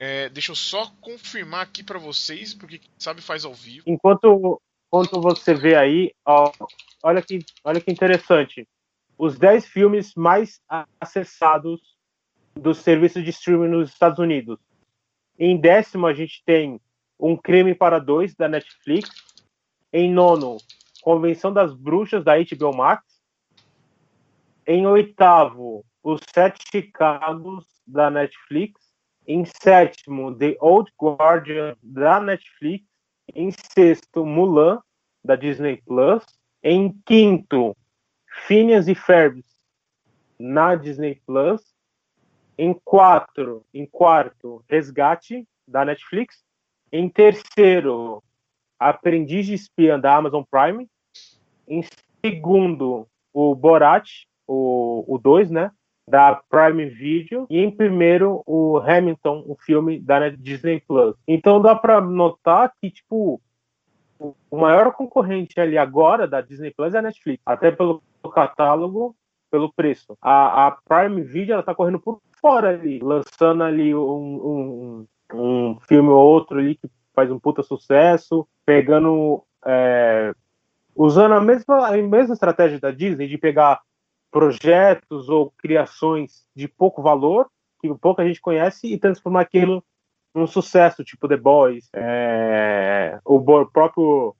É, 0.00 0.30
deixa 0.30 0.52
eu 0.52 0.56
só 0.56 0.90
confirmar 1.02 1.60
aqui 1.60 1.82
para 1.82 1.98
vocês, 1.98 2.54
porque 2.54 2.80
sabe 2.96 3.20
faz 3.20 3.44
ao 3.44 3.52
vivo. 3.52 3.84
Enquanto, 3.86 4.62
enquanto 4.88 5.20
você 5.20 5.54
vê 5.54 5.76
aí, 5.76 6.12
ó, 6.24 6.50
olha, 7.02 7.22
que, 7.22 7.44
olha 7.62 7.80
que 7.80 7.92
interessante. 7.92 8.66
Os 9.16 9.38
10 9.38 9.66
filmes 9.66 10.14
mais 10.14 10.60
acessados 11.00 11.80
do 12.54 12.74
serviço 12.74 13.22
de 13.22 13.30
streaming 13.30 13.68
nos 13.68 13.90
Estados 13.90 14.18
Unidos. 14.18 14.58
Em 15.38 15.56
décimo, 15.56 16.06
a 16.06 16.14
gente 16.14 16.42
tem 16.44 16.80
Um 17.20 17.36
Crime 17.36 17.74
para 17.74 17.98
Dois, 17.98 18.34
da 18.34 18.48
Netflix. 18.48 19.10
Em 19.92 20.10
nono, 20.10 20.56
Convenção 21.02 21.52
das 21.52 21.74
Bruxas, 21.74 22.24
da 22.24 22.34
HBO 22.36 22.74
Max. 22.74 23.04
Em 24.66 24.86
oitavo, 24.86 25.84
Os 26.02 26.20
Sete 26.32 26.62
Chicagos, 26.70 27.64
da 27.86 28.10
Netflix. 28.10 28.80
Em 29.26 29.44
sétimo, 29.44 30.34
The 30.34 30.56
Old 30.60 30.90
Guardian, 31.00 31.76
da 31.82 32.20
Netflix. 32.20 32.87
Em 33.34 33.50
sexto, 33.50 34.24
Mulan, 34.24 34.80
da 35.24 35.36
Disney 35.36 35.82
Plus. 35.84 36.24
Em 36.62 36.92
quinto, 37.04 37.76
Phineas 38.46 38.88
e 38.88 38.94
Ferb, 38.94 39.44
na 40.38 40.74
Disney 40.74 41.20
Plus. 41.26 41.62
Em 42.56 42.74
quatro, 42.84 43.64
em 43.72 43.86
quarto, 43.86 44.64
Resgate, 44.68 45.46
da 45.66 45.84
Netflix. 45.84 46.42
Em 46.90 47.08
terceiro, 47.08 48.22
Aprendiz 48.78 49.46
de 49.46 49.54
Espiã, 49.54 49.98
da 49.98 50.16
Amazon 50.16 50.42
Prime. 50.50 50.88
Em 51.66 51.84
segundo, 52.24 53.06
o 53.32 53.54
Borat, 53.54 54.26
o 54.46 55.18
2, 55.22 55.50
né? 55.50 55.70
Da 56.08 56.40
Prime 56.48 56.86
Video. 56.86 57.46
E 57.48 57.58
em 57.58 57.70
primeiro, 57.70 58.42
o 58.46 58.78
Hamilton, 58.78 59.44
o 59.46 59.56
filme 59.56 60.00
da 60.00 60.28
Disney 60.28 60.82
Plus. 60.86 61.14
Então 61.26 61.60
dá 61.60 61.74
para 61.74 62.00
notar 62.00 62.72
que, 62.80 62.90
tipo, 62.90 63.40
o 64.18 64.56
maior 64.56 64.92
concorrente 64.92 65.60
ali 65.60 65.78
agora 65.78 66.26
da 66.26 66.40
Disney 66.40 66.72
Plus 66.72 66.94
é 66.94 66.98
a 66.98 67.02
Netflix. 67.02 67.42
Até 67.46 67.70
pelo 67.70 68.02
catálogo, 68.34 69.14
pelo 69.50 69.72
preço. 69.72 70.16
A, 70.20 70.66
a 70.66 70.70
Prime 70.70 71.22
Video, 71.22 71.54
ela 71.54 71.62
tá 71.62 71.74
correndo 71.74 72.00
por 72.00 72.20
fora 72.40 72.70
ali, 72.70 72.98
lançando 72.98 73.62
ali 73.62 73.94
um, 73.94 73.98
um, 74.00 75.06
um 75.34 75.80
filme 75.80 76.08
ou 76.08 76.18
outro 76.18 76.58
ali 76.58 76.74
que 76.74 76.88
faz 77.14 77.30
um 77.30 77.38
puta 77.38 77.62
sucesso, 77.62 78.46
pegando. 78.64 79.42
É, 79.66 80.32
usando 80.94 81.34
a 81.34 81.40
mesma, 81.40 81.86
a 81.86 81.96
mesma 81.96 82.34
estratégia 82.34 82.80
da 82.80 82.90
Disney 82.90 83.28
de 83.28 83.38
pegar 83.38 83.80
projetos 84.30 85.28
ou 85.28 85.52
criações 85.58 86.46
de 86.54 86.68
pouco 86.68 87.02
valor, 87.02 87.50
que 87.80 87.92
pouca 87.94 88.26
gente 88.26 88.40
conhece, 88.40 88.86
e 88.86 88.98
transformar 88.98 89.42
aquilo 89.42 89.84
num 90.34 90.46
sucesso, 90.46 91.04
tipo 91.04 91.28
The 91.28 91.36
Boys, 91.36 91.88
é, 91.94 93.18
o 93.24 93.40
próprio. 93.66 94.34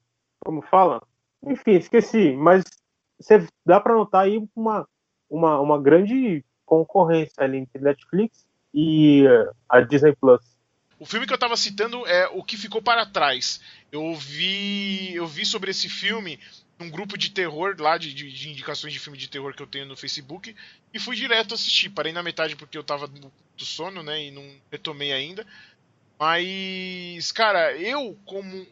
Como 0.44 0.62
fala? 0.62 1.02
Enfim, 1.42 1.72
esqueci, 1.72 2.32
mas 2.32 2.64
você 3.18 3.46
dá 3.66 3.80
para 3.80 3.94
notar 3.94 4.24
aí 4.24 4.40
uma, 4.54 4.86
uma, 5.28 5.60
uma 5.60 5.80
grande 5.80 6.44
concorrência 6.64 7.42
ali 7.42 7.58
entre 7.58 7.82
Netflix 7.82 8.46
e 8.72 9.24
a 9.68 9.80
Disney 9.80 10.14
Plus. 10.14 10.40
O 10.98 11.06
filme 11.06 11.26
que 11.26 11.32
eu 11.32 11.36
estava 11.36 11.56
citando 11.56 12.06
é 12.06 12.28
O 12.28 12.42
que 12.42 12.56
ficou 12.56 12.82
para 12.82 13.06
trás. 13.06 13.60
Eu 13.90 14.14
vi, 14.14 15.14
eu 15.14 15.26
vi 15.26 15.44
sobre 15.44 15.70
esse 15.70 15.88
filme 15.88 16.38
num 16.78 16.90
grupo 16.90 17.18
de 17.18 17.30
terror 17.30 17.76
lá 17.78 17.98
de, 17.98 18.14
de, 18.14 18.30
de, 18.30 18.50
indicações 18.50 18.92
de 18.92 19.00
filme 19.00 19.18
de 19.18 19.28
terror 19.28 19.54
que 19.54 19.62
eu 19.62 19.66
tenho 19.66 19.86
no 19.86 19.96
Facebook 19.96 20.54
e 20.94 21.00
fui 21.00 21.16
direto 21.16 21.54
assistir. 21.54 21.90
Parei 21.90 22.12
na 22.12 22.22
metade 22.22 22.54
porque 22.54 22.78
eu 22.78 22.82
estava 22.82 23.08
do 23.08 23.32
sono, 23.58 24.02
né, 24.02 24.26
e 24.26 24.30
não 24.30 24.60
retomei 24.70 25.12
ainda. 25.12 25.46
Mas, 26.18 27.32
cara, 27.32 27.76
eu 27.76 28.18
como 28.24 28.66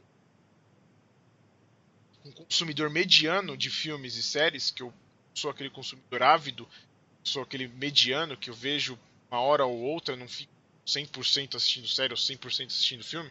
um 2.24 2.32
consumidor 2.32 2.90
mediano 2.90 3.56
de 3.56 3.70
filmes 3.70 4.16
e 4.16 4.22
séries, 4.22 4.70
que 4.70 4.82
eu 4.82 4.92
sou 5.34 5.50
aquele 5.50 5.70
consumidor 5.70 6.22
ávido 6.22 6.68
sou 7.26 7.42
aquele 7.42 7.68
mediano 7.68 8.36
que 8.36 8.50
eu 8.50 8.54
vejo 8.54 8.98
uma 9.30 9.40
hora 9.40 9.66
ou 9.66 9.78
outra, 9.80 10.16
não 10.16 10.28
fico 10.28 10.52
100% 10.86 11.56
assistindo 11.56 11.88
série 11.88 12.12
ou 12.12 12.16
100% 12.16 12.66
assistindo 12.66 13.04
filme. 13.04 13.30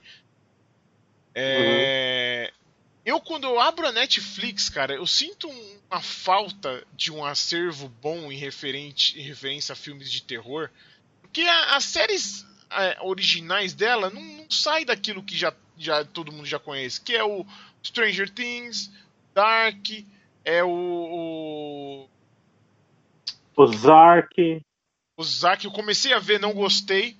É... 1.33 2.51
Uhum. 2.51 2.64
Eu, 3.05 3.21
quando 3.21 3.43
eu 3.43 3.59
abro 3.59 3.85
a 3.85 3.91
Netflix, 3.91 4.67
cara, 4.67 4.95
eu 4.95 5.05
sinto 5.05 5.47
uma 5.47 6.01
falta 6.01 6.83
de 6.93 7.11
um 7.11 7.23
acervo 7.23 7.87
bom 8.01 8.31
em, 8.31 8.35
referente, 8.35 9.19
em 9.19 9.21
referência 9.21 9.73
a 9.73 9.75
filmes 9.75 10.11
de 10.11 10.23
terror. 10.23 10.71
Porque 11.21 11.41
a, 11.41 11.75
as 11.75 11.83
séries 11.83 12.43
é, 12.71 12.97
originais 13.01 13.75
dela 13.75 14.09
não, 14.09 14.21
não 14.21 14.49
sai 14.49 14.83
daquilo 14.83 15.21
que 15.21 15.37
já, 15.37 15.53
já 15.77 16.03
todo 16.03 16.31
mundo 16.31 16.47
já 16.47 16.57
conhece, 16.57 16.99
que 16.99 17.15
é 17.15 17.23
o 17.23 17.45
Stranger 17.83 18.27
Things, 18.27 18.91
Dark, 19.35 19.85
é 20.43 20.63
o, 20.63 20.69
o 20.69 22.09
Ozark. 23.55 24.61
Ozark, 25.15 25.63
eu 25.63 25.71
comecei 25.71 26.11
a 26.11 26.19
ver, 26.19 26.39
não 26.39 26.53
gostei. 26.53 27.15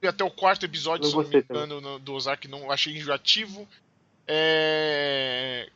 Fui 0.00 0.08
até 0.08 0.24
o 0.24 0.30
quarto 0.30 0.64
episódio, 0.66 1.06
se 1.08 1.14
não 1.14 1.22
me 1.22 1.38
engano, 1.38 1.98
do 2.00 2.14
Ozark, 2.14 2.48
não 2.48 2.70
achei 2.70 2.96
enjoativo. 2.96 3.68
É... 4.26 5.68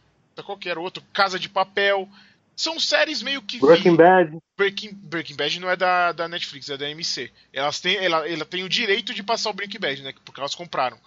Qual 0.44 0.56
que 0.56 0.68
era 0.68 0.80
outro? 0.80 1.02
Casa 1.12 1.38
de 1.38 1.48
Papel. 1.48 2.08
São 2.56 2.80
séries 2.80 3.22
meio 3.22 3.42
que. 3.42 3.60
Breaking. 3.60 3.96
Bad. 3.96 4.38
Breaking, 4.56 4.94
Breaking 4.94 5.36
Bad 5.36 5.60
não 5.60 5.70
é 5.70 5.76
da, 5.76 6.12
da 6.12 6.28
Netflix, 6.28 6.68
é 6.68 6.76
da 6.76 6.90
MC. 6.90 7.30
Elas 7.52 7.80
têm, 7.80 7.96
ela, 7.96 8.28
ela 8.28 8.44
tem 8.44 8.64
o 8.64 8.68
direito 8.68 9.14
de 9.14 9.22
passar 9.22 9.50
o 9.50 9.52
Breaking 9.52 9.78
Bad, 9.78 10.02
né? 10.02 10.14
Porque 10.24 10.40
elas 10.40 10.54
compraram. 10.54 10.98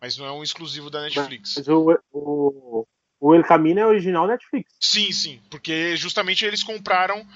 Mas 0.00 0.16
não 0.18 0.26
é 0.26 0.32
um 0.32 0.42
exclusivo 0.42 0.90
da 0.90 1.00
Netflix. 1.02 1.54
Mas 1.56 1.68
o, 1.68 1.98
o, 2.12 2.86
o 3.20 3.34
El 3.34 3.42
Camino 3.42 3.80
é 3.80 3.86
original 3.86 4.26
Netflix. 4.26 4.70
Sim, 4.80 5.10
sim. 5.12 5.40
Porque 5.50 5.96
justamente 5.96 6.44
eles 6.44 6.62
compraram 6.62 7.26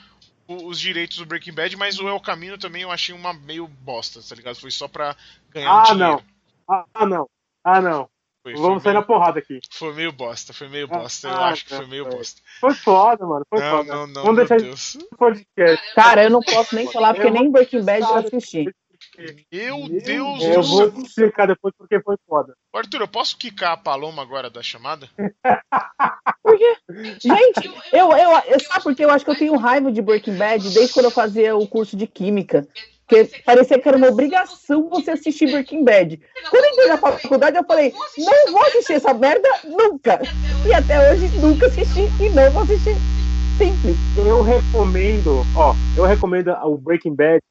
os 0.46 0.78
direitos 0.78 1.16
do 1.16 1.26
Breaking 1.26 1.54
Bad, 1.54 1.76
mas 1.76 1.98
o 1.98 2.08
El 2.08 2.20
Camino 2.20 2.58
também 2.58 2.82
eu 2.82 2.90
achei 2.90 3.14
uma 3.14 3.32
meio 3.32 3.66
bosta, 3.66 4.20
tá 4.22 4.34
ligado? 4.34 4.56
Foi 4.56 4.70
só 4.70 4.86
pra 4.86 5.16
ganhar 5.50 5.70
ah, 5.70 5.80
um 5.80 5.82
dinheiro. 5.84 6.22
Não. 6.68 6.84
Ah, 6.94 7.06
não. 7.06 7.30
Ah, 7.64 7.80
não. 7.80 8.08
Foi, 8.42 8.54
Vamos 8.54 8.68
foi 8.68 8.80
sair 8.80 8.92
meio, 8.92 9.00
na 9.00 9.06
porrada 9.06 9.38
aqui. 9.38 9.60
Foi 9.70 9.94
meio 9.94 10.12
bosta, 10.12 10.52
foi 10.52 10.68
meio 10.68 10.88
ah, 10.90 10.98
bosta. 10.98 11.28
Ah, 11.28 11.32
eu 11.32 11.44
acho 11.44 11.64
que 11.64 11.76
foi 11.76 11.86
meio 11.86 12.04
foi. 12.04 12.16
bosta. 12.16 12.42
Foi 12.60 12.74
foda, 12.74 13.24
mano. 13.24 13.46
Foi 13.48 13.60
não, 13.60 13.70
foda. 13.70 13.94
Não, 13.94 14.06
não, 14.08 14.22
Vamos 14.22 14.36
deixar 14.36 14.60
Deus. 14.60 14.98
podcast. 15.16 15.94
Cara, 15.94 16.24
eu 16.24 16.30
não 16.30 16.40
posso 16.40 16.74
nem 16.74 16.90
falar 16.90 17.14
porque 17.14 17.30
nem 17.30 17.50
Breaking 17.50 17.84
Bad 17.84 18.02
eu 18.02 18.14
assisti. 18.16 18.74
Meu 19.52 19.88
Deus 19.88 20.42
Eu 20.42 20.62
vou 20.62 20.90
te 20.90 21.02
explicar 21.02 21.46
depois 21.46 21.74
porque 21.76 22.00
foi 22.00 22.16
foda. 22.26 22.54
Arthur, 22.72 23.02
eu 23.02 23.08
posso 23.08 23.36
quicar 23.36 23.72
a 23.72 23.76
Paloma 23.76 24.22
agora 24.22 24.48
da 24.48 24.62
chamada? 24.62 25.08
Por 26.42 26.56
quê? 26.56 26.76
Gente, 27.20 27.70
eu, 27.92 28.10
eu, 28.12 28.30
eu, 28.46 28.60
sabe 28.60 28.82
porque 28.82 29.04
eu 29.04 29.10
acho 29.10 29.24
que 29.24 29.30
eu 29.30 29.38
tenho 29.38 29.56
raiva 29.56 29.92
de 29.92 30.02
Breaking 30.02 30.36
Bad 30.36 30.70
desde 30.70 30.92
quando 30.92 31.06
eu 31.06 31.10
fazia 31.10 31.56
o 31.56 31.66
curso 31.66 31.96
de 31.96 32.06
Química. 32.06 32.66
Porque 33.12 33.42
parecia 33.44 33.78
que 33.78 33.86
era 33.86 33.98
uma 33.98 34.08
obrigação 34.08 34.88
você 34.88 35.10
assistir 35.10 35.50
Breaking 35.50 35.84
Bad. 35.84 36.18
Quando 36.48 36.64
eu 36.64 36.70
entrei 36.70 36.88
na 36.88 36.96
faculdade, 36.96 37.58
eu 37.58 37.64
falei, 37.64 37.92
não 38.16 38.52
vou 38.52 38.62
assistir 38.62 38.94
essa 38.94 39.12
merda 39.12 39.46
nunca. 39.64 40.18
E 40.66 40.72
até 40.72 41.12
hoje 41.12 41.28
nunca 41.38 41.66
assisti 41.66 42.08
e 42.18 42.30
não 42.30 42.50
vou 42.52 42.62
assistir. 42.62 42.94
Simples. 43.58 43.96
Eu 44.16 44.40
recomendo, 44.40 45.42
ó, 45.54 45.74
eu 45.94 46.04
recomendo 46.04 46.52
o 46.64 46.78
Breaking 46.78 47.14
Bad 47.14 47.42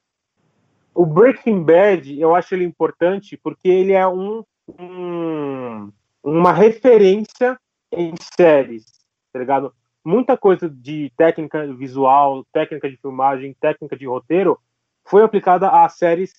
o 0.95 1.05
Breaking 1.05 1.63
Bad, 1.63 2.19
eu 2.19 2.35
acho 2.35 2.55
ele 2.55 2.65
importante 2.65 3.37
porque 3.37 3.69
ele 3.69 3.93
é 3.93 4.05
um, 4.05 4.43
um, 4.77 5.89
uma 6.23 6.51
referência 6.51 7.57
em 7.91 8.13
séries, 8.35 8.83
tá 9.31 9.39
ligado? 9.39 9.71
Muita 10.03 10.35
coisa 10.35 10.67
de 10.67 11.11
técnica 11.15 11.65
visual, 11.73 12.43
técnica 12.51 12.89
de 12.89 12.97
filmagem, 12.97 13.55
técnica 13.61 13.95
de 13.95 14.05
roteiro 14.05 14.59
foi 15.11 15.23
aplicada 15.23 15.69
a 15.69 15.89
séries 15.89 16.31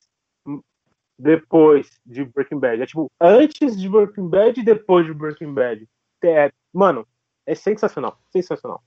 depois 1.18 1.90
de 2.06 2.24
Breaking 2.24 2.58
Bad. 2.58 2.82
É 2.82 2.86
tipo, 2.86 3.12
antes 3.20 3.78
de 3.78 3.86
Breaking 3.86 4.28
Bad 4.30 4.58
e 4.58 4.64
depois 4.64 5.04
de 5.04 5.12
Breaking 5.12 5.52
Bad. 5.52 5.86
É, 6.24 6.50
mano, 6.72 7.06
é 7.44 7.54
sensacional, 7.54 8.18
sensacional. 8.32 8.82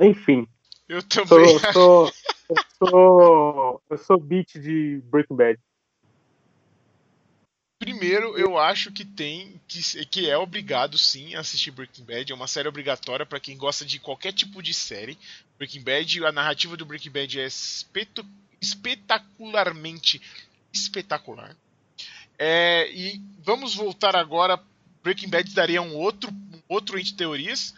Enfim. 0.00 0.48
Eu 0.88 1.00
também. 1.04 1.58
Sou, 1.60 1.72
sou, 1.72 2.12
eu 2.48 2.56
sou, 2.76 3.82
eu 3.90 3.98
sou 3.98 4.18
beat 4.18 4.54
de 4.54 5.00
Breaking 5.04 5.36
Bad. 5.36 5.60
Primeiro, 7.78 8.36
eu 8.36 8.58
acho 8.58 8.92
que 8.92 9.04
tem 9.04 9.58
que, 9.68 10.04
que 10.06 10.28
é 10.28 10.36
obrigado 10.36 10.98
sim 10.98 11.36
a 11.36 11.40
assistir 11.40 11.70
Breaking 11.70 12.04
Bad. 12.04 12.32
É 12.32 12.34
uma 12.34 12.48
série 12.48 12.68
obrigatória 12.68 13.24
para 13.24 13.38
quem 13.38 13.56
gosta 13.56 13.84
de 13.84 14.00
qualquer 14.00 14.32
tipo 14.32 14.60
de 14.60 14.74
série. 14.74 15.16
Breaking 15.56 15.82
Bad, 15.82 16.24
a 16.24 16.32
narrativa 16.32 16.76
do 16.76 16.84
Breaking 16.84 17.12
Bad 17.12 17.40
é 17.40 17.46
espeto, 17.46 18.26
espetacularmente 18.60 20.20
espetacular. 20.72 21.56
É, 22.38 22.90
e 22.92 23.20
vamos 23.44 23.74
voltar 23.74 24.16
agora. 24.16 24.60
Breaking 25.02 25.28
Bad 25.30 25.54
daria 25.54 25.80
um 25.80 25.94
outro, 25.96 26.30
um 26.30 26.60
outro 26.68 26.98
entre 26.98 27.14
teorias. 27.14 27.74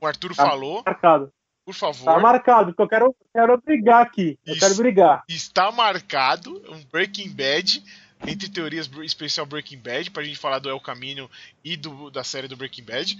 O 0.00 0.06
Arthur 0.06 0.34
tá 0.34 0.46
falou. 0.46 0.82
Marcado. 0.84 1.32
Por 1.64 1.74
favor. 1.74 2.04
Tá 2.04 2.20
marcado, 2.20 2.66
porque 2.66 2.82
eu 2.82 2.88
quero, 2.88 3.16
quero 3.32 3.60
brigar 3.60 4.02
aqui. 4.02 4.38
Eu 4.46 4.56
quero 4.56 4.76
brigar. 4.76 5.24
Está 5.28 5.72
marcado 5.72 6.62
um 6.68 6.80
Breaking 6.92 7.28
Bad 7.30 7.82
entre 8.24 8.48
teorias 8.48 8.88
especial 9.02 9.46
Breaking 9.46 9.78
Bad 9.78 10.10
pra 10.12 10.22
gente 10.22 10.38
falar 10.38 10.60
do 10.60 10.70
El 10.70 10.80
Camino 10.80 11.28
e 11.64 11.76
do, 11.76 12.08
da 12.10 12.22
série 12.22 12.46
do 12.46 12.56
Breaking 12.56 12.84
Bad. 12.84 13.16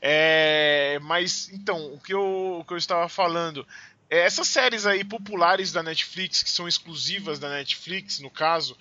É, 0.00 1.00
mas 1.02 1.50
então 1.52 1.92
o 1.92 2.00
que 2.00 2.14
eu, 2.14 2.58
o 2.60 2.64
que 2.64 2.72
eu 2.72 2.78
estava 2.78 3.08
falando 3.08 3.66
é, 4.10 4.18
essas 4.18 4.48
séries 4.48 4.84
aí 4.84 5.04
populares 5.04 5.72
da 5.72 5.82
Netflix 5.82 6.42
que 6.42 6.50
são 6.50 6.68
exclusivas 6.68 7.38
da 7.38 7.48
Netflix 7.48 8.18
no 8.18 8.30
caso 8.30 8.76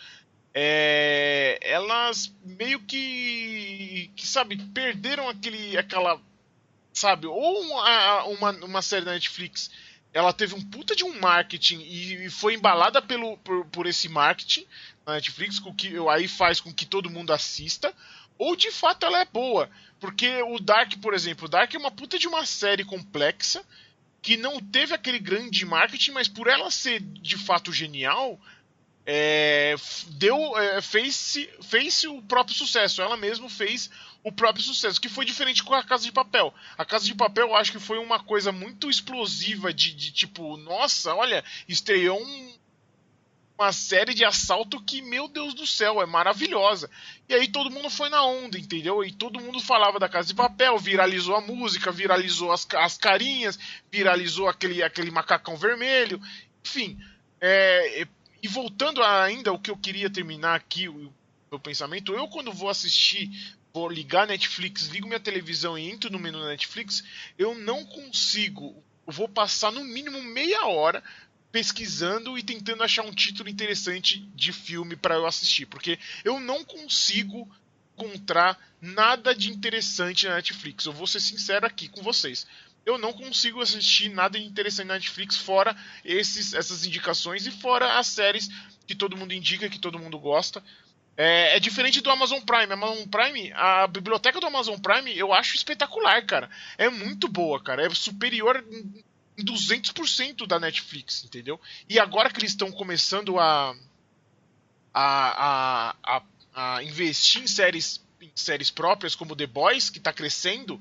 é, 0.54 1.60
elas 1.62 2.34
meio 2.44 2.80
que, 2.80 4.12
que 4.16 4.26
sabe 4.26 4.58
perderam 4.74 5.30
aquele 5.30 5.78
aquela 5.78 6.20
sabe 6.92 7.28
ou 7.28 7.62
uma, 7.62 8.24
uma, 8.24 8.52
uma 8.66 8.82
série 8.82 9.06
da 9.06 9.14
Netflix 9.14 9.70
ela 10.14 10.34
teve 10.34 10.56
um 10.56 10.62
puta 10.62 10.96
de 10.96 11.04
um 11.04 11.20
marketing 11.20 11.82
e 11.82 12.30
foi 12.30 12.56
embalada 12.56 13.02
pelo, 13.02 13.38
por, 13.38 13.66
por 13.68 13.86
esse 13.86 14.10
marketing 14.10 14.66
na 15.06 15.14
Netflix, 15.14 15.60
com 15.60 15.74
que 15.74 15.94
aí 16.10 16.28
faz 16.28 16.60
com 16.60 16.74
que 16.74 16.86
todo 16.86 17.10
mundo 17.10 17.32
assista, 17.32 17.94
ou 18.38 18.56
de 18.56 18.72
fato 18.72 19.06
ela 19.06 19.22
é 19.22 19.26
boa. 19.26 19.70
Porque 20.00 20.42
o 20.44 20.60
Dark, 20.60 20.94
por 21.02 21.14
exemplo, 21.14 21.46
o 21.46 21.50
Dark 21.50 21.74
é 21.74 21.78
uma 21.78 21.92
puta 21.92 22.18
de 22.18 22.28
uma 22.28 22.46
série 22.46 22.84
complexa 22.84 23.64
que 24.22 24.38
não 24.38 24.60
teve 24.60 24.94
aquele 24.94 25.20
grande 25.20 25.66
marketing, 25.66 26.12
mas 26.12 26.28
por 26.28 26.48
ela 26.48 26.70
ser 26.70 27.00
de 27.00 27.38
fato 27.38 27.72
genial, 27.72 28.40
é, 29.06 29.76
deu 30.10 30.58
é, 30.58 30.82
fez, 30.82 31.48
fez 31.64 32.04
o 32.04 32.22
próprio 32.22 32.56
sucesso. 32.56 33.02
Ela 33.02 33.18
mesma 33.18 33.50
fez 33.50 33.90
o 34.24 34.32
próprio 34.32 34.64
sucesso, 34.64 35.00
que 35.00 35.10
foi 35.10 35.26
diferente 35.26 35.64
com 35.64 35.74
a 35.74 35.84
Casa 35.84 36.04
de 36.04 36.12
Papel. 36.12 36.54
A 36.78 36.86
Casa 36.86 37.06
de 37.06 37.16
Papel 37.16 37.48
eu 37.48 37.56
acho 37.56 37.72
que 37.72 37.80
foi 37.80 37.98
uma 37.98 38.20
coisa 38.20 38.52
muito 38.52 38.90
explosiva 38.90 39.74
de, 39.74 39.94
de 39.94 40.12
tipo, 40.12 40.58
nossa, 40.58 41.16
olha, 41.16 41.44
estreou 41.68 42.22
um, 42.22 42.54
uma 43.60 43.74
série 43.74 44.14
de 44.14 44.24
assalto 44.24 44.82
que, 44.82 45.02
meu 45.02 45.28
Deus 45.28 45.54
do 45.54 45.68
céu, 45.68 46.02
é 46.02 46.06
maravilhosa. 46.06 46.90
E 47.28 47.34
aí 47.34 47.48
todo 47.50 47.70
mundo 47.70 47.90
foi 47.90 48.10
na 48.10 48.24
onda, 48.24 48.58
entendeu? 48.58 49.04
E 49.04 49.12
todo 49.12 49.40
mundo 49.40 49.60
falava 49.60 50.00
da 50.00 50.08
Casa 50.08 50.30
de 50.30 50.34
Papel, 50.34 50.78
viralizou 50.78 51.36
a 51.36 51.42
música, 51.42 51.92
viralizou 51.92 52.54
as, 52.54 52.66
as 52.76 52.98
carinhas, 52.98 53.60
viralizou 53.92 54.48
aquele, 54.48 54.82
aquele 54.82 55.12
macacão 55.12 55.58
vermelho, 55.58 56.22
enfim. 56.66 56.98
É, 57.42 58.08
e 58.42 58.48
voltando 58.48 59.04
ainda 59.04 59.52
o 59.52 59.60
que 59.60 59.70
eu 59.70 59.78
queria 59.78 60.10
terminar 60.10 60.56
aqui, 60.56 60.88
o 60.88 61.14
meu 61.52 61.60
pensamento, 61.60 62.14
eu 62.14 62.30
quando 62.30 62.54
vou 62.54 62.70
assistir 62.70 63.30
vou 63.74 63.90
ligar 63.90 64.26
Netflix, 64.26 64.88
ligo 64.88 65.08
minha 65.08 65.20
televisão 65.20 65.78
e 65.78 65.90
entro 65.90 66.10
no 66.10 66.18
menu 66.18 66.44
Netflix, 66.46 67.04
eu 67.38 67.54
não 67.54 67.86
consigo. 67.86 68.84
Eu 69.06 69.14
vou 69.14 69.28
passar 69.28 69.72
no 69.72 69.84
mínimo 69.84 70.22
meia 70.22 70.66
hora 70.68 71.04
pesquisando 71.52 72.38
e 72.38 72.44
tentando 72.44 72.84
achar 72.84 73.04
um 73.04 73.14
título 73.14 73.50
interessante 73.50 74.20
de 74.36 74.54
filme 74.54 74.96
para 74.96 75.16
eu 75.16 75.26
assistir, 75.26 75.66
porque 75.66 75.98
eu 76.24 76.40
não 76.40 76.64
consigo 76.64 77.50
encontrar 77.98 78.58
nada 78.82 79.36
de 79.36 79.52
interessante 79.52 80.28
na 80.28 80.36
Netflix. 80.36 80.86
Eu 80.86 80.94
vou 80.94 81.08
ser 81.08 81.20
sincero 81.20 81.66
aqui 81.66 81.88
com 81.88 82.02
vocês. 82.02 82.48
Eu 82.86 82.98
não 82.98 83.12
consigo 83.12 83.62
assistir 83.62 84.10
nada 84.10 84.40
de 84.40 84.46
interessante 84.46 84.88
na 84.88 84.94
Netflix 84.96 85.36
fora 85.36 85.76
esses, 86.04 86.54
essas 86.54 86.86
indicações 86.86 87.46
e 87.46 87.52
fora 87.52 88.00
as 88.00 88.08
séries 88.08 88.50
que 88.88 88.96
todo 88.96 89.18
mundo 89.18 89.34
indica, 89.34 89.70
que 89.70 89.80
todo 89.80 90.00
mundo 90.00 90.18
gosta. 90.18 90.64
É, 91.18 91.58
é, 91.58 91.60
diferente 91.60 92.00
do 92.00 92.10
Amazon 92.10 92.40
Prime. 92.40 92.72
Amazon 92.72 93.06
Prime, 93.08 93.52
a 93.54 93.86
biblioteca 93.88 94.40
do 94.40 94.48
Amazon 94.48 94.80
Prime, 94.80 95.18
eu 95.18 95.34
acho 95.34 95.56
espetacular, 95.56 96.26
cara. 96.26 96.50
É 96.78 96.90
muito 96.90 97.28
boa, 97.28 97.62
cara. 97.62 97.86
É 97.86 97.90
superior 97.90 98.64
em 98.72 99.04
200% 99.44 100.48
da 100.48 100.60
Netflix, 100.60 101.24
entendeu? 101.24 101.60
E 101.88 102.00
agora 102.00 102.30
que 102.30 102.40
eles 102.40 102.52
estão 102.52 102.72
começando 102.72 103.40
a, 103.40 103.76
a, 104.94 105.96
a, 106.04 106.24
a, 106.54 106.84
investir 106.84 107.42
em 107.42 107.48
séries, 107.48 108.04
em 108.22 108.32
séries 108.36 108.70
próprias, 108.70 109.16
como 109.16 109.36
The 109.36 109.48
Boys, 109.48 109.90
que 109.90 109.98
está 109.98 110.14
crescendo, 110.14 110.80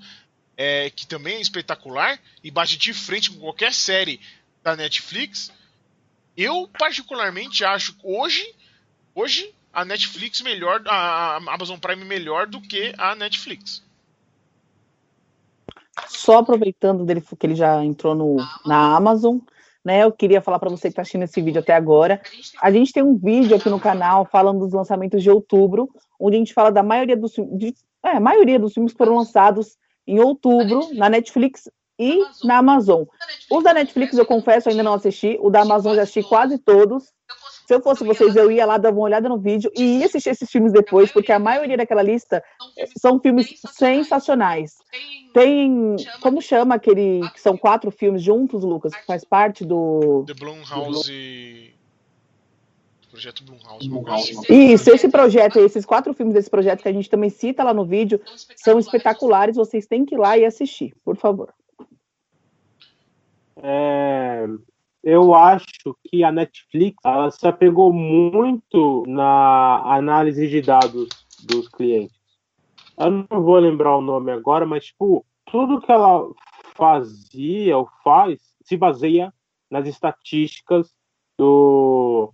é, 0.56 0.90
que 0.90 1.06
também 1.06 1.36
é 1.36 1.40
espetacular, 1.40 2.20
e 2.42 2.50
bate 2.50 2.76
de 2.76 2.92
frente 2.92 3.30
com 3.30 3.38
qualquer 3.38 3.72
série 3.72 4.20
da 4.62 4.76
Netflix, 4.76 5.52
eu 6.36 6.68
particularmente 6.78 7.64
acho 7.64 7.96
hoje, 8.02 8.54
hoje 9.14 9.54
a 9.72 9.84
Netflix 9.84 10.40
melhor, 10.40 10.82
a 10.86 11.36
Amazon 11.36 11.78
Prime 11.78 12.04
melhor 12.04 12.46
do 12.46 12.60
que 12.60 12.94
a 12.96 13.14
Netflix. 13.14 13.82
Só 16.06 16.38
aproveitando 16.38 17.04
dele 17.04 17.20
que 17.20 17.46
ele 17.46 17.54
já 17.54 17.84
entrou 17.84 18.14
no, 18.14 18.36
na 18.64 18.96
Amazon, 18.96 19.38
né? 19.84 20.02
Eu 20.04 20.12
queria 20.12 20.40
falar 20.40 20.58
para 20.58 20.70
você 20.70 20.82
que 20.82 20.88
está 20.88 21.02
assistindo 21.02 21.24
esse 21.24 21.40
vídeo 21.40 21.60
até 21.60 21.74
agora. 21.74 22.20
A 22.60 22.70
gente 22.70 22.92
tem 22.92 23.02
um 23.02 23.16
vídeo 23.16 23.56
aqui 23.56 23.68
no 23.68 23.80
canal 23.80 24.26
falando 24.26 24.60
dos 24.60 24.72
lançamentos 24.72 25.22
de 25.22 25.30
outubro, 25.30 25.88
onde 26.20 26.36
a 26.36 26.38
gente 26.38 26.54
fala 26.54 26.70
da 26.70 26.82
maioria 26.82 27.16
dos 27.16 27.32
de, 27.32 27.74
é, 28.04 28.20
maioria 28.20 28.58
dos 28.58 28.74
filmes 28.74 28.92
que 28.92 28.98
foram 28.98 29.16
lançados 29.16 29.76
em 30.06 30.20
outubro 30.20 30.94
na 30.94 31.08
Netflix 31.08 31.70
e 31.98 32.22
na 32.44 32.58
Amazon. 32.58 33.04
Os 33.50 33.64
da 33.64 33.74
Netflix, 33.74 34.16
eu 34.16 34.24
confesso, 34.24 34.68
ainda 34.68 34.82
não 34.82 34.94
assisti. 34.94 35.36
O 35.40 35.50
da 35.50 35.62
Amazon 35.62 35.96
já 35.96 36.02
assisti 36.02 36.22
quase 36.22 36.58
todos. 36.58 37.04
Se 37.68 37.74
eu 37.74 37.82
fosse 37.82 38.02
vocês, 38.02 38.34
eu 38.34 38.50
ia 38.50 38.64
lá 38.64 38.78
dar 38.78 38.90
uma 38.90 39.02
olhada 39.02 39.28
no 39.28 39.36
vídeo 39.36 39.70
e 39.76 39.98
ia 39.98 40.06
assistir 40.06 40.30
esses 40.30 40.50
filmes 40.50 40.72
depois, 40.72 41.12
porque 41.12 41.30
a 41.30 41.38
maioria 41.38 41.76
daquela 41.76 42.00
lista 42.00 42.42
são 42.96 43.20
filmes 43.20 43.60
sensacionais. 43.74 44.78
Tem. 45.34 45.94
Como 46.22 46.40
chama 46.40 46.76
aquele. 46.76 47.20
que 47.28 47.38
são 47.38 47.58
quatro 47.58 47.90
filmes 47.90 48.22
juntos, 48.22 48.64
Lucas, 48.64 48.94
que 48.94 49.04
faz 49.04 49.22
parte 49.22 49.66
do. 49.66 50.24
The 50.26 50.32
Blumhouse. 50.32 51.74
Projeto 53.10 53.44
Blumhouse. 53.44 54.40
Isso, 54.48 54.90
esse 54.90 55.10
projeto, 55.10 55.58
esses 55.58 55.84
quatro 55.84 56.14
filmes 56.14 56.32
desse 56.32 56.48
projeto 56.48 56.80
que 56.80 56.88
a 56.88 56.92
gente 56.92 57.10
também 57.10 57.28
cita 57.28 57.62
lá 57.62 57.74
no 57.74 57.84
vídeo, 57.84 58.18
são 58.56 58.78
espetaculares. 58.78 59.56
Vocês 59.56 59.86
têm 59.86 60.06
que 60.06 60.14
ir 60.14 60.18
lá 60.18 60.38
e 60.38 60.46
assistir, 60.46 60.94
por 61.04 61.18
favor. 61.18 61.52
É, 63.62 64.46
eu 65.02 65.34
acho 65.34 65.96
que 66.04 66.24
a 66.24 66.32
Netflix 66.32 66.96
ela 67.04 67.30
se 67.30 67.46
apegou 67.46 67.92
muito 67.92 69.04
na 69.06 69.80
análise 69.94 70.48
de 70.48 70.60
dados 70.60 71.08
dos 71.44 71.68
clientes. 71.68 72.16
Eu 72.98 73.26
não 73.30 73.42
vou 73.42 73.58
lembrar 73.58 73.96
o 73.96 74.00
nome 74.00 74.32
agora, 74.32 74.66
mas 74.66 74.86
tipo, 74.86 75.24
tudo 75.46 75.80
que 75.80 75.90
ela 75.90 76.28
fazia 76.74 77.76
ou 77.76 77.88
faz 78.02 78.40
se 78.62 78.76
baseia 78.76 79.32
nas 79.70 79.86
estatísticas 79.86 80.92
do 81.38 82.32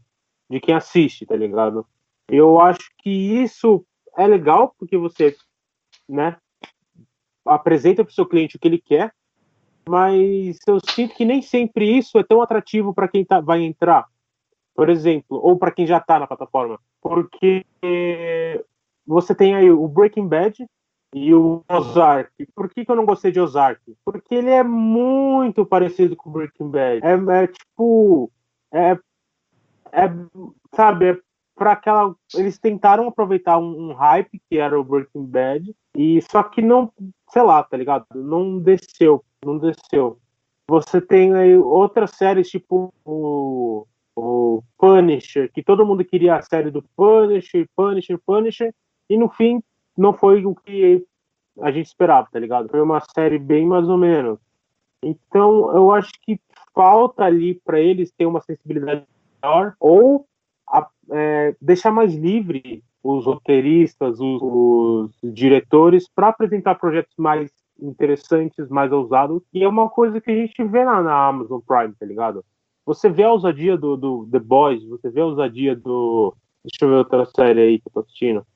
de 0.50 0.60
quem 0.60 0.74
assiste, 0.74 1.26
tá 1.26 1.36
ligado? 1.36 1.86
Eu 2.28 2.60
acho 2.60 2.90
que 2.98 3.10
isso 3.10 3.84
é 4.16 4.26
legal 4.26 4.74
porque 4.78 4.96
você, 4.96 5.36
né, 6.08 6.36
apresenta 7.44 8.04
para 8.04 8.10
o 8.10 8.14
seu 8.14 8.26
cliente 8.26 8.56
o 8.56 8.58
que 8.58 8.68
ele 8.68 8.80
quer 8.80 9.12
mas 9.88 10.58
eu 10.66 10.78
sinto 10.80 11.14
que 11.14 11.24
nem 11.24 11.42
sempre 11.42 11.96
isso 11.96 12.18
é 12.18 12.22
tão 12.22 12.42
atrativo 12.42 12.94
para 12.94 13.08
quem 13.08 13.24
tá, 13.24 13.40
vai 13.40 13.62
entrar, 13.62 14.06
por 14.74 14.88
exemplo, 14.88 15.38
ou 15.42 15.58
para 15.58 15.70
quem 15.70 15.86
já 15.86 15.98
está 15.98 16.18
na 16.18 16.26
plataforma, 16.26 16.78
porque 17.00 17.64
você 19.06 19.34
tem 19.34 19.54
aí 19.54 19.70
o 19.70 19.86
Breaking 19.86 20.26
Bad 20.26 20.66
e 21.14 21.32
o 21.32 21.62
Ozark. 21.70 22.30
Por 22.54 22.68
que, 22.68 22.84
que 22.84 22.90
eu 22.90 22.96
não 22.96 23.06
gostei 23.06 23.30
de 23.30 23.40
Ozark? 23.40 23.80
Porque 24.04 24.34
ele 24.34 24.50
é 24.50 24.64
muito 24.64 25.64
parecido 25.64 26.16
com 26.16 26.30
Breaking 26.30 26.70
Bad. 26.70 27.00
É, 27.04 27.42
é 27.42 27.46
tipo, 27.46 28.30
é, 28.72 28.98
é 29.92 30.10
sabe, 30.74 31.10
é 31.10 31.18
para 31.54 31.72
aquela, 31.72 32.14
eles 32.34 32.58
tentaram 32.58 33.06
aproveitar 33.06 33.58
um, 33.58 33.90
um 33.90 33.92
hype 33.92 34.42
que 34.50 34.58
era 34.58 34.78
o 34.78 34.82
Breaking 34.82 35.26
Bad 35.26 35.74
e 35.96 36.20
só 36.22 36.42
que 36.42 36.60
não, 36.60 36.92
sei 37.30 37.42
lá, 37.42 37.62
tá 37.62 37.76
ligado? 37.76 38.06
Não 38.12 38.58
desceu 38.58 39.24
não 39.44 39.58
desceu. 39.58 40.18
Você 40.68 41.00
tem 41.00 41.34
aí 41.34 41.56
outras 41.56 42.12
séries, 42.12 42.48
tipo 42.48 42.92
o, 43.04 43.86
o 44.16 44.62
Punisher, 44.78 45.50
que 45.52 45.62
todo 45.62 45.84
mundo 45.84 46.04
queria 46.04 46.36
a 46.36 46.42
série 46.42 46.70
do 46.70 46.82
Punisher, 46.96 47.68
Punisher, 47.76 48.18
Punisher, 48.24 48.74
e 49.08 49.16
no 49.16 49.28
fim 49.28 49.62
não 49.96 50.12
foi 50.12 50.44
o 50.44 50.54
que 50.54 51.04
a 51.60 51.70
gente 51.70 51.86
esperava, 51.86 52.28
tá 52.30 52.38
ligado? 52.38 52.68
Foi 52.68 52.80
uma 52.80 53.00
série 53.14 53.38
bem 53.38 53.66
mais 53.66 53.88
ou 53.88 53.98
menos. 53.98 54.38
Então, 55.02 55.74
eu 55.74 55.90
acho 55.90 56.12
que 56.22 56.40
falta 56.74 57.24
ali 57.24 57.60
para 57.64 57.78
eles 57.78 58.10
ter 58.10 58.26
uma 58.26 58.40
sensibilidade 58.40 59.04
maior 59.42 59.74
ou 59.78 60.26
a, 60.66 60.88
é, 61.10 61.54
deixar 61.60 61.92
mais 61.92 62.14
livre 62.14 62.82
os 63.02 63.26
roteiristas, 63.26 64.18
os, 64.18 64.40
os 64.42 65.10
diretores 65.22 66.08
para 66.08 66.28
apresentar 66.28 66.76
projetos 66.76 67.14
mais 67.18 67.52
interessantes, 67.80 68.68
mais 68.68 68.92
ousados, 68.92 69.42
e 69.52 69.62
é 69.62 69.68
uma 69.68 69.88
coisa 69.88 70.20
que 70.20 70.30
a 70.30 70.34
gente 70.34 70.62
vê 70.64 70.84
na, 70.84 71.02
na 71.02 71.28
Amazon 71.28 71.60
Prime, 71.60 71.94
tá 71.98 72.06
ligado? 72.06 72.44
Você 72.86 73.08
vê 73.08 73.24
a 73.24 73.32
ousadia 73.32 73.76
do, 73.76 73.96
do, 73.96 74.28
The 74.30 74.38
Boys, 74.38 74.84
você 74.84 75.10
vê 75.10 75.20
a 75.20 75.26
ousadia 75.26 75.74
do, 75.74 76.34
Deixa 76.64 76.84
eu 76.84 76.88
ver 76.88 76.94
outra 76.96 77.26
série 77.26 77.60
aí 77.60 77.78
que 77.78 77.88
eu 77.88 77.92
tô 77.92 78.00
assistindo. 78.00 78.46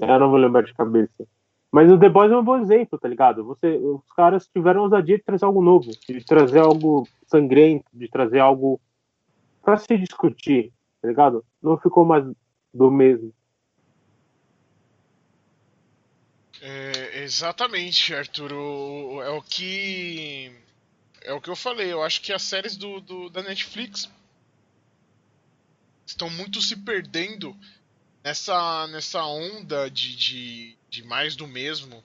Eu 0.00 0.18
não 0.18 0.30
vou 0.30 0.38
lembrar 0.38 0.62
de 0.62 0.74
cabeça. 0.74 1.24
Mas 1.70 1.90
o 1.90 1.98
The 1.98 2.08
Boys 2.08 2.32
é 2.32 2.36
um 2.36 2.42
bom 2.42 2.58
exemplo, 2.58 2.98
tá 2.98 3.08
ligado? 3.08 3.44
Você, 3.44 3.76
os 3.76 4.12
caras 4.16 4.48
tiveram 4.48 4.80
a 4.80 4.84
ousadia 4.84 5.16
de 5.16 5.22
trazer 5.22 5.44
algo 5.44 5.62
novo, 5.62 5.90
de 6.08 6.24
trazer 6.24 6.58
algo 6.58 7.06
sangrento, 7.26 7.84
de 7.92 8.08
trazer 8.08 8.40
algo 8.40 8.80
para 9.62 9.76
se 9.76 9.96
discutir, 9.96 10.72
tá 11.00 11.08
ligado? 11.08 11.44
Não 11.62 11.76
ficou 11.76 12.04
mais 12.04 12.24
do 12.72 12.90
mesmo. 12.90 13.32
É, 16.66 17.22
exatamente, 17.22 18.14
Arthur. 18.14 18.50
É 19.22 19.28
o 19.28 19.42
que. 19.42 20.50
É 21.20 21.30
o 21.34 21.40
que 21.40 21.50
eu 21.50 21.56
falei. 21.56 21.92
Eu 21.92 22.02
acho 22.02 22.22
que 22.22 22.32
as 22.32 22.42
séries 22.42 22.74
do, 22.74 23.02
do 23.02 23.28
da 23.28 23.42
Netflix 23.42 24.10
estão 26.06 26.30
muito 26.30 26.62
se 26.62 26.74
perdendo 26.76 27.54
nessa, 28.22 28.86
nessa 28.86 29.22
onda 29.26 29.90
de, 29.90 30.16
de, 30.16 30.78
de 30.88 31.02
mais 31.02 31.36
do 31.36 31.46
mesmo. 31.46 32.02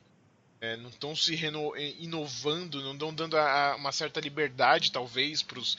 É, 0.59 0.75
não 0.75 0.89
estão 0.89 1.15
se 1.15 1.35
reno, 1.35 1.71
inovando, 1.97 2.83
não 2.83 2.91
estão 2.91 3.13
dando 3.13 3.37
a, 3.37 3.71
a 3.71 3.75
uma 3.77 3.93
certa 3.93 4.19
liberdade, 4.19 4.91
talvez, 4.91 5.41
para 5.41 5.57
os 5.57 5.77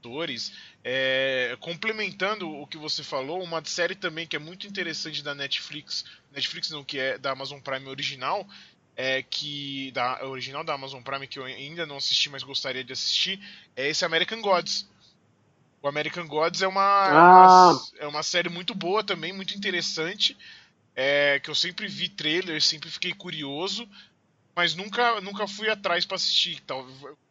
atores. 0.00 0.52
É, 0.82 1.56
complementando 1.60 2.50
o 2.50 2.66
que 2.66 2.78
você 2.78 3.04
falou, 3.04 3.42
uma 3.42 3.62
série 3.64 3.94
também 3.94 4.26
que 4.26 4.34
é 4.34 4.38
muito 4.38 4.66
interessante 4.66 5.22
da 5.22 5.34
Netflix, 5.34 6.04
Netflix 6.32 6.70
não, 6.70 6.82
que 6.82 6.98
é 6.98 7.18
da 7.18 7.32
Amazon 7.32 7.60
Prime 7.60 7.86
original, 7.86 8.48
é 8.96 9.22
que 9.22 9.92
da 9.92 10.26
original 10.26 10.64
da 10.64 10.74
Amazon 10.74 11.02
Prime 11.02 11.26
que 11.26 11.38
eu 11.38 11.44
ainda 11.44 11.86
não 11.86 11.98
assisti, 11.98 12.30
mas 12.30 12.42
gostaria 12.42 12.82
de 12.82 12.92
assistir, 12.92 13.38
é 13.76 13.88
esse 13.88 14.04
American 14.04 14.40
Gods. 14.40 14.88
O 15.82 15.88
American 15.88 16.26
Gods 16.26 16.60
é 16.60 16.68
uma, 16.68 16.82
ah. 16.82 17.70
uma 17.70 17.82
é 17.98 18.06
uma 18.06 18.22
série 18.22 18.48
muito 18.48 18.74
boa 18.74 19.04
também, 19.04 19.32
muito 19.32 19.54
interessante, 19.54 20.36
é, 20.94 21.40
que 21.40 21.48
eu 21.48 21.54
sempre 21.54 21.86
vi 21.86 22.08
trailer, 22.08 22.60
sempre 22.60 22.90
fiquei 22.90 23.14
curioso, 23.14 23.88
mas 24.54 24.74
nunca 24.74 25.20
nunca 25.22 25.46
fui 25.46 25.70
atrás 25.70 26.04
para 26.04 26.16
assistir. 26.16 26.60
Então, 26.62 26.86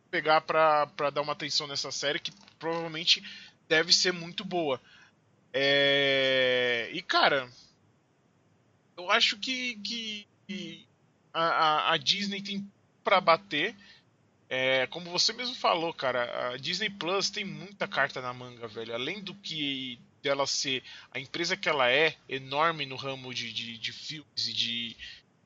pegar 0.09 0.41
para 0.41 1.09
dar 1.11 1.21
uma 1.21 1.33
atenção 1.33 1.67
nessa 1.67 1.91
série 1.91 2.19
que 2.19 2.31
provavelmente 2.57 3.23
deve 3.67 3.93
ser 3.93 4.11
muito 4.11 4.43
boa. 4.43 4.81
É... 5.53 6.89
E 6.93 7.01
cara, 7.01 7.49
eu 8.97 9.09
acho 9.09 9.37
que, 9.37 9.75
que, 9.77 10.27
a, 11.33 11.93
a, 11.93 11.97
Disney 11.97 12.41
tem 12.41 12.69
para 13.03 13.21
bater. 13.21 13.75
É, 14.49 14.87
como 14.87 15.11
você 15.11 15.31
mesmo 15.31 15.53
falou, 15.55 15.93
cara, 15.93 16.53
a 16.53 16.57
Disney 16.57 16.89
Plus 16.89 17.29
tem 17.29 17.45
muita 17.45 17.87
carta 17.87 18.19
na 18.19 18.33
manga, 18.33 18.67
velho. 18.67 18.93
Além 18.93 19.21
do 19.21 19.33
que 19.35 19.99
dela 20.21 20.45
ser 20.45 20.83
a 21.11 21.19
empresa 21.19 21.55
que 21.55 21.69
ela 21.69 21.89
é, 21.89 22.15
enorme 22.27 22.85
no 22.85 22.95
ramo 22.95 23.33
de, 23.33 23.53
de, 23.53 23.77
de 23.77 23.93
filmes 23.93 24.47
e 24.47 24.53
de, 24.53 24.97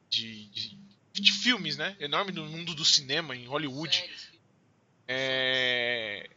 de, 0.10 0.46
de, 0.48 0.78
de, 1.14 1.32
filmes, 1.32 1.78
né? 1.78 1.96
Enorme 2.00 2.32
no 2.32 2.46
mundo 2.46 2.74
do 2.74 2.86
cinema, 2.86 3.36
em 3.36 3.46
Hollywood. 3.46 4.04
É, 5.08 6.30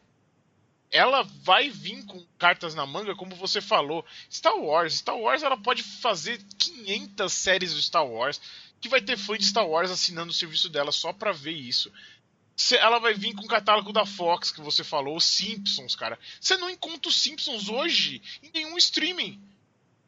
ela 0.91 1.23
vai 1.43 1.69
vir 1.69 2.05
com 2.07 2.25
cartas 2.39 2.75
na 2.75 2.87
manga, 2.87 3.15
como 3.15 3.37
você 3.37 3.61
falou. 3.61 4.05
Star 4.31 4.57
Wars, 4.57 4.95
Star 4.95 5.17
Wars 5.17 5.43
ela 5.43 5.57
pode 5.57 5.83
fazer 5.83 6.43
500 6.59 7.33
séries 7.33 7.75
do 7.75 7.83
Star 7.83 8.07
Wars, 8.07 8.41
que 8.81 8.89
vai 8.89 9.01
ter 9.01 9.17
fã 9.17 9.37
de 9.37 9.45
Star 9.45 9.67
Wars 9.67 9.91
assinando 9.91 10.31
o 10.31 10.35
serviço 10.35 10.69
dela 10.69 10.93
só 10.93 11.13
pra 11.13 11.33
ver 11.33 11.53
isso. 11.53 11.93
Ela 12.79 12.99
vai 12.99 13.13
vir 13.13 13.35
com 13.35 13.45
o 13.45 13.49
catálogo 13.49 13.93
da 13.93 14.07
Fox, 14.07 14.51
que 14.51 14.63
você 14.63 14.83
falou, 14.83 15.17
os 15.17 15.25
Simpsons, 15.25 15.95
cara. 15.95 16.19
Você 16.41 16.57
não 16.57 16.71
encontra 16.71 17.09
os 17.11 17.17
Simpsons 17.17 17.69
hoje 17.69 18.23
em 18.43 18.51
nenhum 18.55 18.79
streaming. 18.79 19.39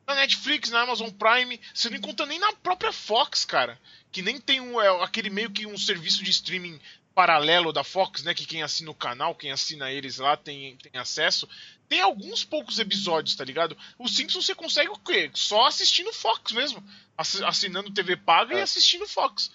Na 0.07 0.15
Netflix, 0.15 0.71
na 0.71 0.81
Amazon 0.81 1.11
Prime, 1.11 1.61
você 1.75 1.91
não 1.91 1.99
encontra 1.99 2.25
nem 2.25 2.39
na 2.39 2.51
própria 2.55 2.91
Fox, 2.91 3.45
cara. 3.45 3.79
Que 4.11 4.23
nem 4.23 4.41
tem 4.41 4.59
um, 4.59 4.81
é, 4.81 5.05
aquele 5.05 5.29
meio 5.29 5.51
que 5.51 5.67
um 5.67 5.77
serviço 5.77 6.25
de 6.25 6.31
streaming 6.31 6.81
paralelo 7.19 7.73
da 7.73 7.83
Fox, 7.83 8.23
né? 8.23 8.33
Que 8.33 8.47
quem 8.47 8.63
assina 8.63 8.93
o 8.93 8.95
canal, 8.95 9.35
quem 9.35 9.51
assina 9.51 9.91
eles 9.91 10.19
lá 10.19 10.37
tem, 10.37 10.77
tem 10.77 11.01
acesso. 11.01 11.49
Tem 11.89 12.01
alguns 12.01 12.45
poucos 12.45 12.79
episódios, 12.79 13.35
tá 13.35 13.45
ligado? 13.45 13.77
O 13.99 14.07
Simpsons 14.07 14.47
você 14.47 14.55
consegue 14.55 14.91
o 14.91 14.99
quê? 15.01 15.29
Só 15.35 15.67
assistindo 15.67 16.13
Fox 16.13 16.53
mesmo. 16.53 16.81
Assinando 17.17 17.91
TV 17.91 18.17
paga 18.17 18.55
é. 18.55 18.59
e 18.61 18.63
assistindo 18.63 19.05
Fox. 19.09 19.51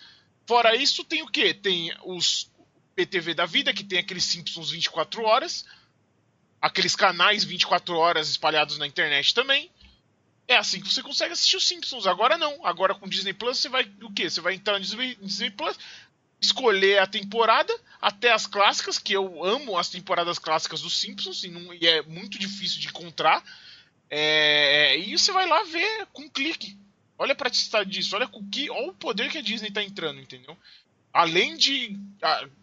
Fora 0.45 0.75
isso, 0.75 1.05
tem 1.05 1.21
o 1.21 1.27
quê? 1.27 1.53
Tem 1.53 1.95
os 2.03 2.51
PTV 2.97 3.33
da 3.33 3.45
vida, 3.45 3.73
que 3.73 3.85
tem 3.85 3.99
aqueles 3.99 4.25
Simpsons 4.25 4.69
24 4.69 5.23
horas. 5.23 5.65
Aqueles 6.61 6.97
canais 6.97 7.45
24 7.45 7.95
horas 7.95 8.27
espalhados 8.27 8.77
na 8.77 8.85
internet 8.85 9.33
também. 9.33 9.71
É 10.47 10.57
assim 10.57 10.81
que 10.81 10.93
você 10.93 11.01
consegue 11.01 11.31
assistir 11.31 11.55
os 11.55 11.65
Simpsons. 11.65 12.05
Agora 12.05 12.37
não. 12.37 12.65
Agora 12.65 12.93
com 12.93 13.07
Disney 13.07 13.31
Plus 13.31 13.57
você 13.57 13.69
vai 13.69 13.89
o 14.01 14.11
quê? 14.11 14.29
Você 14.29 14.41
vai 14.41 14.53
entrar 14.53 14.73
no 14.73 14.81
Disney, 14.81 15.15
Disney 15.21 15.51
Plus, 15.51 15.79
escolher 16.45 16.99
a 16.99 17.07
temporada, 17.07 17.73
até 18.01 18.31
as 18.31 18.45
clássicas, 18.45 18.97
que 18.97 19.13
eu 19.13 19.43
amo 19.43 19.77
as 19.77 19.89
temporadas 19.89 20.37
clássicas 20.37 20.81
dos 20.81 20.99
Simpsons, 20.99 21.43
e, 21.43 21.49
não, 21.49 21.73
e 21.73 21.87
é 21.87 22.01
muito 22.03 22.37
difícil 22.37 22.79
de 22.79 22.87
encontrar. 22.87 23.43
É, 24.09 24.97
e 24.97 25.17
você 25.17 25.31
vai 25.31 25.47
lá 25.47 25.63
ver 25.63 26.07
com 26.13 26.23
um 26.23 26.29
clique. 26.29 26.77
Olha 27.17 27.33
a 27.33 27.35
praticidade 27.35 27.89
disso, 27.89 28.15
olha, 28.15 28.27
com 28.27 28.47
que, 28.49 28.69
olha 28.69 28.89
o 28.89 28.93
poder 28.93 29.29
que 29.29 29.37
a 29.37 29.41
Disney 29.41 29.69
está 29.69 29.83
entrando, 29.83 30.19
entendeu? 30.19 30.57
Além 31.13 31.55
de, 31.55 31.97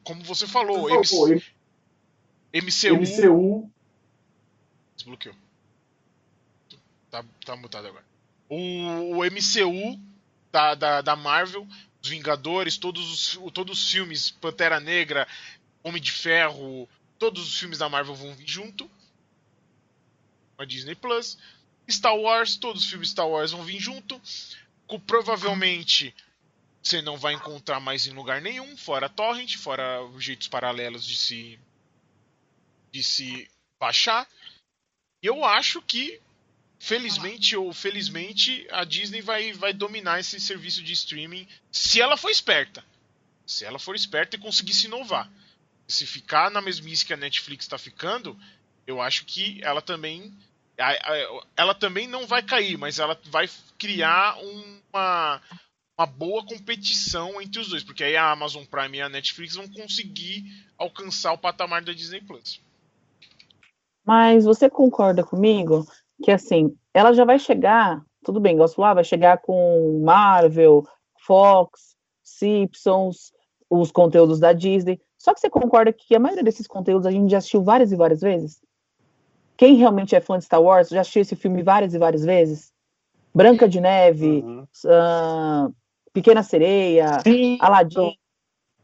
como 0.03 0.23
você 0.25 0.47
falou, 0.47 0.89
você 0.89 1.43
MC, 2.53 2.91
MCU. 2.91 3.01
MCU. 3.01 3.71
Desbloqueou. 4.97 5.35
Tá, 7.11 7.25
tá 7.45 7.57
mutado 7.57 7.87
agora. 7.87 8.05
O, 8.49 8.57
o 8.57 9.25
MCU 9.25 9.99
da, 10.51 10.75
da, 10.75 11.01
da 11.01 11.17
Marvel 11.17 11.67
os 12.03 12.09
Vingadores, 12.09 12.79
todos 12.79 13.11
os, 13.11 13.53
todos 13.53 13.83
os 13.83 13.91
filmes, 13.91 14.31
Pantera 14.31 14.81
Negra, 14.81 15.27
Homem 15.83 16.01
de 16.01 16.13
Ferro, 16.13 16.89
todos 17.19 17.47
os 17.47 17.59
filmes 17.59 17.79
da 17.79 17.89
Marvel 17.89 18.15
vão 18.15 18.35
vir 18.35 18.49
junto. 18.49 18.91
A 20.59 20.65
Disney 20.65 20.95
Plus. 20.95 21.39
Star 21.91 22.17
Wars, 22.17 22.57
todos 22.57 22.85
os 22.85 22.89
filmes 22.89 23.11
Star 23.11 23.29
Wars 23.29 23.51
vão 23.51 23.65
vir 23.65 23.81
junto. 23.81 24.21
Com, 24.87 24.99
provavelmente 24.99 26.15
você 26.83 27.03
não 27.03 27.19
vai 27.19 27.35
encontrar 27.35 27.79
mais 27.79 28.07
em 28.07 28.13
lugar 28.13 28.41
nenhum, 28.41 28.77
fora 28.77 29.09
torrent, 29.09 29.57
fora 29.57 30.03
os 30.03 30.25
jeitos 30.25 30.49
paralelos 30.49 31.05
de 31.07 31.17
se 31.17 31.59
de 32.91 33.03
se 33.03 33.49
baixar. 33.79 34.27
Eu 35.23 35.45
acho 35.45 35.81
que 35.83 36.21
felizmente 36.81 37.55
ou 37.55 37.73
felizmente, 37.75 38.67
a 38.71 38.85
Disney 38.85 39.21
vai, 39.21 39.53
vai 39.53 39.73
dominar 39.73 40.19
esse 40.19 40.41
serviço 40.41 40.83
de 40.83 40.95
streaming 40.95 41.47
se 41.71 42.01
ela 42.01 42.17
for 42.17 42.31
esperta. 42.31 42.83
Se 43.47 43.67
ela 43.67 43.79
for 43.79 43.95
esperta 43.95 44.35
e 44.35 44.41
conseguir 44.41 44.73
se 44.73 44.87
inovar. 44.87 45.31
Se 45.87 46.07
ficar 46.07 46.51
na 46.51 46.63
mesmice 46.63 47.05
que 47.05 47.13
a 47.13 47.19
Netflix 47.19 47.67
está 47.67 47.77
ficando, 47.77 48.37
eu 48.87 49.01
acho 49.01 49.27
que 49.27 49.61
ela 49.63 49.83
também. 49.83 50.33
Ela 51.55 51.75
também 51.75 52.09
não 52.09 52.27
vai 52.27 52.43
cair, 52.43 52.79
mas 52.79 52.99
ela 52.99 53.21
vai 53.27 53.47
criar 53.79 54.39
uma, 54.39 55.43
uma 55.99 56.07
boa 56.07 56.43
competição 56.47 57.43
entre 57.43 57.61
os 57.61 57.69
dois, 57.69 57.85
porque 57.85 58.03
aí 58.03 58.17
a 58.17 58.31
Amazon 58.31 58.65
Prime 58.65 58.97
e 58.97 59.03
a 59.03 59.09
Netflix 59.11 59.57
vão 59.57 59.69
conseguir 59.69 60.45
alcançar 60.79 61.33
o 61.33 61.39
patamar 61.39 61.85
da 61.85 61.93
Disney 61.93 62.23
Plus. 62.23 62.63
Mas 64.07 64.47
você 64.47 64.71
concorda 64.71 65.23
comigo 65.23 65.87
que 66.23 66.31
assim, 66.31 66.75
ela 66.93 67.13
já 67.13 67.25
vai 67.25 67.39
chegar, 67.39 68.03
tudo 68.25 68.41
bem, 68.41 68.57
gosto 68.57 68.81
lá, 68.81 68.95
vai 68.95 69.05
chegar 69.05 69.39
com 69.39 70.01
Marvel, 70.05 70.87
Fox, 71.27 71.97
Simpsons, 72.23 73.33
os 73.69 73.91
conteúdos 73.91 74.41
da 74.41 74.53
Disney. 74.53 75.01
Só 75.19 75.35
que 75.35 75.41
você 75.41 75.51
concorda 75.51 75.93
que 75.93 76.15
a 76.15 76.19
maioria 76.19 76.45
desses 76.45 76.67
conteúdos 76.67 77.07
a 77.07 77.11
gente 77.11 77.31
já 77.31 77.39
assistiu 77.39 77.63
várias 77.63 77.93
e 77.93 77.97
várias 77.97 78.21
vezes? 78.21 78.61
Quem 79.57 79.75
realmente 79.75 80.17
é 80.17 80.21
fã 80.21 80.39
de 80.39 80.45
Star 80.45 80.63
Wars 80.63 80.89
já 80.89 81.03
assistiu 81.03 81.23
esse 81.23 81.37
filme 81.37 81.63
várias 81.63 81.93
e 81.93 81.99
várias 81.99 82.25
vezes? 82.25 82.73
Branca 83.35 83.69
de 83.69 83.81
Neve, 83.81 84.43
uhum. 84.43 84.63
uh, 84.63 85.75
Pequena 86.13 86.43
Sereia, 86.43 87.21
Sim. 87.23 87.59
Aladdin, 87.61 88.17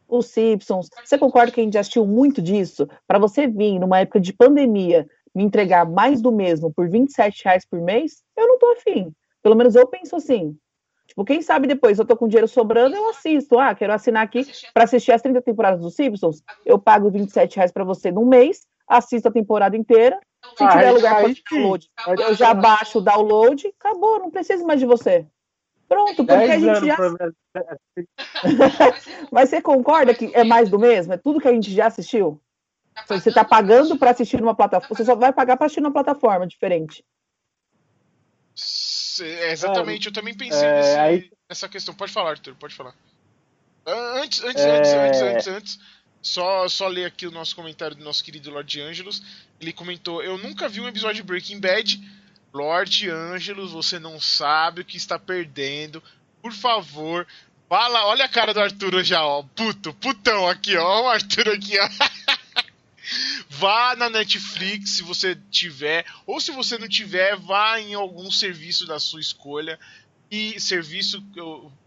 os 0.08 0.26
Simpsons. 0.26 0.88
Você 1.04 1.18
concorda 1.18 1.50
que 1.50 1.60
a 1.60 1.64
gente 1.64 1.74
já 1.74 1.80
assistiu 1.80 2.06
muito 2.06 2.40
disso? 2.40 2.88
Para 3.06 3.18
você 3.18 3.46
vir 3.46 3.78
numa 3.78 4.00
época 4.00 4.20
de 4.20 4.32
pandemia 4.32 5.08
me 5.36 5.44
entregar 5.44 5.84
mais 5.84 6.22
do 6.22 6.32
mesmo 6.32 6.72
por 6.72 6.88
27 6.88 7.44
reais 7.44 7.66
por 7.66 7.78
mês, 7.78 8.22
eu 8.34 8.48
não 8.48 8.58
tô 8.58 8.72
afim. 8.72 9.12
Pelo 9.42 9.54
menos 9.54 9.74
eu 9.74 9.86
penso 9.86 10.16
assim. 10.16 10.56
Tipo, 11.06 11.26
quem 11.26 11.42
sabe 11.42 11.66
depois 11.68 11.98
eu 11.98 12.06
tô 12.06 12.16
com 12.16 12.26
dinheiro 12.26 12.48
sobrando, 12.48 12.96
eu 12.96 13.10
assisto. 13.10 13.58
Ah, 13.58 13.74
quero 13.74 13.92
assinar 13.92 14.24
aqui 14.24 14.46
para 14.72 14.84
assistir 14.84 15.12
as 15.12 15.20
30 15.20 15.42
temporadas 15.42 15.80
dos 15.80 15.94
Simpsons. 15.94 16.42
Eu 16.64 16.78
pago 16.78 17.10
27 17.10 17.56
reais 17.56 17.70
para 17.70 17.84
você 17.84 18.10
num 18.10 18.24
mês, 18.24 18.66
assisto 18.88 19.28
a 19.28 19.30
temporada 19.30 19.76
inteira. 19.76 20.18
Se 20.56 20.64
ah, 20.64 20.68
tiver 20.68 20.90
lugar 20.92 21.22
para 21.22 21.34
download, 21.50 21.90
eu 22.18 22.34
já 22.34 22.54
baixo 22.54 22.98
o 22.98 23.02
download, 23.02 23.70
acabou, 23.78 24.18
não 24.18 24.30
preciso 24.30 24.66
mais 24.66 24.80
de 24.80 24.86
você. 24.86 25.26
Pronto, 25.86 26.24
porque 26.24 26.32
a 26.32 26.58
gente 26.58 26.86
já. 26.86 26.96
Mas 29.30 29.50
você 29.50 29.60
concorda 29.60 30.14
que 30.14 30.30
é 30.34 30.44
mais 30.44 30.70
do 30.70 30.78
mesmo? 30.78 31.12
É 31.12 31.18
tudo 31.18 31.40
que 31.40 31.48
a 31.48 31.52
gente 31.52 31.70
já 31.70 31.86
assistiu? 31.86 32.40
Você 33.08 33.28
está 33.28 33.44
pagando 33.44 33.96
para 33.96 34.10
assistir 34.10 34.40
numa 34.40 34.54
plataforma, 34.54 34.96
você 34.96 35.04
só 35.04 35.14
vai 35.14 35.32
pagar 35.32 35.56
para 35.56 35.66
assistir 35.66 35.80
numa 35.80 35.92
plataforma 35.92 36.46
diferente. 36.46 37.04
É, 39.20 39.52
exatamente, 39.52 40.06
eu 40.06 40.12
também 40.12 40.34
pensei 40.34 40.66
é, 40.66 40.76
nesse, 40.76 40.98
aí... 40.98 41.30
nessa 41.48 41.68
questão. 41.68 41.94
Pode 41.94 42.12
falar, 42.12 42.30
Arthur, 42.30 42.54
pode 42.54 42.74
falar. 42.74 42.94
Antes, 43.86 44.42
antes, 44.42 44.62
é... 44.62 44.78
antes, 44.78 44.92
antes, 44.92 45.20
antes, 45.20 45.46
antes, 45.46 45.78
só, 46.22 46.68
só 46.68 46.88
ler 46.88 47.04
aqui 47.04 47.26
o 47.26 47.30
nosso 47.30 47.54
comentário 47.54 47.96
do 47.96 48.04
nosso 48.04 48.24
querido 48.24 48.50
Lord 48.50 48.80
Angelos. 48.80 49.22
Ele 49.60 49.72
comentou: 49.72 50.22
Eu 50.22 50.36
nunca 50.38 50.68
vi 50.68 50.80
um 50.80 50.88
episódio 50.88 51.16
de 51.16 51.22
Breaking 51.22 51.60
Bad. 51.60 52.00
Lord 52.52 53.10
Angelos, 53.10 53.72
você 53.72 53.98
não 53.98 54.18
sabe 54.18 54.80
o 54.80 54.84
que 54.84 54.96
está 54.96 55.18
perdendo. 55.18 56.02
Por 56.42 56.52
favor, 56.52 57.26
fala. 57.68 58.06
Olha 58.06 58.24
a 58.24 58.28
cara 58.28 58.54
do 58.54 58.60
Arthur 58.60 59.04
já, 59.04 59.24
ó. 59.24 59.42
Puto, 59.42 59.92
putão 59.94 60.48
aqui, 60.48 60.76
ó. 60.76 61.02
O 61.04 61.08
Arthur 61.08 61.48
aqui, 61.50 61.78
ó. 61.78 61.88
vá 63.48 63.94
na 63.96 64.10
Netflix 64.10 64.96
se 64.96 65.02
você 65.02 65.36
tiver, 65.50 66.04
ou 66.26 66.40
se 66.40 66.50
você 66.50 66.78
não 66.78 66.88
tiver, 66.88 67.36
vá 67.36 67.80
em 67.80 67.94
algum 67.94 68.30
serviço 68.30 68.86
da 68.86 68.98
sua 68.98 69.20
escolha. 69.20 69.78
E 70.30 70.58
serviço, 70.60 71.24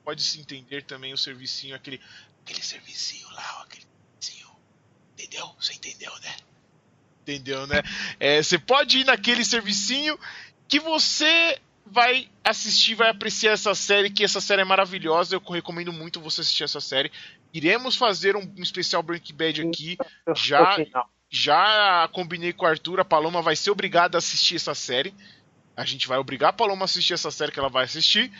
pode 0.04 0.24
se 0.24 0.40
entender 0.40 0.84
também 0.84 1.14
o 1.14 1.18
servicinho, 1.18 1.76
aquele, 1.76 2.00
aquele 2.42 2.64
servicinho 2.64 3.30
lá, 3.32 3.64
aquele 3.64 3.90
Entendeu? 5.20 5.54
Você 5.60 5.74
entendeu, 5.74 6.12
né? 6.22 6.36
Entendeu, 7.24 7.68
né? 7.68 7.82
É, 8.20 8.42
você 8.42 8.58
pode 8.58 9.00
ir 9.00 9.06
naquele 9.06 9.44
servicinho 9.44 10.18
que 10.68 10.80
você 10.80 11.60
vai 11.86 12.30
assistir, 12.44 12.96
vai 12.96 13.10
apreciar 13.10 13.52
essa 13.52 13.76
série, 13.76 14.10
que 14.10 14.24
essa 14.24 14.40
série 14.40 14.62
é 14.62 14.66
maravilhosa. 14.66 15.36
Eu 15.36 15.40
recomendo 15.40 15.92
muito 15.92 16.22
você 16.22 16.42
assistir 16.42 16.64
essa 16.64 16.80
série. 16.80 17.12
Iremos 17.54 17.96
fazer 17.96 18.36
um, 18.36 18.42
um 18.58 18.64
especial 18.64 19.04
Breaking 19.04 19.36
Bad 19.36 19.62
aqui. 19.62 19.98
Já, 20.36 20.78
já 21.30 22.10
combinei 22.12 22.52
com 22.52 22.66
o 22.66 22.68
Arthur, 22.68 23.00
a 23.00 23.06
Paloma 23.06 23.42
vai 23.42 23.56
ser 23.56 23.72
obrigada 23.72 24.18
a 24.18 24.20
assistir 24.20 24.56
essa 24.56 24.74
série. 24.74 25.14
A 25.78 25.86
gente 25.86 26.08
vai 26.08 26.18
obrigar 26.18 26.50
a 26.50 26.54
Paloma 26.54 26.84
a 26.84 26.86
assistir 26.86 27.14
essa 27.14 27.32
série 27.32 27.52
que 27.52 27.60
ela 27.60 27.70
vai 27.70 27.86
assistir. 27.86 28.32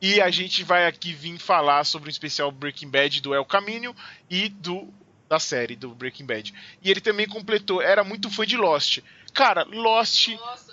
E 0.00 0.20
a 0.20 0.30
gente 0.30 0.62
vai 0.62 0.86
aqui 0.86 1.12
vir 1.12 1.38
falar 1.38 1.84
sobre 1.84 2.08
o 2.08 2.10
especial 2.10 2.52
Breaking 2.52 2.90
Bad 2.90 3.20
do 3.20 3.34
El 3.34 3.44
Caminho 3.44 3.94
e 4.30 4.48
do 4.48 4.92
da 5.28 5.40
série 5.40 5.74
do 5.74 5.92
Breaking 5.92 6.24
Bad. 6.24 6.54
E 6.82 6.90
ele 6.90 7.00
também 7.00 7.26
completou, 7.26 7.82
era 7.82 8.04
muito 8.04 8.30
fã 8.30 8.46
de 8.46 8.56
Lost. 8.56 9.00
Cara, 9.34 9.64
Lost. 9.64 10.28
Nossa, 10.28 10.72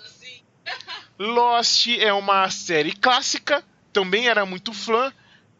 Lost 1.18 1.88
é 1.88 2.12
uma 2.12 2.48
série 2.50 2.92
clássica, 2.92 3.64
também 3.92 4.28
era 4.28 4.46
muito 4.46 4.72
fã, 4.72 5.12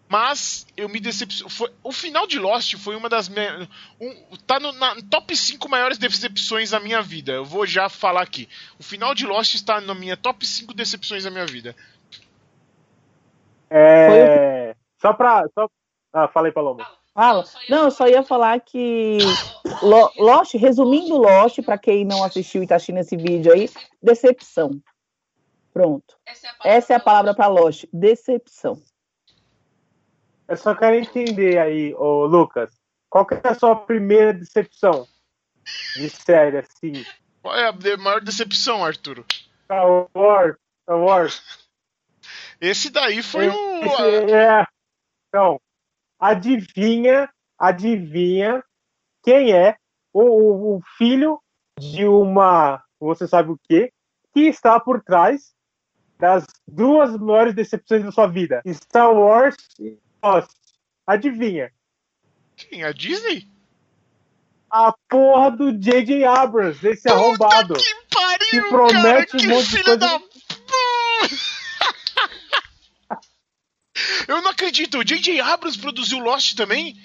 mas 0.08 0.66
eu 0.76 0.88
me 0.88 1.00
decepcionei. 1.00 1.74
O 1.82 1.92
final 1.92 2.26
de 2.26 2.38
Lost 2.38 2.76
foi 2.76 2.94
uma 2.94 3.08
das 3.08 3.28
minhas. 3.28 3.68
Um, 4.00 4.36
tá 4.46 4.60
no 4.60 4.72
na, 4.72 4.96
top 5.10 5.36
5 5.36 5.68
maiores 5.68 5.98
decepções 5.98 6.70
da 6.70 6.80
minha 6.80 7.02
vida. 7.02 7.32
Eu 7.32 7.44
vou 7.44 7.66
já 7.66 7.88
falar 7.88 8.22
aqui. 8.22 8.48
O 8.78 8.82
final 8.82 9.14
de 9.14 9.26
Lost 9.26 9.54
está 9.54 9.80
na 9.80 9.94
minha 9.94 10.16
top 10.16 10.46
5 10.46 10.74
decepções 10.74 11.24
da 11.24 11.30
minha 11.30 11.46
vida. 11.46 11.74
É. 13.70 14.76
Só 15.00 15.12
pra. 15.12 15.46
Só... 15.54 15.68
Ah, 16.12 16.28
falei, 16.28 16.52
Paloma. 16.52 16.86
Fala. 17.14 17.44
Não, 17.68 17.84
eu 17.84 17.90
só 17.90 18.08
ia 18.08 18.22
falar 18.24 18.60
que 18.60 19.18
Lost, 20.18 20.54
resumindo 20.54 21.16
Lost, 21.16 21.60
para 21.62 21.78
quem 21.78 22.04
não 22.04 22.24
assistiu 22.24 22.60
e 22.60 22.64
está 22.64 22.76
assistindo 22.76 22.98
esse 22.98 23.16
vídeo 23.16 23.52
aí, 23.52 23.70
decepção. 24.02 24.80
Pronto. 25.72 26.16
Essa 26.64 26.92
é 26.92 26.96
a 26.96 27.00
palavra 27.00 27.34
para 27.34 27.46
Lost, 27.46 27.84
decepção. 27.92 28.82
Eu 30.46 30.56
só 30.56 30.74
quero 30.74 30.96
entender 30.96 31.58
aí, 31.58 31.94
ô 31.94 32.26
Lucas, 32.26 32.70
qual 33.08 33.24
que 33.24 33.34
é 33.34 33.40
a 33.44 33.54
sua 33.54 33.76
primeira 33.76 34.32
decepção 34.32 35.06
de 35.96 36.10
série, 36.10 36.58
assim? 36.58 37.04
Qual 37.42 37.54
é 37.54 37.68
a 37.68 37.96
maior 37.96 38.20
decepção, 38.20 38.84
Arthur? 38.84 39.24
Star 39.64 39.86
Wars, 40.14 40.56
Star 40.82 40.98
Wars. 40.98 41.68
Esse 42.60 42.90
daí 42.90 43.22
foi 43.22 43.46
Esse, 43.46 43.56
o... 43.56 44.34
É, 44.34 44.66
então, 45.28 45.60
adivinha, 46.18 47.28
adivinha 47.58 48.62
quem 49.22 49.52
é 49.52 49.76
o, 50.12 50.76
o 50.76 50.80
filho 50.96 51.40
de 51.78 52.06
uma, 52.06 52.82
você 53.00 53.26
sabe 53.26 53.50
o 53.50 53.58
quê, 53.68 53.92
que 54.32 54.40
está 54.42 54.78
por 54.78 55.02
trás 55.02 55.54
das 56.18 56.46
duas 56.66 57.16
maiores 57.18 57.54
decepções 57.54 58.04
da 58.04 58.12
sua 58.12 58.26
vida: 58.26 58.62
Star 58.66 59.12
Wars 59.12 59.56
e 59.78 59.98
Lost. 60.24 60.50
Adivinha? 61.06 61.70
Quem? 62.56 62.82
A 62.82 62.92
Disney? 62.92 63.46
A 64.70 64.90
porra 65.08 65.50
do 65.50 65.70
J.J. 65.72 66.24
Abrams, 66.24 66.82
esse 66.82 67.02
Puta 67.02 67.14
arrombado. 67.14 67.74
Que 67.74 67.94
pariu, 68.10 68.48
que 68.48 68.62
promete 68.62 69.36
cara, 69.36 69.44
um 69.44 69.48
monte 69.48 69.68
de 69.68 69.84
coisa. 69.84 69.96
Da... 69.98 70.20
Eu 74.26 74.40
não 74.42 74.50
acredito. 74.50 74.98
O 74.98 75.04
J.J. 75.04 75.40
Abrams 75.40 75.78
produziu 75.78 76.18
Lost 76.18 76.56
também? 76.56 76.98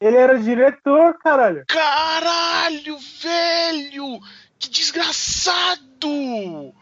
Ele 0.00 0.16
era 0.16 0.38
diretor, 0.38 1.16
caralho. 1.20 1.64
Caralho, 1.68 2.98
velho! 2.98 4.20
Que 4.58 4.68
desgraçado! 4.68 6.74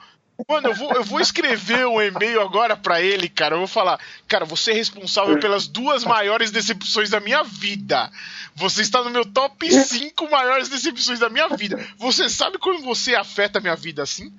Mano, 0.48 0.68
eu 0.68 0.74
vou, 0.74 0.92
eu 0.92 1.04
vou 1.04 1.20
escrever 1.20 1.86
um 1.86 2.02
e-mail 2.02 2.40
agora 2.40 2.76
para 2.76 3.00
ele, 3.00 3.28
cara. 3.28 3.54
Eu 3.54 3.60
vou 3.60 3.68
falar, 3.68 4.00
cara, 4.26 4.44
você 4.44 4.72
é 4.72 4.74
responsável 4.74 5.38
pelas 5.38 5.68
duas 5.68 6.04
maiores 6.04 6.50
decepções 6.50 7.08
da 7.08 7.20
minha 7.20 7.44
vida. 7.44 8.10
Você 8.56 8.82
está 8.82 9.02
no 9.02 9.10
meu 9.10 9.24
top 9.24 9.70
5 9.70 10.28
maiores 10.30 10.68
decepções 10.68 11.20
da 11.20 11.30
minha 11.30 11.48
vida. 11.50 11.78
Você 11.98 12.28
sabe 12.28 12.58
como 12.58 12.80
você 12.82 13.14
afeta 13.14 13.58
a 13.58 13.62
minha 13.62 13.76
vida 13.76 14.02
assim? 14.02 14.32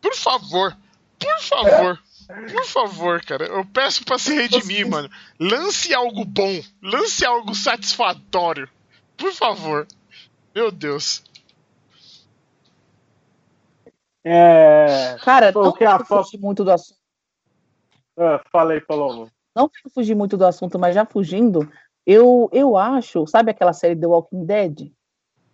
Por 0.00 0.14
favor, 0.14 0.76
por 1.18 1.40
favor. 1.40 2.00
Por 2.50 2.64
favor, 2.64 3.22
cara, 3.22 3.44
eu 3.44 3.64
peço 3.66 4.02
pra 4.04 4.18
se 4.18 4.34
redimir, 4.34 4.88
mano. 4.88 5.10
Lance 5.38 5.92
algo 5.92 6.24
bom. 6.24 6.62
Lance 6.82 7.24
algo 7.24 7.54
satisfatório. 7.54 8.68
Por 9.16 9.32
favor. 9.32 9.86
Meu 10.54 10.70
Deus. 10.70 11.22
É... 14.24 15.16
Cara, 15.22 15.52
não 15.52 15.72
quero 15.72 16.04
fugir 16.04 16.38
muito 16.38 16.64
do 16.64 16.72
assunto. 16.72 16.98
Ah, 18.16 18.40
falei, 18.50 18.80
Paloma. 18.80 19.28
Não 19.54 19.68
quero 19.68 19.92
fugir 19.92 20.14
muito 20.14 20.36
do 20.36 20.46
assunto, 20.46 20.78
mas 20.78 20.94
já 20.94 21.04
fugindo, 21.04 21.68
eu, 22.06 22.48
eu 22.52 22.76
acho, 22.76 23.26
sabe 23.26 23.50
aquela 23.50 23.72
série 23.72 23.96
The 23.96 24.06
Walking 24.06 24.44
Dead? 24.44 24.92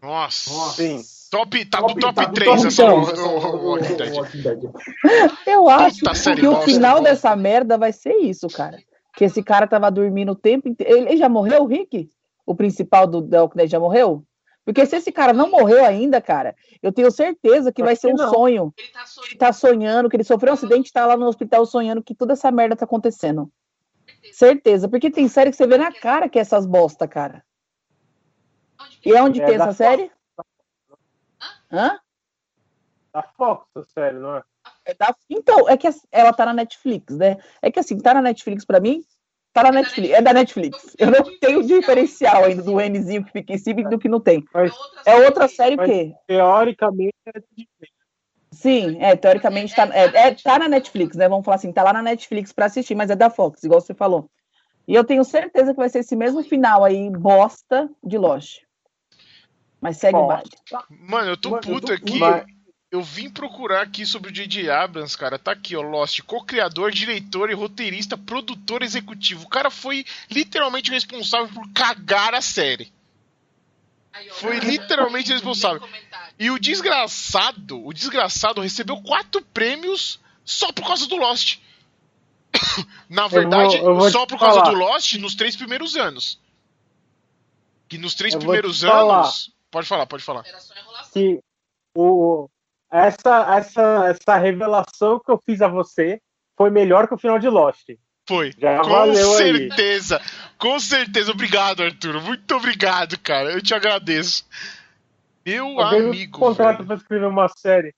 Nossa. 0.02 0.50
Sim. 0.74 1.00
Top, 1.30 1.64
tá 1.66 1.80
top, 1.80 1.94
no 1.94 2.00
top, 2.00 2.14
top 2.14 2.34
3 2.34 2.64
essa 2.64 2.92
Walking 2.92 4.42
Dead. 4.42 4.62
Eu 5.46 5.68
acho 5.68 6.00
que 6.34 6.46
o 6.46 6.60
final 6.62 7.00
dessa 7.02 7.36
merda 7.36 7.78
vai 7.78 7.92
ser 7.92 8.14
isso, 8.16 8.48
cara. 8.48 8.78
Que 9.14 9.24
esse 9.24 9.42
cara 9.42 9.66
tava 9.68 9.90
dormindo 9.90 10.32
o 10.32 10.36
tempo 10.36 10.68
inteiro. 10.68 10.96
Ele 10.96 11.16
já 11.16 11.28
morreu, 11.28 11.66
Rick? 11.66 12.10
O 12.44 12.54
principal 12.54 13.06
do 13.06 13.22
The 13.22 13.42
Walking 13.42 13.58
Dead 13.58 13.70
já 13.70 13.78
morreu? 13.78 14.24
Porque 14.64 14.84
se 14.86 14.96
esse 14.96 15.10
cara 15.10 15.32
não 15.32 15.50
morreu 15.50 15.84
ainda, 15.84 16.20
cara, 16.20 16.54
eu 16.82 16.92
tenho 16.92 17.10
certeza 17.10 17.72
que 17.72 17.82
vai 17.82 17.96
ser 17.96 18.08
um 18.08 18.16
não. 18.16 18.30
sonho. 18.30 18.74
Ele 18.76 18.88
tá, 18.88 19.06
sonhando. 19.06 19.30
ele 19.30 19.38
tá 19.38 19.52
sonhando, 19.52 20.08
que 20.08 20.16
ele 20.16 20.24
sofreu 20.24 20.52
um 20.52 20.54
acidente, 20.54 20.92
tá 20.92 21.06
lá 21.06 21.16
no 21.16 21.26
hospital 21.26 21.64
sonhando 21.66 22.02
que 22.02 22.14
toda 22.14 22.34
essa 22.34 22.50
merda 22.50 22.76
tá 22.76 22.84
acontecendo. 22.84 23.50
Certeza, 24.32 24.88
porque 24.88 25.10
tem 25.10 25.28
série 25.28 25.50
que 25.50 25.56
você 25.56 25.66
vê 25.66 25.78
na 25.78 25.92
cara 25.92 26.28
que 26.28 26.38
é 26.38 26.42
essas 26.42 26.66
bosta, 26.66 27.08
cara. 27.08 27.44
E 29.04 29.12
é 29.12 29.22
onde 29.22 29.40
é 29.40 29.46
tem 29.46 29.54
essa 29.54 29.72
série? 29.72 30.10
Hã? 31.72 31.98
Da 33.12 33.22
Fox, 33.22 33.66
a 33.74 33.82
série, 33.82 34.18
não 34.18 34.36
é? 34.36 34.42
é 34.84 34.94
da... 34.94 35.14
Então, 35.28 35.68
é 35.68 35.76
que 35.76 35.88
ela 36.12 36.32
tá 36.32 36.46
na 36.46 36.52
Netflix, 36.52 37.16
né? 37.16 37.38
É 37.62 37.70
que 37.70 37.80
assim, 37.80 37.98
tá 37.98 38.14
na 38.14 38.22
Netflix 38.22 38.64
pra 38.64 38.80
mim, 38.80 39.04
tá 39.52 39.64
na 39.64 39.72
Netflix, 39.72 40.14
é 40.14 40.22
da 40.22 40.32
Netflix. 40.32 40.96
Eu 40.98 41.10
não 41.10 41.38
tenho 41.38 41.62
diferencial 41.62 42.44
ainda 42.44 42.62
do 42.62 42.80
Nzinho 42.80 43.24
que 43.24 43.32
fica 43.32 43.52
em 43.52 43.58
cima 43.58 43.80
e 43.80 43.88
do 43.88 43.98
que 43.98 44.08
não 44.08 44.20
tem. 44.20 44.44
Mas, 44.52 44.72
é 45.04 45.16
outra 45.16 45.48
série 45.48 45.74
o 45.74 45.84
quê? 45.84 46.12
Teoricamente 46.26 47.14
é 47.26 47.40
Sim, 48.52 48.98
é, 49.00 49.14
teoricamente 49.14 49.74
tá, 49.74 49.88
é, 49.92 50.04
é, 50.28 50.34
tá 50.34 50.58
na 50.58 50.68
Netflix, 50.68 51.16
né? 51.16 51.28
Vamos 51.28 51.44
falar 51.44 51.56
assim, 51.56 51.72
tá 51.72 51.82
lá 51.82 51.92
na 51.92 52.02
Netflix 52.02 52.52
pra 52.52 52.66
assistir, 52.66 52.94
mas 52.94 53.08
é 53.08 53.16
da 53.16 53.30
Fox, 53.30 53.62
igual 53.62 53.80
você 53.80 53.94
falou. 53.94 54.28
E 54.88 54.94
eu 54.94 55.04
tenho 55.04 55.24
certeza 55.24 55.72
que 55.72 55.78
vai 55.78 55.88
ser 55.88 56.00
esse 56.00 56.16
mesmo 56.16 56.42
final 56.42 56.84
aí, 56.84 57.08
bosta 57.10 57.88
de 58.02 58.18
Lost. 58.18 58.62
Mas 59.80 59.98
segue 59.98 60.18
o 60.18 60.26
baile. 60.26 60.50
Mano, 60.90 61.30
eu 61.30 61.40
tô 61.40 61.58
puto 61.58 61.92
aqui. 61.92 62.18
Mas... 62.18 62.44
Eu 62.90 63.02
vim 63.02 63.30
procurar 63.30 63.82
aqui 63.82 64.04
sobre 64.04 64.30
o 64.30 64.32
J.J. 64.32 64.68
Abrams, 64.68 65.16
cara. 65.16 65.38
Tá 65.38 65.52
aqui, 65.52 65.76
ó. 65.76 65.80
Lost, 65.80 66.20
co-criador, 66.22 66.90
diretor 66.90 67.48
e 67.48 67.54
roteirista, 67.54 68.18
produtor 68.18 68.82
executivo. 68.82 69.44
O 69.44 69.48
cara 69.48 69.70
foi 69.70 70.04
literalmente 70.28 70.90
responsável 70.90 71.48
por 71.54 71.70
cagar 71.72 72.34
a 72.34 72.40
série. 72.40 72.92
Foi 74.32 74.58
literalmente 74.58 75.32
responsável. 75.32 75.88
E 76.36 76.50
o 76.50 76.58
desgraçado, 76.58 77.84
o 77.86 77.92
desgraçado 77.92 78.60
recebeu 78.60 79.00
quatro 79.02 79.40
prêmios 79.54 80.18
só 80.44 80.72
por 80.72 80.84
causa 80.84 81.06
do 81.06 81.16
Lost. 81.16 81.58
Na 83.08 83.28
verdade, 83.28 83.76
eu 83.76 83.82
vou, 83.82 83.90
eu 83.90 83.96
vou 84.00 84.10
só 84.10 84.26
por 84.26 84.38
causa 84.38 84.60
falar. 84.60 84.70
do 84.72 84.76
Lost 84.76 85.14
nos 85.14 85.36
três 85.36 85.54
primeiros 85.54 85.96
anos. 85.96 86.40
Que 87.88 87.98
nos 87.98 88.14
três 88.14 88.34
eu 88.34 88.40
primeiros 88.40 88.82
anos. 88.82 89.52
Pode 89.70 89.86
falar, 89.86 90.06
pode 90.06 90.24
falar. 90.24 90.44
Que 91.12 91.40
o, 91.94 92.48
essa, 92.90 93.56
essa, 93.56 94.06
essa 94.08 94.36
revelação 94.36 95.20
que 95.20 95.30
eu 95.30 95.40
fiz 95.44 95.60
a 95.62 95.68
você 95.68 96.20
foi 96.56 96.70
melhor 96.70 97.06
que 97.08 97.14
o 97.14 97.18
final 97.18 97.38
de 97.38 97.48
Lost. 97.48 97.88
Foi. 98.28 98.52
Já 98.58 98.80
com 98.82 98.88
valeu 98.90 99.30
aí. 99.36 99.36
certeza. 99.68 100.20
Com 100.58 100.78
certeza. 100.78 101.32
Obrigado, 101.32 101.82
Arthur. 101.82 102.20
Muito 102.20 102.54
obrigado, 102.54 103.18
cara. 103.18 103.50
Eu 103.52 103.62
te 103.62 103.74
agradeço. 103.74 104.46
Meu 105.44 105.66
Eu 105.68 105.80
amigo. 105.80 106.38
contrato 106.38 106.84
pra 106.84 106.96
escrever 106.96 107.26
uma 107.26 107.48
série. 107.48 107.94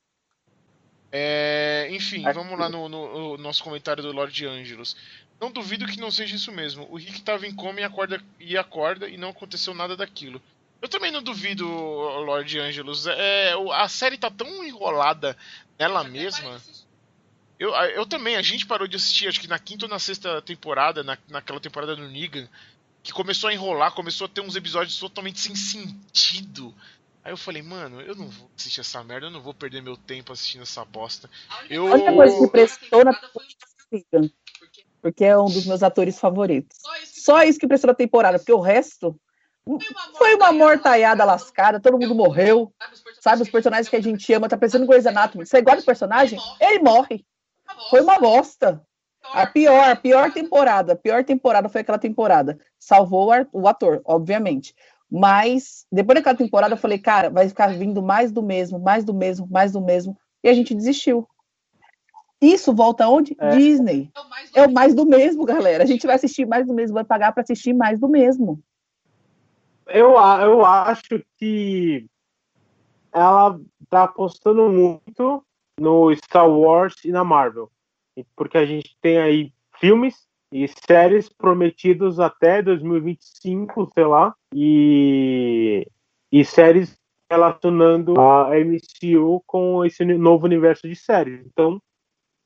É, 1.10 1.88
enfim, 1.90 2.22
vamos 2.32 2.58
lá 2.58 2.68
no, 2.70 2.88
no- 2.88 3.36
no 3.36 3.38
nosso 3.38 3.62
comentário 3.62 4.02
do 4.02 4.12
Lord 4.12 4.46
Angelos. 4.46 4.96
Não 5.40 5.50
duvido 5.50 5.86
que 5.86 6.00
não 6.00 6.10
seja 6.10 6.36
isso 6.36 6.50
mesmo. 6.52 6.86
O 6.90 6.96
Rick 6.96 7.20
tava 7.22 7.46
em 7.46 7.54
coma 7.54 7.80
e 7.80 7.84
acorda, 7.84 8.20
e 8.40 8.56
acorda 8.56 9.08
e 9.08 9.16
não 9.18 9.28
aconteceu 9.30 9.74
nada 9.74 9.96
daquilo. 9.96 10.40
Eu 10.82 10.88
também 10.88 11.12
não 11.12 11.22
duvido, 11.22 11.64
Lord 11.64 12.58
Angelos. 12.58 13.06
É, 13.06 13.54
a 13.72 13.88
série 13.88 14.18
tá 14.18 14.28
tão 14.28 14.64
enrolada 14.64 15.36
nela 15.78 16.02
mesma. 16.02 16.60
Eu, 17.56 17.70
eu 17.70 18.04
também, 18.04 18.34
a 18.34 18.42
gente 18.42 18.66
parou 18.66 18.88
de 18.88 18.96
assistir, 18.96 19.28
acho 19.28 19.40
que 19.40 19.46
na 19.46 19.60
quinta 19.60 19.84
ou 19.84 19.88
na 19.88 20.00
sexta 20.00 20.42
temporada, 20.42 21.04
na, 21.04 21.16
naquela 21.28 21.60
temporada 21.60 21.94
do 21.94 22.08
Negan, 22.08 22.48
que 23.00 23.12
começou 23.12 23.48
a 23.48 23.54
enrolar, 23.54 23.92
começou 23.92 24.24
a 24.24 24.28
ter 24.28 24.40
uns 24.40 24.56
episódios 24.56 24.98
totalmente 24.98 25.38
sem 25.38 25.54
sentido. 25.54 26.74
Aí 27.22 27.32
eu 27.32 27.36
falei, 27.36 27.62
mano, 27.62 28.00
eu 28.00 28.16
não 28.16 28.28
vou 28.28 28.50
assistir 28.58 28.80
essa 28.80 29.04
merda, 29.04 29.26
eu 29.26 29.30
não 29.30 29.40
vou 29.40 29.54
perder 29.54 29.80
meu 29.80 29.96
tempo 29.96 30.32
assistindo 30.32 30.62
essa 30.62 30.84
bosta. 30.84 31.30
Eu. 31.70 31.86
A 31.86 31.94
única 31.94 32.12
coisa 32.12 32.38
que 32.40 32.48
prestou 32.48 33.04
na 33.04 33.14
temporada 33.14 34.32
porque 35.00 35.24
é 35.24 35.36
um 35.36 35.46
dos 35.46 35.66
meus 35.66 35.82
atores 35.82 36.18
favoritos. 36.18 36.78
Só 37.04 37.42
isso 37.42 37.58
que 37.58 37.66
prestou 37.66 37.88
na 37.88 37.94
temporada, 37.94 38.38
porque 38.38 38.52
o 38.52 38.60
resto 38.60 39.16
foi 40.18 40.34
uma 40.34 40.52
mortaiada 40.52 41.24
lascada, 41.24 41.80
todo 41.80 41.98
mundo 41.98 42.14
morreu. 42.14 42.72
Sabe, 43.20 43.42
os 43.42 43.50
personagens 43.50 43.88
que 43.88 43.96
a 43.96 44.02
gente 44.02 44.32
ama, 44.32 44.48
tá 44.48 44.56
pensando 44.56 44.84
em 44.84 44.88
Grey's 44.88 45.06
Anatomy. 45.06 45.46
Você 45.46 45.62
gosta 45.62 45.80
do 45.80 45.86
personagem? 45.86 46.38
Ele 46.60 46.80
morre. 46.80 47.24
Foi 47.90 48.00
uma 48.00 48.18
bosta. 48.18 48.82
A 49.32 49.46
pior, 49.46 49.88
a 49.88 49.94
pior 49.94 50.32
temporada, 50.32 50.94
a 50.94 50.96
pior 50.96 51.24
temporada 51.24 51.68
foi 51.68 51.82
aquela 51.82 51.98
temporada. 51.98 52.58
Salvou 52.78 53.30
o 53.30 53.60
o 53.60 53.68
ator, 53.68 54.00
obviamente. 54.04 54.74
Mas 55.08 55.86
depois 55.92 56.16
daquela 56.16 56.36
temporada 56.36 56.74
eu 56.74 56.78
falei, 56.78 56.98
cara, 56.98 57.30
vai 57.30 57.48
ficar 57.48 57.68
vindo 57.68 58.02
mais 58.02 58.32
do 58.32 58.42
mesmo, 58.42 58.80
mais 58.80 59.04
do 59.04 59.14
mesmo, 59.14 59.46
mais 59.48 59.72
do 59.72 59.80
mesmo. 59.80 60.18
E 60.42 60.48
a 60.48 60.54
gente 60.54 60.74
desistiu. 60.74 61.28
Isso 62.40 62.74
volta 62.74 63.04
aonde? 63.04 63.36
É. 63.38 63.50
Disney. 63.50 64.10
É 64.54 64.66
o 64.66 64.72
mais 64.72 64.94
do 64.94 65.06
mesmo, 65.06 65.44
galera. 65.44 65.84
A 65.84 65.86
gente 65.86 66.04
vai 66.04 66.16
assistir 66.16 66.44
mais 66.44 66.66
do 66.66 66.74
mesmo, 66.74 66.94
vai 66.94 67.04
pagar 67.04 67.32
para 67.32 67.44
assistir 67.44 67.72
mais 67.72 68.00
do 68.00 68.08
mesmo. 68.08 68.60
Eu, 69.86 70.12
eu 70.12 70.64
acho 70.64 71.22
que 71.38 72.06
ela 73.12 73.60
tá 73.88 74.04
apostando 74.04 74.68
muito 74.68 75.44
no 75.78 76.14
Star 76.16 76.48
Wars 76.48 76.94
e 77.04 77.10
na 77.10 77.24
Marvel. 77.24 77.70
Porque 78.36 78.58
a 78.58 78.64
gente 78.64 78.96
tem 79.00 79.18
aí 79.18 79.52
filmes 79.78 80.26
e 80.52 80.68
séries 80.68 81.28
prometidos 81.28 82.20
até 82.20 82.62
2025, 82.62 83.90
sei 83.94 84.04
lá, 84.04 84.34
e, 84.54 85.86
e 86.30 86.44
séries 86.44 86.96
relacionando 87.30 88.20
a 88.20 88.50
MCU 88.58 89.42
com 89.46 89.84
esse 89.84 90.04
novo 90.04 90.44
universo 90.44 90.86
de 90.86 90.94
séries. 90.94 91.40
Então, 91.46 91.80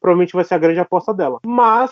provavelmente 0.01 0.35
vai 0.35 0.45
ser 0.45 0.55
a 0.55 0.59
grande 0.59 0.79
aposta 0.79 1.13
dela. 1.13 1.41
Mas 1.45 1.91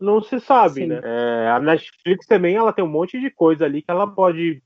não 0.00 0.22
se 0.22 0.40
sabe, 0.40 0.82
Sim. 0.82 0.86
né? 0.86 1.00
É, 1.02 1.50
a 1.50 1.60
Netflix 1.60 2.26
também 2.26 2.56
ela 2.56 2.72
tem 2.72 2.84
um 2.84 2.88
monte 2.88 3.20
de 3.20 3.30
coisa 3.30 3.64
ali 3.64 3.82
que 3.82 3.90
ela 3.90 4.06
pode 4.06 4.62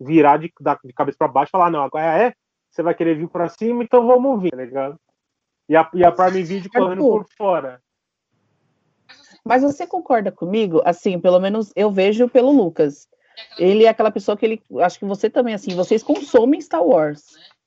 virar 0.00 0.36
de, 0.38 0.52
de 0.84 0.92
cabeça 0.92 1.18
para 1.18 1.28
baixo 1.28 1.50
e 1.50 1.52
falar, 1.52 1.70
não, 1.70 1.82
agora 1.82 2.04
é, 2.04 2.34
você 2.70 2.82
vai 2.82 2.94
querer 2.94 3.16
vir 3.16 3.28
para 3.28 3.48
cima, 3.48 3.84
então 3.84 4.06
vamos 4.06 4.42
vir, 4.42 4.50
tá 4.50 4.56
ligado? 4.56 4.98
E 5.68 5.76
a, 5.76 5.88
e 5.94 6.04
a 6.04 6.10
Prime 6.10 6.42
Video 6.42 6.70
correndo 6.70 6.90
Arthur. 6.90 7.24
por 7.24 7.26
fora. 7.36 7.82
Mas 9.44 9.62
você 9.62 9.86
concorda 9.86 10.30
comigo? 10.30 10.82
Assim, 10.84 11.18
pelo 11.18 11.40
menos 11.40 11.72
eu 11.74 11.90
vejo 11.90 12.28
pelo 12.28 12.50
Lucas. 12.50 13.08
Ele 13.58 13.84
é 13.84 13.88
aquela 13.88 14.10
pessoa 14.10 14.36
que 14.36 14.44
ele. 14.44 14.62
Acho 14.80 14.98
que 14.98 15.04
você 15.04 15.28
também, 15.28 15.54
assim, 15.54 15.74
vocês 15.74 16.02
consomem 16.02 16.60
Star 16.60 16.84
Wars, 16.84 17.24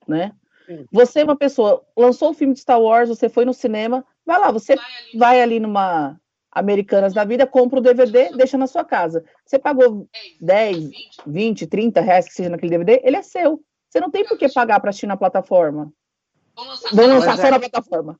né? 0.08 0.32
Sim. 0.66 0.86
Você 0.92 1.22
é 1.22 1.24
uma 1.24 1.36
pessoa, 1.36 1.84
lançou 1.96 2.32
o 2.32 2.34
filme 2.34 2.54
de 2.54 2.62
Star 2.62 2.80
Wars, 2.80 3.10
você 3.10 3.30
foi 3.30 3.46
no 3.46 3.54
cinema, 3.54 4.06
vai 4.26 4.40
lá, 4.40 4.52
você 4.52 4.76
vai 5.16 5.42
ali 5.42 5.60
numa 5.60 6.20
Americanas 6.56 7.14
da 7.14 7.26
vida, 7.26 7.46
compra 7.46 7.80
o 7.80 7.82
DVD, 7.82 8.30
deixa 8.38 8.58
na 8.58 8.66
sua 8.66 8.86
casa. 8.86 9.26
Você 9.46 9.60
pagou 9.60 10.08
10, 10.40 10.90
20, 11.28 11.68
30 11.68 12.00
reais 12.00 12.26
que 12.26 12.34
seja 12.34 12.50
naquele 12.50 12.72
DVD, 12.72 13.02
ele 13.04 13.18
é 13.18 13.22
seu. 13.22 13.62
Você 13.90 14.00
não 14.00 14.10
tem 14.10 14.26
por 14.26 14.38
que 14.38 14.48
pagar 14.48 14.80
para 14.80 14.90
assistir 14.90 15.06
na 15.06 15.18
plataforma. 15.18 15.92
Vão 16.94 17.08
lançar 17.08 17.38
só 17.38 17.52
na 17.52 17.60
plataforma. 17.60 18.18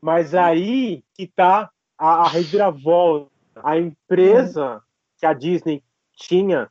Mas 0.00 0.34
aí 0.34 1.04
que 1.14 1.28
tá 1.28 1.70
a, 1.96 2.24
a 2.24 2.28
reviravolta. 2.28 3.30
A 3.62 3.76
empresa 3.76 4.80
que 5.16 5.26
a 5.26 5.32
Disney 5.32 5.82
tinha 6.14 6.70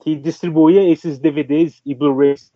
que 0.00 0.16
distribuía 0.16 0.86
esses 0.90 1.18
DVDs 1.18 1.80
e 1.84 1.94
Blu-rays 1.94 2.50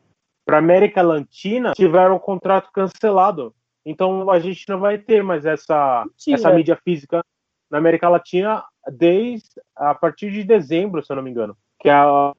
para 0.45 0.59
América 0.59 1.03
Latina 1.03 1.73
tiveram 1.73 2.17
o 2.17 2.21
contrato 2.21 2.71
cancelado. 2.73 3.55
Então 3.85 4.31
a 4.31 4.39
gente 4.39 4.67
não 4.69 4.81
vai 4.81 4.99
ter 4.99 5.23
mais 5.23 5.45
essa, 5.45 6.05
Mentira. 6.07 6.37
essa 6.37 6.53
mídia 6.53 6.79
física 6.83 7.23
na 7.71 7.79
América 7.79 8.09
Latina 8.09 8.65
desde 8.91 9.49
a 9.77 9.95
partir 9.95 10.31
de 10.33 10.43
dezembro, 10.45 11.05
se 11.05 11.13
eu 11.13 11.17
não 11.17 11.23
me 11.23 11.31
engano. 11.31 11.57
Que 11.81 11.89
a, 11.89 12.33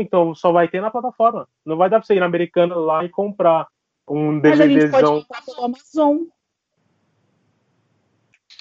então 0.00 0.34
só 0.34 0.52
vai 0.52 0.68
ter 0.68 0.80
na 0.80 0.90
plataforma. 0.90 1.48
Não 1.64 1.76
vai 1.76 1.88
dar 1.88 1.98
para 1.98 2.06
você 2.06 2.14
ir 2.14 2.20
na 2.20 2.26
Americana 2.26 2.74
lá 2.74 3.04
e 3.04 3.08
comprar 3.08 3.66
um 4.08 4.40
Mas 4.40 4.60
a 4.60 4.66
gente 4.66 4.80
pode 4.90 4.92
DVDzão. 4.92 5.20
comprar 5.22 5.42
pelo 5.44 5.64
Amazon. 5.64 6.18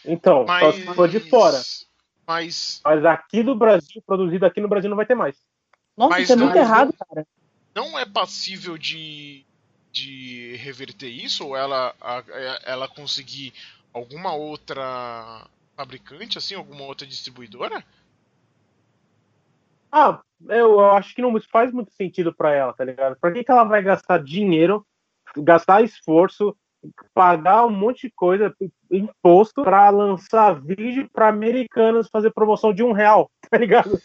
Então, 0.06 0.46
Mas. 0.48 0.64
só 0.64 0.72
se 0.72 0.96
for 0.96 1.08
de 1.08 1.20
fora. 1.20 1.62
Mas 2.26 2.82
Mas 2.84 3.06
aqui 3.06 3.44
do 3.44 3.56
Brasil, 3.56 4.02
produzido 4.06 4.46
aqui 4.46 4.62
no 4.62 4.68
Brasil, 4.68 4.90
não 4.90 4.98
vai 4.98 5.06
ter 5.06 5.16
mais. 5.16 5.36
Nossa, 5.98 6.12
Mas 6.12 6.24
isso 6.24 6.34
é 6.34 6.36
não- 6.36 6.46
muito 6.46 6.58
errado, 6.58 6.94
cara. 6.98 7.28
não 7.76 8.00
é 8.00 8.06
passível 8.06 8.78
de, 8.78 9.46
de 9.92 10.56
reverter 10.58 11.10
isso? 11.10 11.46
Ou 11.46 11.56
ela, 11.58 11.94
a- 12.00 12.24
ela 12.64 12.88
conseguir 12.88 13.54
alguma 13.94 14.34
outra 14.34 15.48
fabricante, 15.76 16.38
assim, 16.38 16.56
alguma 16.56 16.84
outra 16.84 17.06
distribuidora? 17.08 17.84
Ah, 19.92 20.22
eu, 20.48 20.80
eu 20.80 20.92
acho 20.92 21.14
que 21.14 21.22
não 21.22 21.38
faz 21.42 21.72
muito 21.72 21.92
sentido 21.94 22.34
pra 22.34 22.54
ela, 22.54 22.74
tá 22.74 22.84
ligado? 22.86 23.18
Pra 23.20 23.32
que, 23.32 23.44
que 23.44 23.52
ela 23.52 23.64
vai 23.66 23.82
gastar 23.84 24.24
dinheiro, 24.24 24.86
gastar 25.38 25.84
esforço, 25.84 26.56
pagar 27.14 27.66
um 27.66 27.70
monte 27.70 28.08
de 28.08 28.14
coisa, 28.14 28.56
imposto, 28.90 29.64
pra 29.64 29.90
lançar 29.90 30.54
vídeo 30.62 31.10
pra 31.12 31.28
americanos 31.28 32.08
fazer 32.10 32.32
promoção 32.32 32.74
de 32.74 32.84
um 32.84 32.92
real, 32.94 33.30
tá 33.50 33.58
ligado? 33.58 34.02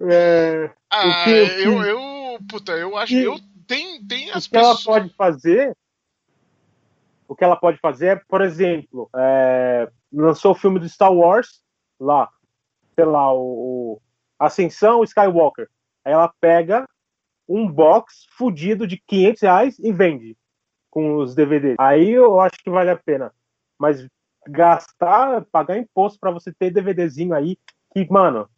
É, 0.00 0.70
Ah, 0.90 1.24
que- 1.24 1.30
eu, 1.30 1.82
eu. 1.82 2.38
Puta, 2.48 2.72
eu 2.72 2.96
acho. 2.96 3.12
que- 3.14 3.22
Eu 3.22 3.38
tem, 3.66 4.04
tem 4.04 4.30
as 4.32 4.44
o 4.46 4.50
que 4.50 4.56
ela 4.56 4.74
pessoas. 4.76 4.84
pode 4.84 5.14
fazer, 5.14 5.74
o 7.28 7.34
que 7.34 7.44
ela 7.44 7.56
pode 7.56 7.78
fazer 7.78 8.06
é, 8.06 8.22
por 8.28 8.40
exemplo, 8.40 9.08
é, 9.16 9.90
lançou 10.12 10.52
o 10.52 10.56
filme 10.56 10.78
do 10.78 10.88
Star 10.88 11.12
Wars 11.12 11.62
lá, 11.98 12.28
sei 12.94 13.04
lá, 13.04 13.32
o, 13.32 13.40
o 13.96 14.02
Ascensão 14.38 15.02
Skywalker. 15.02 15.68
Aí 16.04 16.12
ela 16.12 16.32
pega 16.40 16.86
um 17.48 17.70
box 17.70 18.26
fudido 18.36 18.86
de 18.86 18.98
500 19.06 19.42
reais 19.42 19.78
e 19.78 19.92
vende 19.92 20.36
com 20.90 21.16
os 21.16 21.34
DVDs. 21.34 21.76
Aí 21.78 22.10
eu 22.10 22.40
acho 22.40 22.56
que 22.62 22.70
vale 22.70 22.90
a 22.90 22.96
pena. 22.96 23.32
Mas 23.78 24.06
gastar, 24.46 25.44
pagar 25.46 25.78
imposto 25.78 26.18
pra 26.18 26.30
você 26.30 26.52
ter 26.52 26.70
DVDzinho 26.70 27.34
aí, 27.34 27.58
que, 27.92 28.06
mano, 28.10 28.48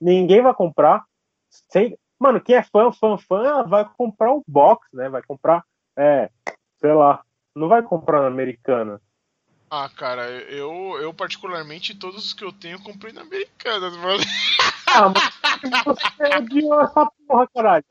ninguém 0.00 0.42
vai 0.42 0.54
comprar. 0.54 1.04
Sem... 1.48 1.98
Mano, 2.18 2.40
quem 2.40 2.56
é 2.56 2.62
fã, 2.62 2.92
fã, 2.92 3.16
fã, 3.16 3.64
vai 3.64 3.88
comprar 3.96 4.32
o 4.32 4.44
box, 4.46 4.86
né? 4.92 5.08
Vai 5.08 5.22
comprar, 5.22 5.64
é, 5.96 6.30
sei 6.78 6.92
lá, 6.92 7.22
não 7.54 7.68
vai 7.68 7.82
comprar 7.82 8.20
na 8.22 8.26
americana. 8.28 9.00
Ah, 9.70 9.88
cara, 9.88 10.28
eu, 10.28 10.98
eu 11.00 11.14
particularmente, 11.14 11.94
todos 11.94 12.26
os 12.26 12.32
que 12.32 12.44
eu 12.44 12.52
tenho, 12.52 12.76
eu 12.76 12.82
comprei 12.82 13.12
na 13.12 13.20
Americanas, 13.22 13.96
mano. 13.96 14.22
Ah, 14.88 15.08
mas 15.62 15.84
você 15.84 16.36
odiou 16.36 16.80
essa 16.80 17.08
porra, 17.26 17.48
caralho. 17.54 17.84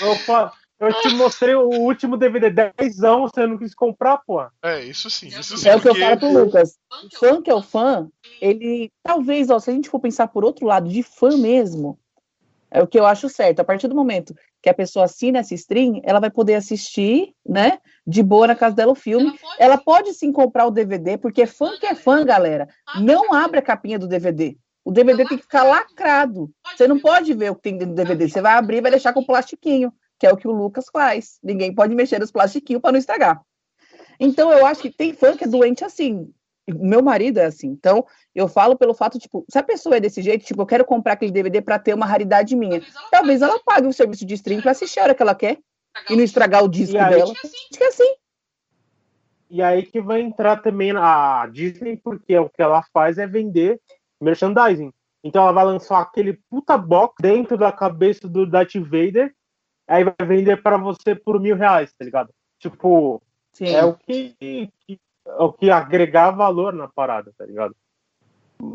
Eu, 0.00 0.16
fa- 0.24 0.52
eu 0.80 0.92
te 1.00 1.08
mostrei 1.10 1.54
o 1.54 1.68
último 1.68 2.16
DVD 2.16 2.50
10 2.50 3.02
anos, 3.04 3.30
você 3.34 3.46
não 3.46 3.58
quis 3.58 3.74
comprar, 3.74 4.18
porra. 4.18 4.52
É, 4.62 4.82
isso 4.84 5.10
sim, 5.10 5.28
isso 5.28 5.56
sim. 5.58 5.68
É 5.68 5.76
o 5.76 5.80
que 5.80 5.88
eu 5.88 5.94
falo 5.94 6.18
pro 6.18 6.32
Lucas. 6.32 6.78
O 7.02 7.16
fã 7.18 7.42
que 7.42 7.50
é 7.50 7.54
o 7.54 7.62
fã, 7.62 8.08
ele. 8.40 8.90
Talvez, 9.02 9.50
ó, 9.50 9.58
se 9.58 9.70
a 9.70 9.74
gente 9.74 9.90
for 9.90 10.00
pensar 10.00 10.28
por 10.28 10.44
outro 10.44 10.66
lado, 10.66 10.88
de 10.88 11.02
fã 11.02 11.36
mesmo, 11.36 11.98
é 12.74 12.82
o 12.82 12.88
que 12.88 12.98
eu 12.98 13.06
acho 13.06 13.28
certo. 13.28 13.60
A 13.60 13.64
partir 13.64 13.86
do 13.86 13.94
momento 13.94 14.34
que 14.60 14.68
a 14.68 14.74
pessoa 14.74 15.04
assina 15.04 15.38
essa 15.38 15.54
stream, 15.54 16.00
ela 16.02 16.18
vai 16.18 16.28
poder 16.28 16.56
assistir, 16.56 17.32
né? 17.46 17.78
De 18.04 18.20
boa 18.20 18.48
na 18.48 18.56
casa 18.56 18.74
dela 18.74 18.90
o 18.90 18.96
filme. 18.96 19.32
Ela 19.60 19.78
pode 19.78 20.12
sim 20.12 20.32
comprar 20.32 20.66
o 20.66 20.72
DVD, 20.72 21.16
porque 21.16 21.46
fã 21.46 21.78
que 21.78 21.86
é 21.86 21.94
fã, 21.94 22.24
galera, 22.24 22.68
não 23.00 23.32
abre 23.32 23.60
a 23.60 23.62
capinha 23.62 23.96
do 23.96 24.08
DVD. 24.08 24.56
O 24.84 24.90
DVD 24.90 25.24
tem 25.24 25.38
que 25.38 25.44
ficar 25.44 25.62
lacrado. 25.62 26.50
Você 26.76 26.88
não 26.88 26.98
pode 26.98 27.32
ver 27.32 27.52
o 27.52 27.54
que 27.54 27.62
tem 27.62 27.78
dentro 27.78 27.94
do 27.94 27.96
DVD. 27.96 28.28
Você 28.28 28.42
vai 28.42 28.54
abrir 28.54 28.78
e 28.78 28.80
vai 28.80 28.90
deixar 28.90 29.12
com 29.12 29.24
plastiquinho, 29.24 29.92
que 30.18 30.26
é 30.26 30.32
o 30.32 30.36
que 30.36 30.48
o 30.48 30.52
Lucas 30.52 30.86
faz. 30.92 31.38
Ninguém 31.44 31.72
pode 31.72 31.94
mexer 31.94 32.18
nos 32.18 32.32
plastiquinhos 32.32 32.82
para 32.82 32.90
não 32.90 32.98
estragar. 32.98 33.40
Então, 34.18 34.52
eu 34.52 34.66
acho 34.66 34.82
que 34.82 34.90
tem 34.90 35.12
fã 35.14 35.36
que 35.36 35.44
é 35.44 35.46
doente 35.46 35.84
assim. 35.84 36.28
Meu 36.66 37.02
marido 37.02 37.38
é 37.38 37.44
assim. 37.44 37.68
Então, 37.68 38.06
eu 38.34 38.48
falo 38.48 38.76
pelo 38.76 38.94
fato, 38.94 39.18
tipo, 39.18 39.44
se 39.48 39.58
a 39.58 39.62
pessoa 39.62 39.96
é 39.96 40.00
desse 40.00 40.22
jeito, 40.22 40.44
tipo, 40.44 40.62
eu 40.62 40.66
quero 40.66 40.84
comprar 40.84 41.12
aquele 41.12 41.30
DVD 41.30 41.60
para 41.60 41.78
ter 41.78 41.94
uma 41.94 42.06
raridade 42.06 42.56
minha. 42.56 42.80
Talvez 43.10 43.42
ela 43.42 43.60
pague 43.64 43.86
o 43.86 43.92
serviço 43.92 44.24
de 44.24 44.34
stream 44.34 44.62
para 44.62 44.70
assistir 44.70 45.00
a 45.00 45.04
hora 45.04 45.14
que 45.14 45.22
ela 45.22 45.34
quer 45.34 45.58
e 46.08 46.16
não 46.16 46.24
estragar 46.24 46.64
o 46.64 46.68
disco 46.68 46.96
aí, 46.96 47.10
dela. 47.10 47.32
Acho 47.32 47.78
que 47.78 47.84
é 47.84 47.88
assim. 47.88 48.14
E 49.50 49.62
aí 49.62 49.84
que 49.84 50.00
vai 50.00 50.20
entrar 50.20 50.56
também 50.62 50.92
a 50.96 51.46
Disney, 51.52 51.96
porque 51.96 52.36
o 52.36 52.48
que 52.48 52.62
ela 52.62 52.82
faz 52.92 53.18
é 53.18 53.26
vender 53.26 53.80
merchandising. 54.20 54.92
Então 55.22 55.42
ela 55.42 55.52
vai 55.52 55.64
lançar 55.64 56.00
aquele 56.00 56.34
puta 56.50 56.76
box 56.76 57.14
dentro 57.20 57.56
da 57.56 57.70
cabeça 57.70 58.28
do 58.28 58.46
Darth 58.46 58.74
Vader, 58.74 59.34
aí 59.86 60.04
vai 60.04 60.26
vender 60.26 60.62
para 60.62 60.76
você 60.76 61.14
por 61.14 61.40
mil 61.40 61.56
reais, 61.56 61.92
tá 61.92 62.04
ligado? 62.04 62.30
Tipo, 62.58 63.22
Sim. 63.52 63.68
é 63.68 63.84
o 63.84 63.94
que, 63.94 64.34
que, 64.38 64.98
o 65.26 65.52
que 65.52 65.70
agregar 65.70 66.30
valor 66.30 66.72
na 66.72 66.88
parada, 66.88 67.32
tá 67.36 67.44
ligado? 67.44 67.74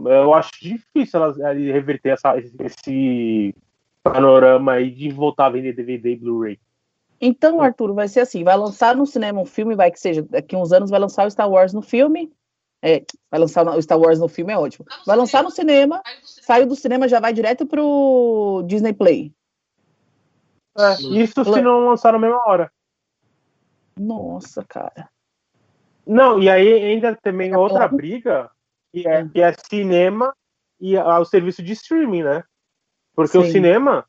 Eu 0.05 0.33
acho 0.33 0.51
difícil 0.61 1.21
elas 1.21 1.37
reverter 1.37 2.09
essa, 2.09 2.35
esse 2.37 3.55
panorama 4.03 4.73
aí 4.73 4.91
de 4.91 5.09
voltar 5.09 5.47
a 5.47 5.49
vender 5.49 5.73
DVD 5.73 6.11
e 6.11 6.15
Blu-ray. 6.15 6.59
Então, 7.21 7.61
Arthur, 7.61 7.93
vai 7.93 8.07
ser 8.07 8.21
assim: 8.21 8.43
vai 8.43 8.55
lançar 8.55 8.95
no 8.95 9.05
cinema 9.05 9.41
um 9.41 9.45
filme, 9.45 9.75
vai 9.75 9.91
que 9.91 9.99
seja, 9.99 10.21
daqui 10.21 10.55
uns 10.55 10.71
anos 10.71 10.89
vai 10.89 10.99
lançar 10.99 11.27
o 11.27 11.31
Star 11.31 11.49
Wars 11.49 11.73
no 11.73 11.81
filme. 11.81 12.31
É, 12.81 13.03
vai 13.29 13.39
lançar 13.39 13.67
o 13.67 13.81
Star 13.81 13.99
Wars 13.99 14.19
no 14.19 14.29
filme, 14.29 14.53
é 14.53 14.57
ótimo. 14.57 14.85
Vai 15.05 15.17
lançar 15.17 15.43
no 15.43 15.51
cinema, 15.51 16.01
saiu 16.23 16.65
do 16.65 16.75
cinema, 16.75 17.09
já 17.09 17.19
vai 17.19 17.33
direto 17.33 17.65
pro 17.65 18.63
Disney 18.65 18.93
Play. 18.93 19.33
É, 20.77 20.93
isso 20.93 21.43
se 21.43 21.61
não 21.61 21.89
lançar 21.89 22.13
na 22.13 22.19
mesma 22.19 22.41
hora. 22.47 22.71
Nossa, 23.99 24.63
cara. 24.63 25.09
Não, 26.09 26.41
e 26.41 26.49
aí 26.49 26.73
ainda 26.73 27.15
também 27.15 27.51
tá 27.51 27.59
outra 27.59 27.87
briga, 27.87 28.49
que 28.91 29.07
é, 29.07 29.27
que 29.27 29.39
é 29.39 29.53
cinema 29.69 30.35
e 30.81 30.97
o 30.97 31.23
serviço 31.23 31.61
de 31.61 31.73
streaming, 31.73 32.23
né? 32.23 32.43
Porque 33.13 33.33
Sim. 33.33 33.47
o 33.47 33.51
cinema, 33.51 34.05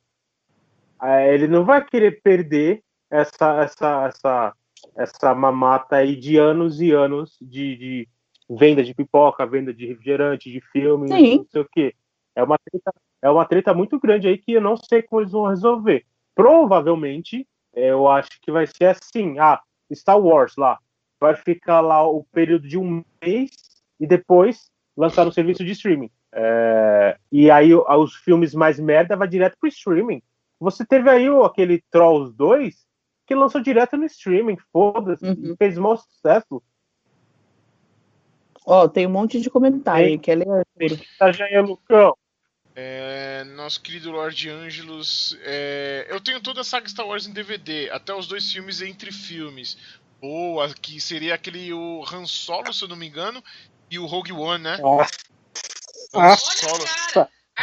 é, 1.02 1.34
ele 1.34 1.46
não 1.46 1.62
vai 1.62 1.84
querer 1.84 2.22
perder 2.22 2.82
essa, 3.10 3.62
essa, 3.62 4.06
essa, 4.06 4.54
essa 4.96 5.34
mamata 5.34 5.96
aí 5.96 6.16
de 6.16 6.38
anos 6.38 6.80
e 6.80 6.90
anos 6.90 7.36
de, 7.38 7.76
de 7.76 8.08
venda 8.48 8.82
de 8.82 8.94
pipoca, 8.94 9.44
venda 9.44 9.74
de 9.74 9.84
refrigerante, 9.84 10.50
de 10.50 10.62
filme, 10.72 11.06
Sim. 11.06 11.36
não 11.36 11.46
sei 11.50 11.60
o 11.60 11.68
quê. 11.70 11.94
É 12.34 12.42
uma, 12.42 12.56
treta, 12.58 12.94
é 13.20 13.28
uma 13.28 13.44
treta 13.44 13.74
muito 13.74 14.00
grande 14.00 14.26
aí 14.26 14.38
que 14.38 14.52
eu 14.52 14.60
não 14.62 14.74
sei 14.74 15.02
como 15.02 15.20
eles 15.20 15.32
vão 15.32 15.44
resolver. 15.44 16.06
Provavelmente, 16.34 17.46
eu 17.74 18.08
acho 18.08 18.40
que 18.40 18.50
vai 18.50 18.66
ser 18.66 18.86
assim, 18.86 19.38
ah, 19.38 19.60
Star 19.92 20.18
Wars 20.18 20.56
lá, 20.56 20.78
vai 21.20 21.36
ficar 21.36 21.80
lá 21.80 22.02
o 22.08 22.24
período 22.32 22.66
de 22.66 22.78
um 22.78 23.04
mês 23.22 23.50
e 24.00 24.06
depois 24.06 24.70
lançar 24.96 25.24
no 25.24 25.32
serviço 25.32 25.64
de 25.64 25.72
streaming. 25.72 26.10
É, 26.32 27.18
e 27.30 27.50
aí 27.50 27.74
os 27.74 28.14
filmes 28.16 28.54
mais 28.54 28.80
merda 28.80 29.16
vai 29.16 29.28
direto 29.28 29.56
pro 29.60 29.68
streaming. 29.68 30.22
Você 30.58 30.84
teve 30.84 31.08
aí 31.10 31.26
aquele 31.44 31.82
Trolls 31.90 32.34
2, 32.36 32.74
que 33.26 33.34
lançou 33.34 33.62
direto 33.62 33.96
no 33.96 34.06
streaming, 34.06 34.56
foda-se, 34.72 35.24
uhum. 35.24 35.54
fez 35.58 35.78
mau 35.78 35.96
sucesso. 35.96 36.62
Ó, 38.66 38.84
oh, 38.84 38.88
tem 38.88 39.06
um 39.06 39.10
monte 39.10 39.40
de 39.40 39.50
comentário 39.50 40.06
aí, 40.06 40.18
que 40.18 40.30
é 40.30 40.34
legal. 40.34 40.62
Tá 41.18 41.32
já 41.32 41.48
é 41.48 41.60
Lucão. 41.60 42.14
É, 42.74 43.42
nosso 43.44 43.80
querido 43.80 44.10
Lord 44.10 44.48
Angelus. 44.48 45.36
É, 45.42 46.06
eu 46.08 46.20
tenho 46.20 46.40
toda 46.40 46.60
a 46.60 46.64
saga 46.64 46.88
Star 46.88 47.06
Wars 47.06 47.26
em 47.26 47.32
DVD, 47.32 47.90
até 47.90 48.14
os 48.14 48.26
dois 48.26 48.50
filmes 48.50 48.80
entre 48.80 49.10
filmes. 49.10 49.76
Boa, 50.20 50.72
que 50.74 51.00
seria 51.00 51.34
aquele 51.34 51.72
o 51.72 52.04
Han 52.12 52.26
Solo, 52.26 52.72
se 52.72 52.84
eu 52.84 52.88
não 52.88 52.96
me 52.96 53.08
engano, 53.08 53.42
e 53.90 53.98
o 53.98 54.06
Rogue 54.06 54.32
One, 54.32 54.62
né? 54.62 54.76
Nossa. 54.78 55.10
Han 56.14 56.36
Solo. 56.36 56.84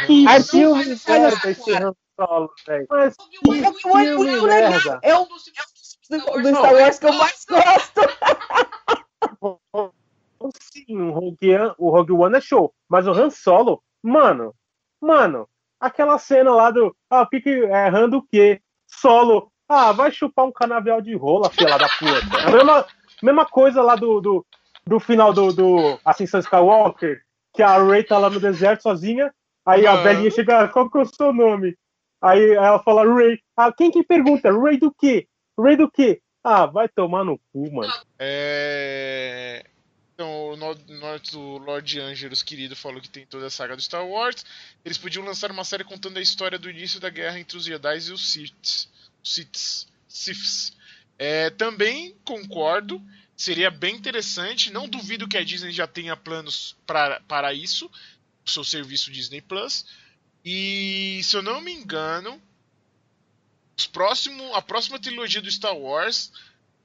Que 0.06 0.42
filme 0.42 0.84
merda 1.06 1.50
esse 1.50 1.72
Han 1.72 1.94
Solo, 2.16 2.50
velho. 2.66 2.86
Mas 2.90 3.16
que 3.16 3.38
filme 3.38 4.40
merda. 4.42 5.00
É 5.02 5.16
um 5.16 5.26
dos 5.26 5.44
do 6.08 6.48
Star 6.48 6.74
Wars 6.74 6.98
que 6.98 7.06
eu 7.06 7.12
mais 7.12 7.44
gosto. 7.44 8.00
Sim, 10.60 11.00
o 11.00 11.10
Rogue, 11.12 11.54
One, 11.54 11.74
o 11.78 11.90
Rogue 11.90 12.12
One 12.12 12.36
é 12.36 12.40
show. 12.40 12.74
Mas 12.88 13.06
o 13.06 13.12
Han 13.12 13.30
Solo, 13.30 13.82
mano, 14.02 14.54
mano, 15.00 15.48
aquela 15.78 16.18
cena 16.18 16.52
lá 16.52 16.70
do. 16.70 16.96
Ah, 17.10 17.22
o 17.22 17.28
que 17.28 17.40
que. 17.40 17.50
É, 17.50 17.88
Han 17.88 18.08
do 18.08 18.22
quê? 18.22 18.60
Solo. 18.86 19.52
Ah, 19.68 19.92
vai 19.92 20.10
chupar 20.10 20.46
um 20.46 20.52
canavial 20.52 21.00
de 21.00 21.14
rola, 21.14 21.50
filha 21.50 21.76
da 21.76 21.88
puta. 21.88 22.38
É 22.38 22.48
a 22.48 22.50
mesma, 22.50 22.86
mesma 23.22 23.46
coisa 23.46 23.82
lá 23.82 23.94
do, 23.94 24.20
do, 24.20 24.46
do 24.86 24.98
final 24.98 25.32
do, 25.32 25.52
do 25.52 26.00
Ascensão 26.04 26.40
Skywalker, 26.40 27.22
que 27.52 27.62
a 27.62 27.82
Rey 27.84 28.02
tá 28.02 28.16
lá 28.16 28.30
no 28.30 28.40
deserto 28.40 28.82
sozinha, 28.82 29.32
aí 29.66 29.86
a 29.86 29.96
velhinha 29.96 30.30
chega, 30.30 30.68
qual 30.68 30.90
que 30.90 30.96
é 30.96 31.02
o 31.02 31.04
seu 31.04 31.32
nome? 31.32 31.76
Aí 32.20 32.52
ela 32.52 32.82
fala, 32.82 33.04
Ray. 33.04 33.38
Ah, 33.56 33.72
quem 33.72 33.90
que 33.90 34.02
pergunta? 34.02 34.50
Ray 34.50 34.78
do 34.78 34.92
quê? 34.92 35.28
Ray 35.58 35.76
do 35.76 35.90
quê? 35.90 36.20
Ah, 36.42 36.66
vai 36.66 36.88
tomar 36.88 37.24
no 37.24 37.38
cu, 37.52 37.70
mano. 37.72 37.92
É... 38.18 39.64
Então, 40.14 40.50
o 40.50 40.56
nosso 40.56 41.38
Lord 41.58 42.00
Angelus 42.00 42.42
querido 42.42 42.74
falou 42.74 43.00
que 43.00 43.08
tem 43.08 43.24
toda 43.24 43.46
a 43.46 43.50
saga 43.50 43.76
do 43.76 43.82
Star 43.82 44.04
Wars. 44.04 44.44
Eles 44.84 44.98
podiam 44.98 45.24
lançar 45.24 45.50
uma 45.50 45.62
série 45.62 45.84
contando 45.84 46.16
a 46.16 46.22
história 46.22 46.58
do 46.58 46.68
início 46.68 46.98
da 46.98 47.08
guerra 47.08 47.38
entre 47.38 47.56
os 47.56 47.64
Jedi 47.64 47.98
e 47.98 48.12
os 48.12 48.32
Siths. 48.32 48.88
Siths. 49.22 49.86
Siths. 50.08 50.72
É, 51.18 51.50
também 51.50 52.14
concordo. 52.24 53.02
Seria 53.36 53.70
bem 53.70 53.94
interessante. 53.94 54.72
Não 54.72 54.88
duvido 54.88 55.28
que 55.28 55.36
a 55.36 55.44
Disney 55.44 55.72
já 55.72 55.86
tenha 55.86 56.16
planos 56.16 56.76
pra, 56.86 57.20
para 57.20 57.52
isso. 57.52 57.90
O 58.46 58.50
seu 58.50 58.64
serviço 58.64 59.10
Disney 59.10 59.40
Plus. 59.40 59.84
E 60.44 61.20
se 61.22 61.36
eu 61.36 61.42
não 61.42 61.60
me 61.60 61.72
engano, 61.72 62.40
os 63.76 63.86
próximo, 63.86 64.54
a 64.54 64.62
próxima 64.62 64.98
trilogia 64.98 65.42
do 65.42 65.50
Star 65.50 65.76
Wars 65.76 66.32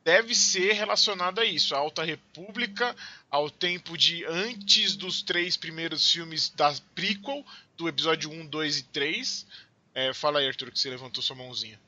deve 0.04 0.36
ser 0.36 0.74
relacionada 0.74 1.42
a 1.42 1.46
isso, 1.46 1.74
a 1.74 1.78
Alta 1.78 2.04
República, 2.04 2.96
ao 3.32 3.50
tempo 3.50 3.98
de 3.98 4.26
antes 4.26 4.96
dos 4.96 5.22
três 5.22 5.56
primeiros 5.56 6.12
filmes 6.12 6.50
da 6.50 6.74
prequel, 6.94 7.46
do 7.78 7.88
episódio 7.88 8.30
1, 8.30 8.46
2 8.48 8.78
e 8.80 8.84
3. 8.84 9.46
É, 9.96 10.14
fala 10.14 10.40
aí, 10.40 10.48
Arthur, 10.48 10.72
que 10.72 10.80
você 10.80 10.90
levantou 10.90 11.24
sua 11.24 11.36
mãozinha. 11.36 11.80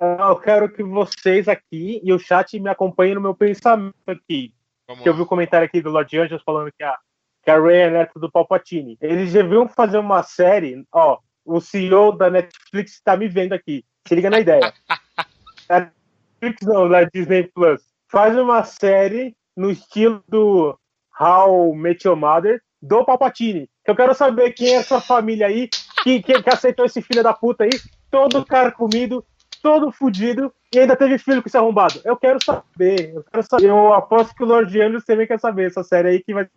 Eu 0.00 0.36
quero 0.36 0.68
que 0.68 0.82
vocês 0.82 1.48
aqui 1.48 2.00
e 2.04 2.12
o 2.12 2.18
chat 2.18 2.58
me 2.60 2.70
acompanhem 2.70 3.16
no 3.16 3.20
meu 3.20 3.34
pensamento 3.34 3.94
aqui. 4.06 4.54
Vamos 4.86 5.02
que 5.02 5.08
lá. 5.08 5.12
eu 5.12 5.16
vi 5.16 5.20
o 5.22 5.24
um 5.24 5.28
comentário 5.28 5.66
aqui 5.66 5.80
do 5.80 5.90
Lord 5.90 6.16
Angeles 6.16 6.42
falando 6.44 6.70
que 6.72 6.84
a, 6.84 6.96
que 7.42 7.50
a 7.50 7.60
Ray 7.60 7.78
é 7.78 7.90
neta 7.90 8.18
do 8.20 8.30
Palpatine. 8.30 8.96
Eles 9.00 9.32
deviam 9.32 9.68
fazer 9.68 9.98
uma 9.98 10.22
série, 10.22 10.84
ó, 10.92 11.18
o 11.44 11.60
CEO 11.60 12.12
da 12.12 12.30
Netflix 12.30 12.92
está 12.92 13.16
me 13.16 13.26
vendo 13.26 13.54
aqui. 13.54 13.84
Se 14.06 14.14
liga 14.14 14.30
na 14.30 14.38
ideia. 14.38 14.72
Netflix 15.68 16.66
não, 16.66 16.88
da 16.88 17.02
Disney 17.02 17.50
Plus. 17.52 17.82
Faz 18.08 18.36
uma 18.38 18.62
série 18.62 19.36
no 19.56 19.70
estilo 19.70 20.22
do 20.28 20.78
How 21.20 21.74
Met 21.74 22.06
Your 22.06 22.16
Mother 22.16 22.62
do 22.80 23.04
Palpatine. 23.04 23.68
Eu 23.84 23.96
quero 23.96 24.14
saber 24.14 24.52
quem 24.52 24.74
é 24.74 24.76
essa 24.76 25.00
família 25.00 25.48
aí 25.48 25.68
que, 26.04 26.22
que, 26.22 26.40
que 26.40 26.50
aceitou 26.50 26.86
esse 26.86 27.02
filho 27.02 27.22
da 27.22 27.32
puta 27.32 27.64
aí, 27.64 27.70
todo 28.10 28.46
cara 28.46 28.70
comido, 28.70 29.24
todo 29.68 29.92
fudido 29.92 30.50
e 30.74 30.78
ainda 30.78 30.96
teve 30.96 31.18
filho 31.18 31.42
com 31.42 31.48
esse 31.48 31.56
arrombado. 31.58 32.00
Eu 32.02 32.16
quero 32.16 32.42
saber, 32.42 33.12
eu 33.14 33.22
quero 33.30 33.46
saber. 33.46 33.68
Eu 33.68 33.92
aposto 33.92 34.34
que 34.34 34.42
o 34.42 34.46
Lord 34.46 34.80
Andrews 34.80 35.04
também 35.04 35.26
quer 35.26 35.38
saber 35.38 35.66
essa 35.66 35.82
série 35.84 36.08
aí 36.08 36.22
que 36.22 36.32
vai 36.32 36.48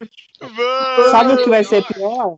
Sabe 1.11 1.33
o 1.33 1.43
que 1.43 1.49
vai 1.49 1.61
ser 1.65 1.83
pior? 1.85 2.37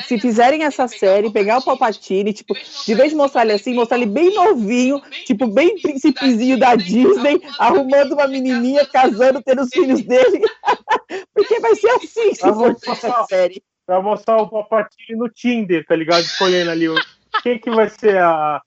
Se 0.00 0.18
fizerem 0.18 0.64
essa 0.64 0.88
série, 0.88 1.30
pegar 1.30 1.58
o 1.58 1.64
Palpatine, 1.64 2.32
tipo, 2.32 2.54
de 2.54 2.94
vez 2.94 3.10
de 3.10 3.16
mostrar 3.16 3.42
ele 3.42 3.52
assim, 3.52 3.74
mostrar 3.74 3.98
ele 3.98 4.06
bem 4.06 4.34
novinho, 4.34 5.00
tipo, 5.26 5.46
bem 5.46 5.80
príncipezinho 5.80 6.58
da 6.58 6.74
Disney, 6.74 7.40
arrumando 7.58 8.14
uma 8.14 8.26
menininha, 8.26 8.84
casando, 8.86 9.42
tendo 9.42 9.62
os 9.62 9.68
filhos 9.68 10.02
dele. 10.02 10.40
Porque 11.32 11.60
vai 11.60 11.76
ser 11.76 11.90
assim, 11.90 12.34
se 12.34 12.40
for 12.40 12.74
essa 12.88 13.24
série. 13.28 13.62
Vai 13.86 14.02
mostrar 14.02 14.38
o 14.38 14.48
Palpatine 14.48 15.16
no 15.16 15.28
Tinder, 15.28 15.84
tá 15.86 15.94
ligado? 15.94 16.22
Escolhendo 16.22 16.70
ali 16.70 16.88
o... 16.88 16.96
quem 17.44 17.60
que 17.60 17.70
vai 17.70 17.88
ser 17.88 18.18
a, 18.18 18.60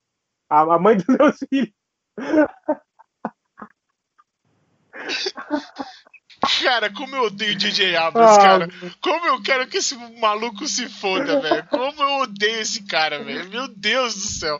a 0.61 0.79
mãe 0.79 0.97
dos 0.97 1.05
meus 1.07 1.37
filhos. 1.49 1.73
Cara, 6.63 6.91
como 6.91 7.15
eu 7.15 7.23
odeio 7.23 7.55
DJ 7.55 7.95
Abrams, 7.95 8.37
ah, 8.37 8.41
cara. 8.41 8.69
Como 9.01 9.25
eu 9.25 9.41
quero 9.41 9.67
que 9.67 9.77
esse 9.77 9.95
maluco 10.19 10.67
se 10.67 10.87
foda, 10.87 11.39
velho. 11.41 11.65
Como 11.69 12.01
eu 12.01 12.21
odeio 12.21 12.61
esse 12.61 12.83
cara, 12.85 13.23
velho. 13.23 13.49
Meu 13.49 13.67
Deus 13.67 14.13
do 14.13 14.27
céu. 14.27 14.59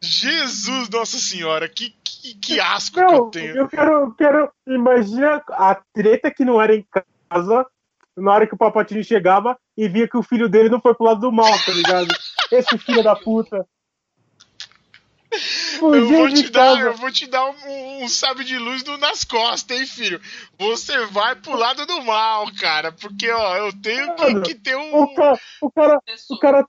Jesus, 0.00 0.88
Nossa 0.88 1.18
Senhora, 1.18 1.68
que, 1.68 1.94
que, 2.04 2.34
que 2.34 2.60
asco 2.60 3.00
não, 3.00 3.08
que 3.08 3.14
eu 3.14 3.30
tenho. 3.30 3.56
Eu 3.56 3.68
quero, 3.68 4.14
quero. 4.14 4.52
Imagina 4.66 5.42
a 5.50 5.80
treta 5.92 6.30
que 6.30 6.44
não 6.44 6.60
era 6.60 6.74
em 6.74 6.86
casa 7.30 7.66
na 8.16 8.32
hora 8.32 8.46
que 8.46 8.54
o 8.54 8.58
Palpatine 8.58 9.04
chegava 9.04 9.56
e 9.76 9.88
via 9.88 10.08
que 10.08 10.16
o 10.16 10.22
filho 10.22 10.48
dele 10.48 10.68
não 10.68 10.80
foi 10.80 10.94
pro 10.94 11.06
lado 11.06 11.20
do 11.20 11.32
mal, 11.32 11.52
tá 11.64 11.72
ligado? 11.72 12.08
Esse 12.50 12.76
filho 12.78 13.02
da 13.02 13.14
puta. 13.14 13.66
Eu 15.80 16.08
vou, 16.08 16.28
te 16.28 16.48
dar, 16.50 16.80
eu 16.80 16.94
vou 16.94 17.12
te 17.12 17.26
dar 17.26 17.44
um, 17.50 18.04
um 18.04 18.08
sabre 18.08 18.44
de 18.44 18.58
luz 18.58 18.82
no, 18.84 18.96
nas 18.96 19.24
costas, 19.24 19.78
hein, 19.78 19.86
filho? 19.86 20.20
Você 20.58 21.06
vai 21.06 21.36
pro 21.36 21.56
lado 21.56 21.84
do 21.86 22.02
mal, 22.02 22.46
cara. 22.58 22.92
Porque, 22.92 23.30
ó, 23.30 23.56
eu 23.56 23.72
tenho 23.80 24.14
que, 24.14 24.40
que 24.40 24.54
ter 24.54 24.76
um. 24.76 24.94
O 24.94 25.14
cara, 25.14 25.38
o 25.60 25.70
cara, 25.70 25.98
o 26.30 26.38
cara, 26.38 26.66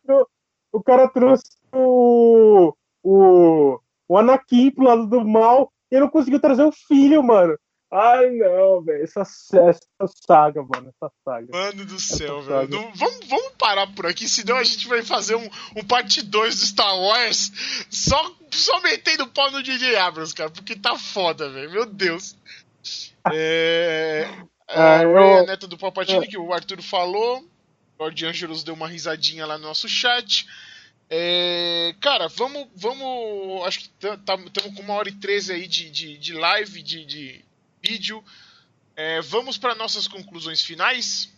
o 0.73 0.83
cara 0.83 1.07
trouxe 1.09 1.43
o, 1.71 2.73
o, 3.03 3.79
o 4.07 4.17
Anakin 4.17 4.71
pro 4.71 4.83
lado 4.83 5.07
do 5.07 5.25
mal 5.25 5.71
e 5.91 5.95
ele 5.95 6.01
não 6.01 6.09
conseguiu 6.09 6.39
trazer 6.39 6.63
o 6.63 6.71
filho, 6.71 7.23
mano. 7.23 7.57
Ai, 7.91 8.29
não, 8.29 8.81
velho. 8.81 9.03
Essa, 9.03 9.21
essa 9.21 10.13
saga, 10.27 10.61
mano. 10.61 10.89
Essa 10.89 11.11
saga. 11.25 11.47
Mano 11.51 11.85
do 11.85 11.99
céu, 11.99 12.41
velho. 12.41 12.69
Vamos, 12.93 13.27
vamos 13.27 13.51
parar 13.57 13.87
por 13.87 14.05
aqui, 14.05 14.27
senão 14.29 14.57
a 14.57 14.63
gente 14.63 14.87
vai 14.87 15.01
fazer 15.01 15.35
um, 15.35 15.49
um 15.75 15.83
parte 15.83 16.21
2 16.21 16.59
do 16.59 16.65
Star 16.67 16.95
Wars 16.99 17.51
só, 17.89 18.35
só 18.51 18.79
metendo 18.81 19.27
pau 19.27 19.49
no 19.51 19.63
DJ 19.63 19.95
Abrams, 19.95 20.35
cara, 20.35 20.51
porque 20.51 20.75
tá 20.75 20.97
foda, 20.97 21.49
velho. 21.49 21.71
Meu 21.71 21.85
Deus. 21.85 22.35
É. 23.33 24.27
A 24.67 24.97
Ray, 25.01 25.05
eu... 25.05 25.37
a 25.39 25.43
neta 25.43 25.67
do 25.67 25.77
Palpatine, 25.77 26.27
que 26.27 26.37
o 26.37 26.53
Arthur 26.53 26.81
falou. 26.83 27.43
Lord 27.99 28.25
Angelus 28.25 28.63
deu 28.63 28.75
uma 28.75 28.87
risadinha 28.87 29.45
lá 29.45 29.57
no 29.57 29.67
nosso 29.67 29.89
chat. 29.89 30.47
É, 31.09 31.95
cara, 31.99 32.27
vamos, 32.27 32.67
vamos. 32.75 33.65
Acho 33.65 33.79
que 33.79 33.85
estamos 33.85 34.51
tá, 34.51 34.61
com 34.61 34.81
uma 34.81 34.93
hora 34.93 35.09
e 35.09 35.15
treze 35.15 35.51
aí 35.51 35.67
de, 35.67 35.89
de, 35.89 36.17
de 36.17 36.33
live, 36.33 36.83
de, 36.83 37.03
de 37.03 37.48
vídeo. 37.81 38.23
É, 38.95 39.21
vamos 39.21 39.57
para 39.57 39.75
nossas 39.75 40.07
conclusões 40.07 40.61
finais? 40.61 41.33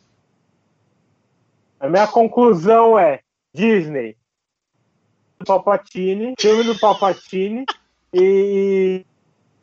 A 1.79 1.87
minha 1.87 2.07
conclusão 2.07 2.97
é 2.97 3.21
Disney, 3.53 4.17
Palpatine, 5.45 6.35
filme 6.39 6.63
do 6.63 6.79
Palpatine 6.79 7.65
e 8.13 9.05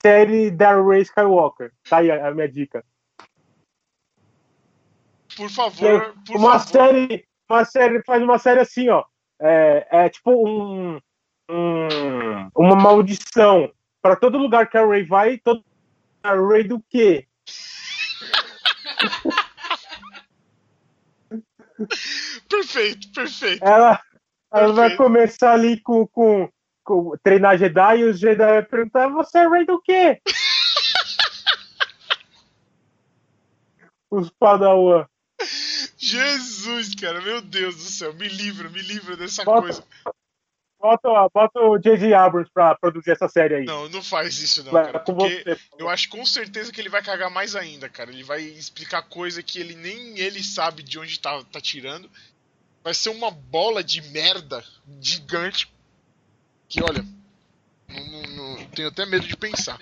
série 0.02 0.50
da 0.50 0.80
Ray 0.80 1.02
Skywalker. 1.02 1.72
Tá 1.88 1.98
aí 1.98 2.10
a, 2.10 2.30
minha 2.32 2.48
dica. 2.48 2.84
Por 5.36 5.50
favor, 5.50 6.14
por 6.26 6.36
uma 6.36 6.58
favor. 6.58 6.72
série, 6.72 7.28
uma 7.48 7.64
série 7.64 8.02
faz 8.02 8.22
uma 8.22 8.38
série 8.38 8.60
assim, 8.60 8.88
ó. 8.88 9.04
É, 9.40 9.86
é 9.90 10.08
tipo 10.08 10.32
um, 10.32 11.00
um 11.48 12.48
uma 12.54 12.74
maldição 12.74 13.72
para 14.02 14.16
todo 14.16 14.38
lugar 14.38 14.68
que 14.68 14.76
a 14.76 14.84
Ray 14.84 15.04
vai, 15.04 15.38
todo 15.38 15.64
Ray 16.34 16.64
do 16.64 16.82
quê? 16.88 17.26
perfeito, 22.48 23.12
perfeito. 23.12 23.64
Ela, 23.64 24.00
ela 24.52 24.72
vai 24.72 24.96
começar 24.96 25.52
ali 25.52 25.80
com, 25.80 26.06
com, 26.06 26.50
com 26.84 27.16
treinar 27.22 27.58
Jedi 27.58 27.98
e 27.98 28.04
os 28.04 28.18
Jedi 28.18 28.44
vai 28.44 28.62
perguntar: 28.62 29.08
você 29.08 29.38
é 29.38 29.48
Ray 29.48 29.64
do 29.64 29.80
quê? 29.80 30.20
os 34.10 34.30
Padawan. 34.30 35.06
Jesus, 35.96 36.94
cara, 36.94 37.20
meu 37.20 37.40
Deus 37.40 37.76
do 37.76 37.82
céu, 37.82 38.12
me 38.14 38.28
livra, 38.28 38.68
me 38.68 38.80
livra 38.82 39.16
dessa 39.16 39.44
bota, 39.44 39.62
coisa. 39.62 39.84
Bota, 40.80 41.08
bota 41.34 41.60
o 41.60 41.76
J.J. 41.76 42.14
Abrams 42.14 42.50
pra 42.52 42.74
produzir 42.76 43.10
essa 43.10 43.28
série 43.28 43.56
aí. 43.56 43.64
Não, 43.64 43.88
não 43.88 44.00
faz 44.00 44.38
isso 44.38 44.62
não, 44.62 44.70
cara. 44.70 45.00
Porque 45.00 45.42
você, 45.42 45.58
eu 45.76 45.88
acho 45.88 46.08
com 46.08 46.24
certeza 46.24 46.72
que 46.72 46.80
ele 46.80 46.88
vai 46.88 47.02
cagar 47.02 47.30
mais 47.30 47.56
ainda, 47.56 47.88
cara. 47.88 48.10
Ele 48.10 48.22
vai 48.22 48.42
explicar 48.42 49.02
coisa 49.02 49.42
que 49.42 49.58
ele 49.58 49.74
nem 49.74 50.16
ele 50.18 50.42
sabe 50.42 50.84
de 50.84 50.98
onde 50.98 51.18
tá, 51.18 51.42
tá 51.50 51.60
tirando. 51.60 52.08
Vai 52.84 52.94
ser 52.94 53.10
uma 53.10 53.30
bola 53.30 53.82
de 53.82 54.00
merda 54.12 54.64
gigante. 55.00 55.68
Que, 56.68 56.80
olha, 56.80 57.04
não, 57.88 58.06
não, 58.06 58.56
não, 58.56 58.64
tenho 58.66 58.88
até 58.88 59.04
medo 59.04 59.26
de 59.26 59.36
pensar. 59.36 59.78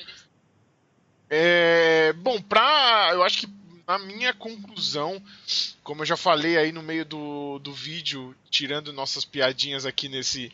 É, 1.28 2.14
bom, 2.14 2.40
pra. 2.40 3.11
Eu 3.12 3.22
acho 3.22 3.40
que 3.40 3.57
na 3.86 3.99
minha 3.99 4.32
conclusão, 4.32 5.22
como 5.82 6.03
eu 6.03 6.07
já 6.07 6.16
falei 6.16 6.57
aí 6.57 6.72
no 6.72 6.82
meio 6.82 7.05
do, 7.05 7.59
do 7.61 7.72
vídeo, 7.72 8.34
tirando 8.51 8.92
nossas 8.92 9.24
piadinhas 9.24 9.86
aqui 9.86 10.09
nesse, 10.09 10.53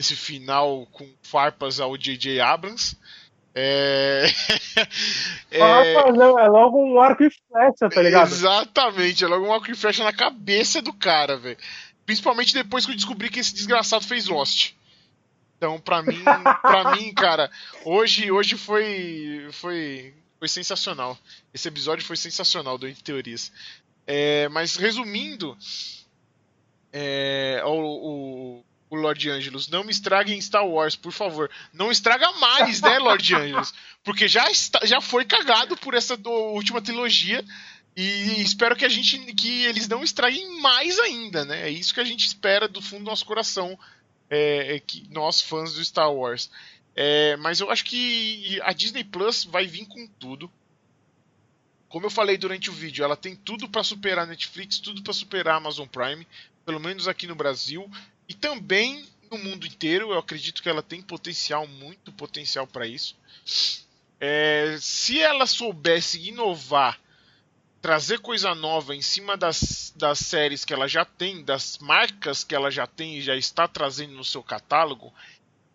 esse 0.00 0.16
final 0.16 0.86
com 0.92 1.06
farpas 1.22 1.78
ao 1.78 1.94
J.J. 1.94 2.40
Abrams. 2.40 2.96
É... 3.54 4.24
é... 5.52 6.12
não, 6.12 6.38
é 6.38 6.48
logo 6.48 6.82
um 6.82 6.98
arco 6.98 7.22
e 7.22 7.30
flecha, 7.30 7.90
tá 7.90 8.00
ligado? 8.00 8.32
Exatamente, 8.32 9.22
é 9.22 9.28
logo 9.28 9.46
um 9.46 9.52
arco 9.52 9.70
e 9.70 9.74
flecha 9.74 10.02
na 10.02 10.12
cabeça 10.12 10.80
do 10.80 10.94
cara, 10.94 11.36
velho. 11.36 11.58
Principalmente 12.06 12.54
depois 12.54 12.86
que 12.86 12.92
eu 12.92 12.96
descobri 12.96 13.28
que 13.28 13.40
esse 13.40 13.52
desgraçado 13.52 14.06
fez 14.06 14.26
Lost. 14.26 14.72
Então, 15.58 15.78
pra 15.78 16.02
mim, 16.02 16.24
pra 16.62 16.96
mim, 16.96 17.12
cara, 17.12 17.50
hoje, 17.84 18.32
hoje 18.32 18.56
foi, 18.56 19.48
foi, 19.52 20.14
foi 20.38 20.48
sensacional. 20.48 21.18
Esse 21.52 21.68
episódio 21.68 22.06
foi 22.06 22.16
sensacional 22.16 22.78
do 22.78 22.88
Entre 22.88 23.02
Teorias. 23.02 23.52
É, 24.06 24.48
mas 24.48 24.76
resumindo, 24.76 25.58
é, 26.90 27.62
o, 27.66 27.70
o, 27.70 28.64
o 28.90 28.96
Lord 28.96 29.30
Angelos. 29.30 29.68
Não 29.68 29.84
me 29.84 29.92
estraguem 29.92 30.40
Star 30.40 30.66
Wars, 30.66 30.96
por 30.96 31.12
favor. 31.12 31.48
Não 31.72 31.90
estraga 31.90 32.30
mais, 32.32 32.82
né, 32.82 32.98
Lord 32.98 33.32
Angelos? 33.34 33.72
Porque 34.02 34.26
já, 34.26 34.50
está, 34.50 34.84
já 34.84 35.00
foi 35.00 35.24
cagado 35.24 35.76
por 35.76 35.94
essa 35.94 36.18
última 36.26 36.82
trilogia. 36.82 37.44
E 37.96 38.42
espero 38.42 38.76
que 38.76 38.84
a 38.84 38.88
gente. 38.88 39.18
que 39.34 39.64
eles 39.64 39.88
não 39.88 40.02
estraguem 40.02 40.60
mais 40.60 40.98
ainda, 40.98 41.44
né? 41.44 41.68
É 41.68 41.70
isso 41.70 41.94
que 41.94 42.00
a 42.00 42.04
gente 42.04 42.26
espera 42.26 42.66
do 42.66 42.82
fundo 42.82 43.04
do 43.04 43.10
nosso 43.10 43.24
coração. 43.24 43.78
É, 44.28 44.76
é 44.76 44.80
que 44.80 45.08
nós, 45.10 45.40
fãs 45.40 45.74
do 45.74 45.84
Star 45.84 46.12
Wars. 46.12 46.50
É, 46.94 47.36
mas 47.36 47.60
eu 47.60 47.70
acho 47.70 47.84
que 47.84 48.60
a 48.62 48.72
Disney 48.72 49.04
Plus 49.04 49.44
vai 49.44 49.66
vir 49.66 49.86
com 49.86 50.06
tudo. 50.06 50.50
Como 51.88 52.06
eu 52.06 52.10
falei 52.10 52.36
durante 52.36 52.70
o 52.70 52.72
vídeo, 52.72 53.04
ela 53.04 53.16
tem 53.16 53.34
tudo 53.34 53.68
para 53.68 53.82
superar 53.82 54.24
a 54.24 54.26
Netflix, 54.26 54.78
tudo 54.78 55.02
para 55.02 55.12
superar 55.12 55.54
a 55.54 55.56
Amazon 55.56 55.88
Prime, 55.88 56.26
pelo 56.64 56.78
menos 56.78 57.08
aqui 57.08 57.26
no 57.26 57.34
Brasil 57.34 57.90
e 58.30 58.34
também 58.34 59.04
no 59.28 59.36
mundo 59.36 59.66
inteiro. 59.66 60.12
Eu 60.12 60.18
acredito 60.18 60.62
que 60.62 60.68
ela 60.68 60.82
tem 60.82 61.02
potencial, 61.02 61.66
muito 61.66 62.12
potencial 62.12 62.64
para 62.64 62.86
isso. 62.86 63.16
É, 64.20 64.76
se 64.80 65.20
ela 65.20 65.46
soubesse 65.46 66.28
inovar, 66.28 67.00
trazer 67.82 68.20
coisa 68.20 68.54
nova 68.54 68.94
em 68.94 69.02
cima 69.02 69.36
das, 69.36 69.92
das 69.96 70.20
séries 70.20 70.64
que 70.64 70.72
ela 70.72 70.86
já 70.86 71.04
tem, 71.04 71.42
das 71.42 71.78
marcas 71.78 72.44
que 72.44 72.54
ela 72.54 72.70
já 72.70 72.86
tem 72.86 73.16
e 73.18 73.22
já 73.22 73.34
está 73.34 73.66
trazendo 73.66 74.14
no 74.14 74.24
seu 74.24 74.44
catálogo, 74.44 75.12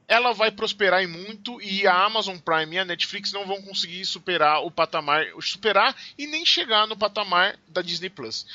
ela 0.07 0.31
vai 0.31 0.49
prosperar 0.49 1.03
em 1.03 1.07
muito 1.07 1.61
e 1.61 1.85
a 1.85 2.05
Amazon 2.05 2.37
Prime 2.37 2.73
e 2.73 2.79
a 2.79 2.85
Netflix 2.85 3.33
não 3.33 3.45
vão 3.45 3.61
conseguir 3.61 4.05
superar 4.05 4.63
o 4.63 4.71
patamar, 4.71 5.25
superar 5.41 5.93
e 6.17 6.25
nem 6.25 6.45
chegar 6.45 6.87
no 6.87 6.95
patamar 6.95 7.59
da 7.67 7.81
Disney 7.81 8.09
Plus. 8.09 8.45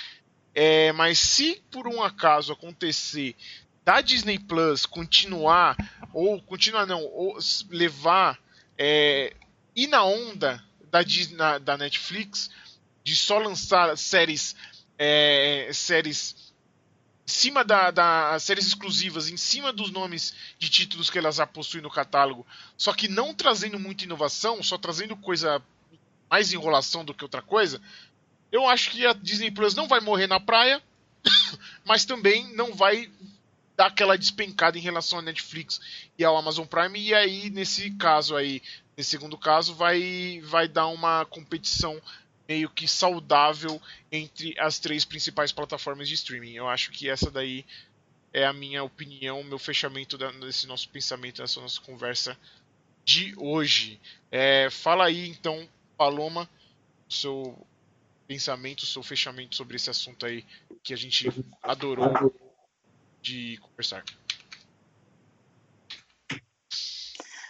É, 0.55 0.91
mas 0.93 1.19
se 1.19 1.63
por 1.71 1.87
um 1.87 2.03
acaso 2.03 2.53
acontecer 2.53 3.37
da 3.85 4.01
Disney 4.01 4.39
Plus 4.39 4.87
continuar, 4.87 5.77
ou 6.13 6.41
continuar 6.43 6.87
não, 6.87 7.03
ou 7.03 7.39
levar, 7.71 8.39
é, 8.79 9.35
ir 9.75 9.87
na 9.87 10.05
onda 10.05 10.63
da, 10.91 11.03
Disney, 11.03 11.37
da 11.63 11.77
Netflix, 11.77 12.51
de 13.03 13.17
só 13.17 13.39
lançar 13.39 13.97
séries, 13.97 14.55
é, 14.99 15.71
séries 15.73 16.51
em 17.27 17.33
cima 17.33 17.65
da, 17.65 17.91
da 17.91 18.39
séries 18.41 18.67
exclusivas, 18.67 19.29
em 19.29 19.37
cima 19.37 19.73
dos 19.73 19.91
nomes 19.91 20.35
de 20.59 20.69
títulos 20.69 21.09
que 21.09 21.19
elas 21.19 21.37
já 21.37 21.47
possuem 21.47 21.83
no 21.83 21.91
catálogo, 21.91 22.45
só 22.77 22.93
que 22.93 23.07
não 23.07 23.33
trazendo 23.33 23.79
muita 23.79 24.05
inovação, 24.05 24.63
só 24.63 24.77
trazendo 24.77 25.17
coisa 25.17 25.63
mais 26.29 26.53
enrolação 26.53 27.05
do 27.05 27.15
que 27.15 27.25
outra 27.25 27.41
coisa, 27.41 27.81
eu 28.51 28.67
acho 28.67 28.91
que 28.91 29.07
a 29.07 29.13
Disney 29.13 29.51
Plus 29.51 29.75
não 29.75 29.87
vai 29.87 30.01
morrer 30.01 30.27
na 30.27 30.41
praia, 30.41 30.83
mas 31.85 32.05
também 32.05 32.53
não 32.55 32.75
vai 32.75 33.11
dar 33.81 33.87
aquela 33.87 34.19
despencada 34.19 34.77
em 34.77 34.83
relação 34.83 35.21
à 35.21 35.23
Netflix 35.23 35.81
e 36.19 36.23
ao 36.23 36.37
Amazon 36.37 36.67
Prime. 36.67 37.01
E 37.01 37.15
aí, 37.15 37.49
nesse 37.49 37.91
caso 37.93 38.37
aí, 38.37 38.63
nesse 38.95 39.09
segundo 39.09 39.39
caso, 39.39 39.75
vai, 39.75 40.43
vai 40.45 40.69
dar 40.69 40.89
uma 40.89 41.25
competição 41.25 41.99
meio 42.47 42.69
que 42.69 42.87
saudável 42.87 43.81
entre 44.13 44.55
as 44.61 44.79
três 44.79 45.07
principais 45.07 45.51
plataformas 45.51 46.09
de 46.09 46.15
streaming. 46.15 46.53
Eu 46.53 46.69
acho 46.69 46.91
que 46.91 47.09
essa 47.09 47.31
daí 47.31 47.65
é 48.35 48.45
a 48.45 48.53
minha 48.53 48.85
opinião, 48.85 49.43
meu 49.43 49.59
fechamento 49.59 50.19
desse 50.19 50.67
nosso 50.67 50.87
pensamento, 50.91 51.41
dessa 51.41 51.59
nossa 51.59 51.81
conversa 51.81 52.37
de 53.03 53.33
hoje. 53.39 53.99
É, 54.31 54.69
fala 54.69 55.07
aí 55.07 55.27
então, 55.27 55.67
Paloma, 55.97 56.47
seu 57.09 57.67
pensamento, 58.29 58.85
seu 58.85 59.03
fechamento 59.03 59.57
sobre 59.57 59.77
esse 59.77 59.89
assunto 59.89 60.27
aí 60.27 60.45
que 60.83 60.93
a 60.93 60.99
gente 60.99 61.33
adorou 61.63 62.13
de 63.23 63.59
conversar. 63.59 64.03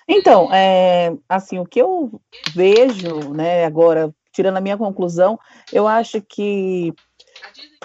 Então, 0.09 0.53
é, 0.53 1.17
assim, 1.29 1.59
o 1.59 1.65
que 1.65 1.81
eu 1.81 2.21
vejo, 2.53 3.33
né, 3.33 3.65
agora, 3.65 4.13
tirando 4.33 4.57
a 4.57 4.61
minha 4.61 4.77
conclusão, 4.77 5.39
eu 5.73 5.87
acho 5.87 6.21
que 6.21 6.93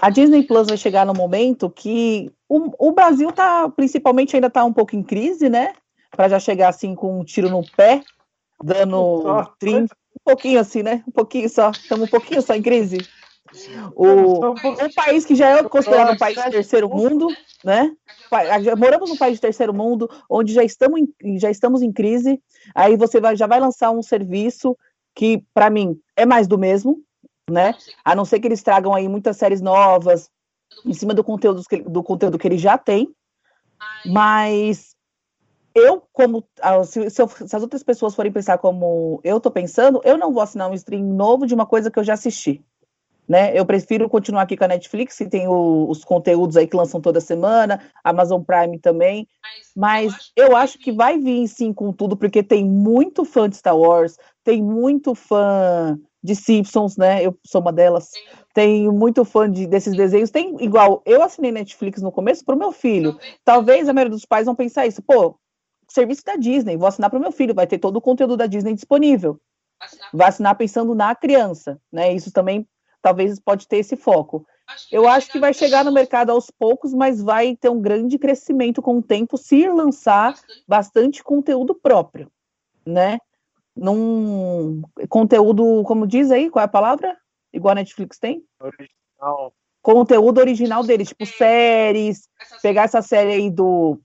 a 0.02 0.10
Disney 0.10 0.44
Plus 0.44 0.68
vai 0.68 0.78
chegar 0.78 1.06
no 1.06 1.14
momento 1.14 1.70
que 1.70 2.32
o, 2.49 2.90
o 2.90 2.91
Brasil 2.91 3.32
tá, 3.32 3.70
principalmente, 3.70 4.36
ainda 4.36 4.49
tá 4.49 4.64
um 4.64 4.74
pouco 4.74 4.95
em 4.95 5.03
crise, 5.03 5.49
né? 5.49 5.74
Para 6.12 6.30
já 6.30 6.40
chegar 6.40 6.70
assim 6.70 6.95
com 6.95 7.20
um 7.20 7.24
tiro 7.24 7.49
no 7.49 7.64
pé, 7.76 8.02
dando 8.64 9.45
30, 9.60 9.94
um 9.94 10.24
pouquinho 10.24 10.60
assim, 10.60 10.82
né? 10.82 11.03
Um 11.07 11.12
pouquinho 11.12 11.48
só, 11.48 11.72
estamos 11.72 12.07
um 12.07 12.12
pouquinho 12.12 12.41
só 12.41 12.56
em 12.56 12.62
crise. 12.62 12.98
O, 13.95 14.45
um 14.45 14.94
país 14.95 15.26
que 15.26 15.36
já 15.36 15.49
é 15.49 15.64
considerado 15.64 16.14
um 16.14 16.18
país 16.18 16.36
de 16.36 16.52
terceiro 16.52 16.90
mundo, 16.90 17.27
né? 17.64 17.91
Moramos 18.77 19.10
num 19.10 19.18
país 19.18 19.36
de 19.36 19.41
terceiro 19.41 19.73
mundo, 19.73 20.10
onde 20.30 20.53
já 20.53 20.64
estamos 20.64 20.99
em, 20.99 21.40
já 21.40 21.49
estamos 21.49 21.82
em 21.82 21.91
crise. 21.91 22.41
Aí 22.73 22.98
você 22.98 23.19
vai, 23.19 23.36
já 23.36 23.48
vai 23.48 23.60
lançar 23.60 23.91
um 23.91 24.02
serviço 24.02 24.77
que, 25.14 25.44
para 25.53 25.69
mim, 25.69 25.99
é 26.15 26.26
mais 26.26 26.48
do 26.48 26.57
mesmo, 26.57 27.02
né? 27.49 27.76
A 28.03 28.15
não 28.15 28.26
ser 28.26 28.40
que 28.40 28.48
eles 28.48 28.64
tragam 28.64 28.94
aí 28.94 29.07
muitas 29.07 29.38
séries 29.38 29.61
novas 29.61 30.30
em 30.86 30.94
cima 30.94 31.14
do 31.14 31.23
conteúdo 31.23 31.64
que, 31.64 31.82
do 31.82 32.03
conteúdo 32.03 32.38
que 32.38 32.48
ele 32.48 32.57
já 32.57 32.77
tem. 32.77 33.14
Mas 34.06 34.95
eu, 35.73 36.03
como 36.14 36.48
se, 36.86 37.10
se, 37.10 37.22
eu, 37.22 37.27
se, 37.27 37.56
as 37.56 37.61
outras 37.61 37.84
pessoas 37.84 38.15
forem 38.15 38.32
pensar 38.32 38.57
como 38.57 39.19
eu 39.23 39.40
tô 39.40 39.52
pensando, 39.52 40.02
eu 40.03 40.18
não 40.18 40.32
vou 40.32 40.41
assinar 40.41 40.69
um 40.69 40.73
stream 40.73 41.03
novo 41.03 41.45
de 41.45 41.53
uma 41.53 41.65
coisa 41.65 41.91
que 41.91 41.99
eu 41.99 42.03
já 42.03 42.14
assisti. 42.14 42.64
Né? 43.27 43.57
Eu 43.57 43.65
prefiro 43.65 44.07
continuar 44.07 44.43
aqui 44.43 44.56
com 44.56 44.64
a 44.64 44.68
Netflix, 44.68 45.18
que 45.18 45.27
tem 45.27 45.47
o, 45.47 45.89
os 45.89 46.03
conteúdos 46.03 46.56
aí 46.56 46.68
que 46.68 46.76
lançam 46.76 47.02
toda 47.02 47.19
semana, 47.19 47.81
Amazon 48.03 48.41
Prime 48.41 48.77
também. 48.80 49.27
Mas 49.76 50.31
eu 50.35 50.56
acho 50.56 50.77
que 50.77 50.91
vai 50.91 51.18
vir 51.18 51.47
sim 51.47 51.73
com 51.73 51.91
tudo, 51.91 52.15
porque 52.15 52.43
tem 52.43 52.64
muito 52.64 53.26
fã 53.26 53.49
de 53.49 53.57
Star 53.57 53.77
Wars, 53.77 54.18
tem 54.43 54.61
muito 54.61 55.15
fã 55.15 55.97
de 56.23 56.35
Simpsons, 56.35 56.97
né? 56.97 57.23
Eu 57.23 57.38
sou 57.45 57.61
uma 57.61 57.72
delas. 57.72 58.10
Tenho 58.53 58.91
muito 58.91 59.23
fã 59.26 59.49
de, 59.49 59.68
desses 59.68 59.95
desenhos. 59.95 60.31
Tem 60.31 60.56
igual, 60.64 61.02
eu 61.06 61.22
assinei 61.22 61.52
Netflix 61.52 62.02
no 62.02 62.11
começo 62.11 62.43
para 62.43 62.56
o 62.56 62.57
meu 62.57 62.72
filho. 62.72 63.18
Talvez 63.43 63.88
a 63.88 63.93
maioria 63.93 64.15
dos 64.15 64.26
pais 64.26 64.45
vão 64.45 64.56
pensar 64.56 64.88
isso. 64.88 65.02
Pô, 65.02 65.38
serviço 65.88 66.23
da 66.26 66.35
Disney, 66.35 66.77
vou 66.77 66.88
assinar 66.88 67.10
para 67.10 67.19
o 67.19 67.22
meu 67.22 67.31
filho, 67.31 67.53
vai 67.53 67.68
ter 67.68 67.77
todo 67.77 67.97
o 67.97 68.02
conteúdo 68.02 68.35
da 68.35 68.47
Disney 68.47 68.73
disponível. 68.73 69.39
Vai 70.14 70.30
assinar 70.30 70.56
pensando 70.56 70.95
na 70.95 71.14
criança, 71.14 71.80
né? 71.91 72.14
Isso 72.14 72.31
também 72.31 72.68
talvez 73.06 73.40
pode 73.40 73.68
ter 73.68 73.77
esse 73.77 73.95
foco. 73.95 74.45
Eu 74.91 75.07
acho 75.07 75.32
que 75.32 75.40
vai 75.40 75.53
chegar 75.53 75.86
no 75.86 75.91
mercado 75.91 76.32
aos 76.32 76.49
poucos, 76.49 76.94
mas 76.94 77.22
vai 77.22 77.56
ter 77.56 77.69
um 77.69 77.80
grande 77.80 78.18
crescimento 78.18 78.82
com 78.82 78.98
o 78.98 79.03
tempo 79.03 79.38
se 79.38 79.69
lançar 79.69 80.34
bastante 80.68 81.23
conteúdo 81.23 81.76
próprio, 81.76 82.32
né? 82.86 83.19
num 83.76 84.82
conteúdo, 85.10 85.84
como 85.84 86.07
diz 86.07 86.32
aí, 86.32 86.49
qual 86.49 86.61
é 86.61 86.65
a 86.65 86.69
palavra? 86.69 87.18
Igual 87.52 87.73
a 87.73 87.76
Netflix 87.76 88.18
tem? 88.18 88.44
Original. 88.60 89.53
Conteúdo 89.82 90.40
original 90.40 90.84
deles, 90.84 91.10
tipo 91.10 91.26
séries, 91.26 92.27
pegar 92.61 92.84
essa 92.84 93.02
série 93.02 93.34
aí 93.34 93.52
do 93.52 93.99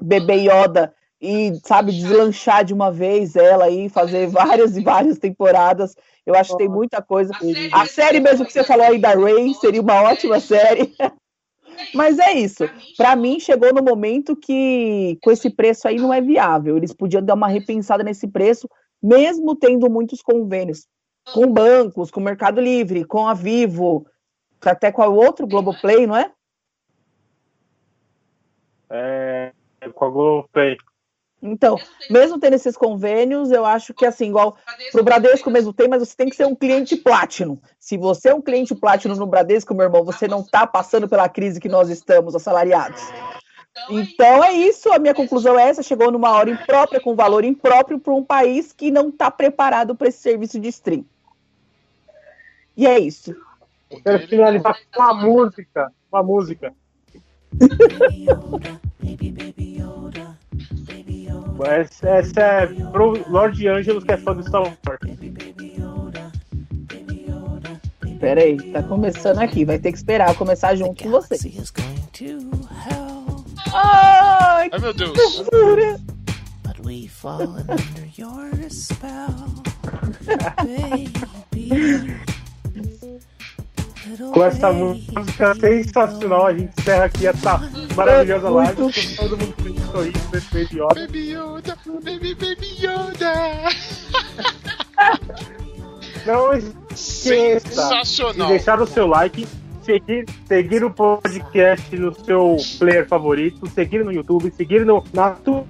Bebê 0.00 0.34
Yoda 0.34 0.94
e, 1.20 1.52
sabe, 1.64 1.92
deslanchar 1.92 2.64
de 2.64 2.74
uma 2.74 2.90
vez 2.90 3.36
ela 3.36 3.64
aí, 3.64 3.88
fazer 3.88 4.26
várias 4.28 4.76
e 4.76 4.82
várias 4.82 5.18
temporadas. 5.18 5.94
Eu 6.24 6.34
acho 6.34 6.52
que 6.52 6.58
tem 6.58 6.68
muita 6.68 7.00
coisa. 7.00 7.32
A 7.72 7.86
série 7.86 8.20
mesmo 8.20 8.44
que 8.44 8.52
você 8.52 8.64
falou 8.64 8.86
aí 8.86 8.98
da 8.98 9.14
Ray 9.14 9.54
seria 9.54 9.80
uma 9.80 10.02
ótima 10.02 10.40
série. 10.40 10.94
Mas 11.94 12.18
é 12.18 12.32
isso. 12.32 12.64
Para 12.96 13.14
mim, 13.14 13.38
chegou 13.38 13.72
no 13.72 13.82
momento 13.82 14.34
que 14.34 15.18
com 15.22 15.30
esse 15.30 15.50
preço 15.50 15.86
aí 15.86 15.96
não 15.96 16.12
é 16.12 16.20
viável. 16.20 16.76
Eles 16.76 16.92
podiam 16.92 17.22
dar 17.22 17.34
uma 17.34 17.48
repensada 17.48 18.02
nesse 18.02 18.26
preço, 18.26 18.68
mesmo 19.02 19.54
tendo 19.54 19.88
muitos 19.90 20.22
convênios 20.22 20.86
com 21.32 21.52
bancos, 21.52 22.10
com 22.10 22.20
o 22.20 22.24
Mercado 22.24 22.60
Livre, 22.60 23.04
com 23.04 23.26
a 23.26 23.34
Vivo, 23.34 24.06
até 24.64 24.90
com 24.90 25.02
o 25.02 25.14
outro 25.14 25.46
Globoplay, 25.46 26.06
não 26.06 26.16
é? 26.16 26.32
É, 28.88 29.52
com 29.92 30.04
a 30.04 30.10
Globoplay. 30.10 30.76
Então, 31.42 31.78
mesmo 32.10 32.40
tendo 32.40 32.54
esses 32.54 32.76
convênios, 32.76 33.50
eu 33.50 33.64
acho 33.64 33.92
que 33.92 34.06
assim, 34.06 34.28
igual 34.28 34.56
pro 34.90 35.04
Bradesco 35.04 35.50
mesmo 35.50 35.72
tem, 35.72 35.86
mas 35.86 36.00
você 36.00 36.16
tem 36.16 36.28
que 36.28 36.36
ser 36.36 36.46
um 36.46 36.54
cliente 36.54 36.96
Platinum. 36.96 37.58
Se 37.78 37.96
você 37.96 38.30
é 38.30 38.34
um 38.34 38.40
cliente 38.40 38.74
Platinum 38.74 39.14
no 39.16 39.26
Bradesco, 39.26 39.74
meu 39.74 39.84
irmão, 39.84 40.04
você 40.04 40.26
não 40.26 40.40
está 40.40 40.66
passando 40.66 41.08
pela 41.08 41.28
crise 41.28 41.60
que 41.60 41.68
nós 41.68 41.90
estamos, 41.90 42.34
assalariados. 42.34 43.02
Então 43.90 44.42
é 44.42 44.52
isso, 44.52 44.90
a 44.90 44.98
minha 44.98 45.14
conclusão 45.14 45.58
é 45.58 45.68
essa, 45.68 45.82
chegou 45.82 46.10
numa 46.10 46.30
hora 46.30 46.48
imprópria, 46.48 47.00
com 47.00 47.14
valor 47.14 47.44
impróprio 47.44 47.98
para 48.00 48.14
um 48.14 48.24
país 48.24 48.72
que 48.72 48.90
não 48.90 49.10
está 49.10 49.30
preparado 49.30 49.94
para 49.94 50.08
esse 50.08 50.18
serviço 50.18 50.58
de 50.58 50.68
stream. 50.68 51.04
E 52.74 52.86
é 52.86 52.98
isso. 52.98 53.36
Eu 53.90 54.02
quero 54.02 54.26
finalizar 54.26 54.74
com 54.92 55.02
uma 55.02 55.14
música, 55.14 55.92
uma 56.10 56.22
música. 56.22 56.72
essa, 59.02 60.25
essa 61.64 62.40
é 62.40 62.66
pro 62.66 63.30
Lord 63.30 63.66
Angelos, 63.68 64.04
que 64.04 64.12
é 64.12 64.16
fã 64.16 64.34
do 64.34 64.42
Star 64.42 64.62
Wars. 64.62 64.76
Peraí, 68.20 68.56
tá 68.72 68.82
começando 68.82 69.38
aqui, 69.38 69.64
vai 69.64 69.78
ter 69.78 69.92
que 69.92 69.98
esperar 69.98 70.34
começar 70.34 70.74
junto 70.74 71.02
com 71.02 71.10
você. 71.10 71.36
Ai, 73.72 74.70
Ai 74.72 74.78
meu 74.80 74.94
Deus. 74.94 75.16
But 76.62 76.84
we 76.84 77.06
fallen 77.06 77.64
under 77.68 78.08
your 78.16 78.50
spell, 78.70 79.62
baby. 81.52 82.16
Com 84.32 84.44
essa 84.44 84.72
música 84.72 85.54
sensacional, 85.54 86.46
a 86.46 86.54
gente 86.54 86.72
encerra 86.78 87.04
aqui 87.06 87.26
essa 87.26 87.58
maravilhosa 87.96 88.48
live. 88.48 88.76
Todo 89.16 89.36
mundo 89.36 89.54
feliz 89.62 89.82
sorrindo 89.82 90.18
desse 90.30 90.52
Baby 90.52 90.80
Yoda. 90.80 90.94
Baby 90.94 91.32
Yoda, 91.32 91.78
Baby 91.86 92.34
Baby 92.34 92.68
Yoda. 92.78 93.32
Não 96.26 96.52
esqueça 96.54 98.02
de 98.32 98.46
deixar 98.48 98.80
o 98.80 98.86
seu 98.86 99.06
like 99.06 99.46
seguir, 99.86 100.26
seguir 100.46 100.84
o 100.84 100.90
podcast 100.90 101.96
no 101.96 102.12
seu 102.24 102.56
player 102.78 103.06
favorito, 103.06 103.66
seguir 103.68 104.04
no 104.04 104.12
YouTube, 104.12 104.52
seguir 104.52 104.84
no, 104.84 105.04
na 105.14 105.30
Twitch, 105.30 105.64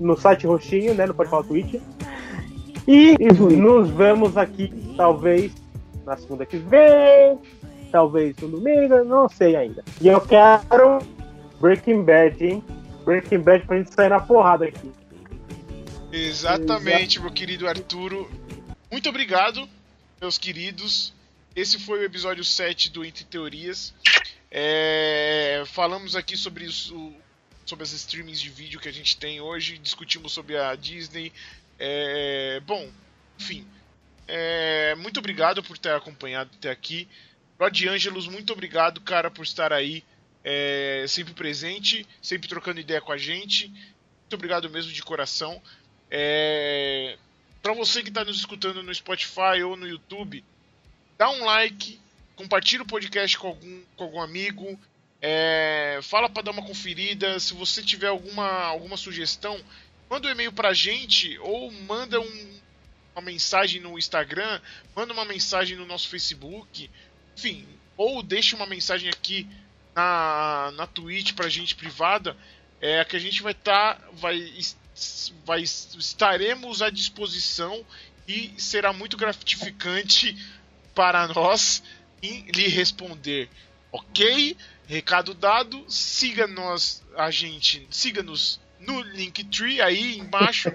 no 0.00 0.16
site 0.18 0.46
roxinho, 0.46 0.94
né? 0.94 1.06
Não 1.06 1.14
pode 1.14 1.28
falar 1.28 1.44
Twitch. 1.44 1.74
E 2.88 3.14
nos 3.56 3.90
vemos 3.90 4.36
aqui, 4.36 4.72
talvez, 4.96 5.52
na 6.06 6.16
segunda 6.16 6.46
que 6.46 6.56
vem, 6.56 7.38
talvez 7.90 8.36
no 8.38 8.48
domingo, 8.48 9.04
não 9.04 9.28
sei 9.28 9.56
ainda. 9.56 9.84
E 10.00 10.06
eu 10.06 10.20
quero 10.20 11.00
Breaking 11.60 12.04
Bad, 12.04 12.44
hein? 12.44 12.64
Breaking 13.04 13.40
Bad 13.40 13.66
pra 13.66 13.78
gente 13.78 13.92
sair 13.92 14.08
na 14.08 14.20
porrada 14.20 14.66
aqui. 14.66 14.92
Exatamente, 16.12 17.16
Exato. 17.16 17.22
meu 17.22 17.32
querido 17.32 17.68
Arturo. 17.68 18.30
Muito 18.90 19.08
obrigado, 19.08 19.68
meus 20.20 20.38
queridos. 20.38 21.12
Esse 21.54 21.78
foi 21.78 22.00
o 22.00 22.04
episódio 22.04 22.44
7 22.44 22.90
do 22.90 23.04
Entre 23.04 23.24
Teorias. 23.24 23.92
É, 24.50 25.64
falamos 25.66 26.14
aqui 26.14 26.36
sobre 26.36 26.64
isso, 26.64 27.12
sobre 27.64 27.82
as 27.82 27.92
streamings 27.92 28.40
de 28.40 28.48
vídeo 28.48 28.78
que 28.78 28.88
a 28.88 28.92
gente 28.92 29.16
tem 29.16 29.40
hoje, 29.40 29.78
discutimos 29.78 30.32
sobre 30.32 30.56
a 30.56 30.74
Disney. 30.76 31.32
É, 31.78 32.60
bom, 32.64 32.88
enfim. 33.38 33.66
É, 34.28 34.94
muito 34.96 35.18
obrigado 35.18 35.62
por 35.62 35.78
ter 35.78 35.92
acompanhado 35.92 36.50
até 36.56 36.70
aqui. 36.70 37.08
Rod 37.58 37.82
Angelos, 37.84 38.26
muito 38.26 38.52
obrigado, 38.52 39.00
cara, 39.00 39.30
por 39.30 39.44
estar 39.44 39.72
aí, 39.72 40.04
é, 40.44 41.04
sempre 41.08 41.32
presente, 41.32 42.06
sempre 42.20 42.48
trocando 42.48 42.80
ideia 42.80 43.00
com 43.00 43.12
a 43.12 43.18
gente. 43.18 43.68
Muito 43.68 44.34
obrigado 44.34 44.68
mesmo 44.68 44.92
de 44.92 45.02
coração. 45.02 45.62
É, 46.10 47.16
para 47.62 47.72
você 47.72 48.02
que 48.02 48.10
está 48.10 48.24
nos 48.24 48.36
escutando 48.38 48.82
no 48.82 48.94
Spotify 48.94 49.62
ou 49.64 49.76
no 49.76 49.88
YouTube, 49.88 50.44
dá 51.16 51.30
um 51.30 51.44
like, 51.44 51.98
compartilha 52.34 52.82
o 52.82 52.86
podcast 52.86 53.38
com 53.38 53.48
algum, 53.48 53.82
com 53.96 54.04
algum 54.04 54.20
amigo, 54.20 54.78
é, 55.20 55.98
fala 56.02 56.28
para 56.28 56.42
dar 56.42 56.50
uma 56.50 56.64
conferida. 56.64 57.40
Se 57.40 57.54
você 57.54 57.82
tiver 57.82 58.08
alguma, 58.08 58.46
alguma 58.64 58.96
sugestão, 58.96 59.58
manda 60.10 60.28
um 60.28 60.30
e-mail 60.30 60.52
pra 60.52 60.74
gente 60.74 61.38
ou 61.38 61.72
manda 61.72 62.20
um, 62.20 62.60
uma 63.16 63.22
mensagem 63.22 63.80
no 63.80 63.98
Instagram, 63.98 64.60
manda 64.94 65.12
uma 65.12 65.24
mensagem 65.24 65.74
no 65.76 65.86
nosso 65.86 66.08
Facebook, 66.08 66.90
enfim, 67.34 67.66
ou 67.96 68.22
deixa 68.22 68.54
uma 68.54 68.66
mensagem 68.66 69.08
aqui 69.08 69.48
na, 69.94 70.70
na 70.76 70.86
Twitch 70.86 71.32
pra 71.32 71.48
gente 71.48 71.74
privada, 71.74 72.36
é 72.78 73.02
que 73.06 73.16
a 73.16 73.18
gente 73.18 73.42
vai 73.42 73.52
estar, 73.52 73.94
tá, 73.94 74.08
vai, 74.12 74.38
vai 75.46 75.62
estaremos 75.62 76.82
à 76.82 76.90
disposição 76.90 77.84
e 78.28 78.52
será 78.58 78.92
muito 78.92 79.16
gratificante 79.16 80.36
para 80.94 81.26
nós 81.28 81.82
em 82.22 82.42
lhe 82.50 82.68
responder. 82.68 83.48
Ok? 83.90 84.56
Recado 84.86 85.32
dado. 85.32 85.84
Siga-nos, 85.88 87.02
a 87.16 87.30
gente. 87.30 87.86
Siga-nos 87.90 88.60
no 88.78 89.00
Linktree 89.00 89.80
aí 89.80 90.18
embaixo. 90.18 90.70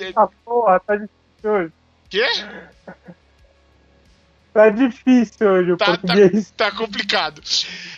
Eita 0.00 0.26
porra, 0.44 0.80
tá 0.80 0.96
difícil. 1.42 1.72
Quê? 2.08 2.26
Tá 4.52 4.68
difícil 4.68 5.48
hoje 5.48 5.76
Tá, 5.76 5.96
tá, 5.96 5.98
português. 5.98 6.50
tá 6.56 6.72
complicado. 6.72 7.42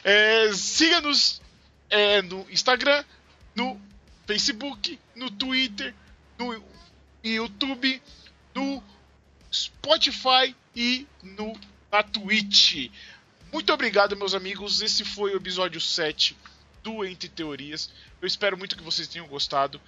É, 0.05 0.53
Siga-nos 0.53 1.41
é, 1.89 2.21
no 2.23 2.47
Instagram, 2.51 3.05
no 3.55 3.81
Facebook, 4.27 4.99
no 5.17 5.31
Twitter, 5.31 5.95
no 6.39 6.63
YouTube, 7.25 8.03
no 8.55 8.83
Spotify 9.53 10.55
e 10.77 11.07
no, 11.23 11.59
na 11.91 12.03
Twitch. 12.03 12.91
Muito 13.53 13.73
obrigado, 13.73 14.17
meus 14.17 14.35
amigos. 14.35 14.81
Esse 14.81 15.05
foi 15.05 15.33
o 15.35 15.37
episódio 15.37 15.81
7 15.81 16.37
do 16.83 17.05
Entre 17.05 17.29
Teorias. 17.29 17.91
Eu 18.21 18.27
espero 18.27 18.57
muito 18.57 18.77
que 18.77 18.83
vocês 18.83 19.09
tenham 19.09 19.27
gostado. 19.27 19.81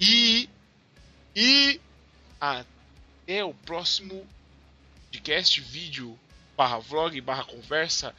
E. 0.00 0.48
E. 1.34 1.80
Até 3.28 3.44
o 3.44 3.52
próximo 3.52 4.26
podcast, 5.04 5.60
vídeo, 5.60 6.18
barra 6.56 6.78
vlog, 6.78 7.20
barra 7.20 7.44
conversa. 7.44 8.14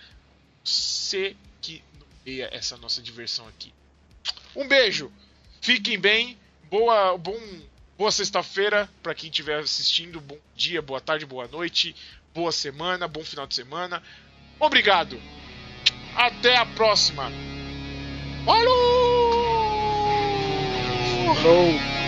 Você 0.64 1.36
que 1.60 1.82
nomeia 2.00 2.48
essa 2.52 2.78
nossa 2.78 3.02
diversão 3.02 3.48
aqui. 3.48 3.74
Um 4.56 4.68
beijo. 4.68 5.12
Fiquem 5.62 6.00
bem. 6.00 6.38
Boa, 6.70 7.18
bom, 7.18 7.36
boa 7.98 8.12
sexta-feira 8.12 8.88
para 9.02 9.16
quem 9.16 9.32
estiver 9.32 9.58
assistindo. 9.58 10.22
Bom 10.22 10.38
dia, 10.56 10.80
boa 10.80 11.02
tarde, 11.02 11.26
boa 11.26 11.48
noite, 11.48 11.96
boa 12.32 12.52
semana, 12.52 13.08
bom 13.08 13.24
final 13.24 13.48
de 13.48 13.56
semana. 13.56 14.04
Obrigado. 14.60 15.20
Até 16.16 16.56
a 16.56 16.68
próxima. 16.68 17.32
Falou! 18.46 19.34
Falou. 21.34 21.99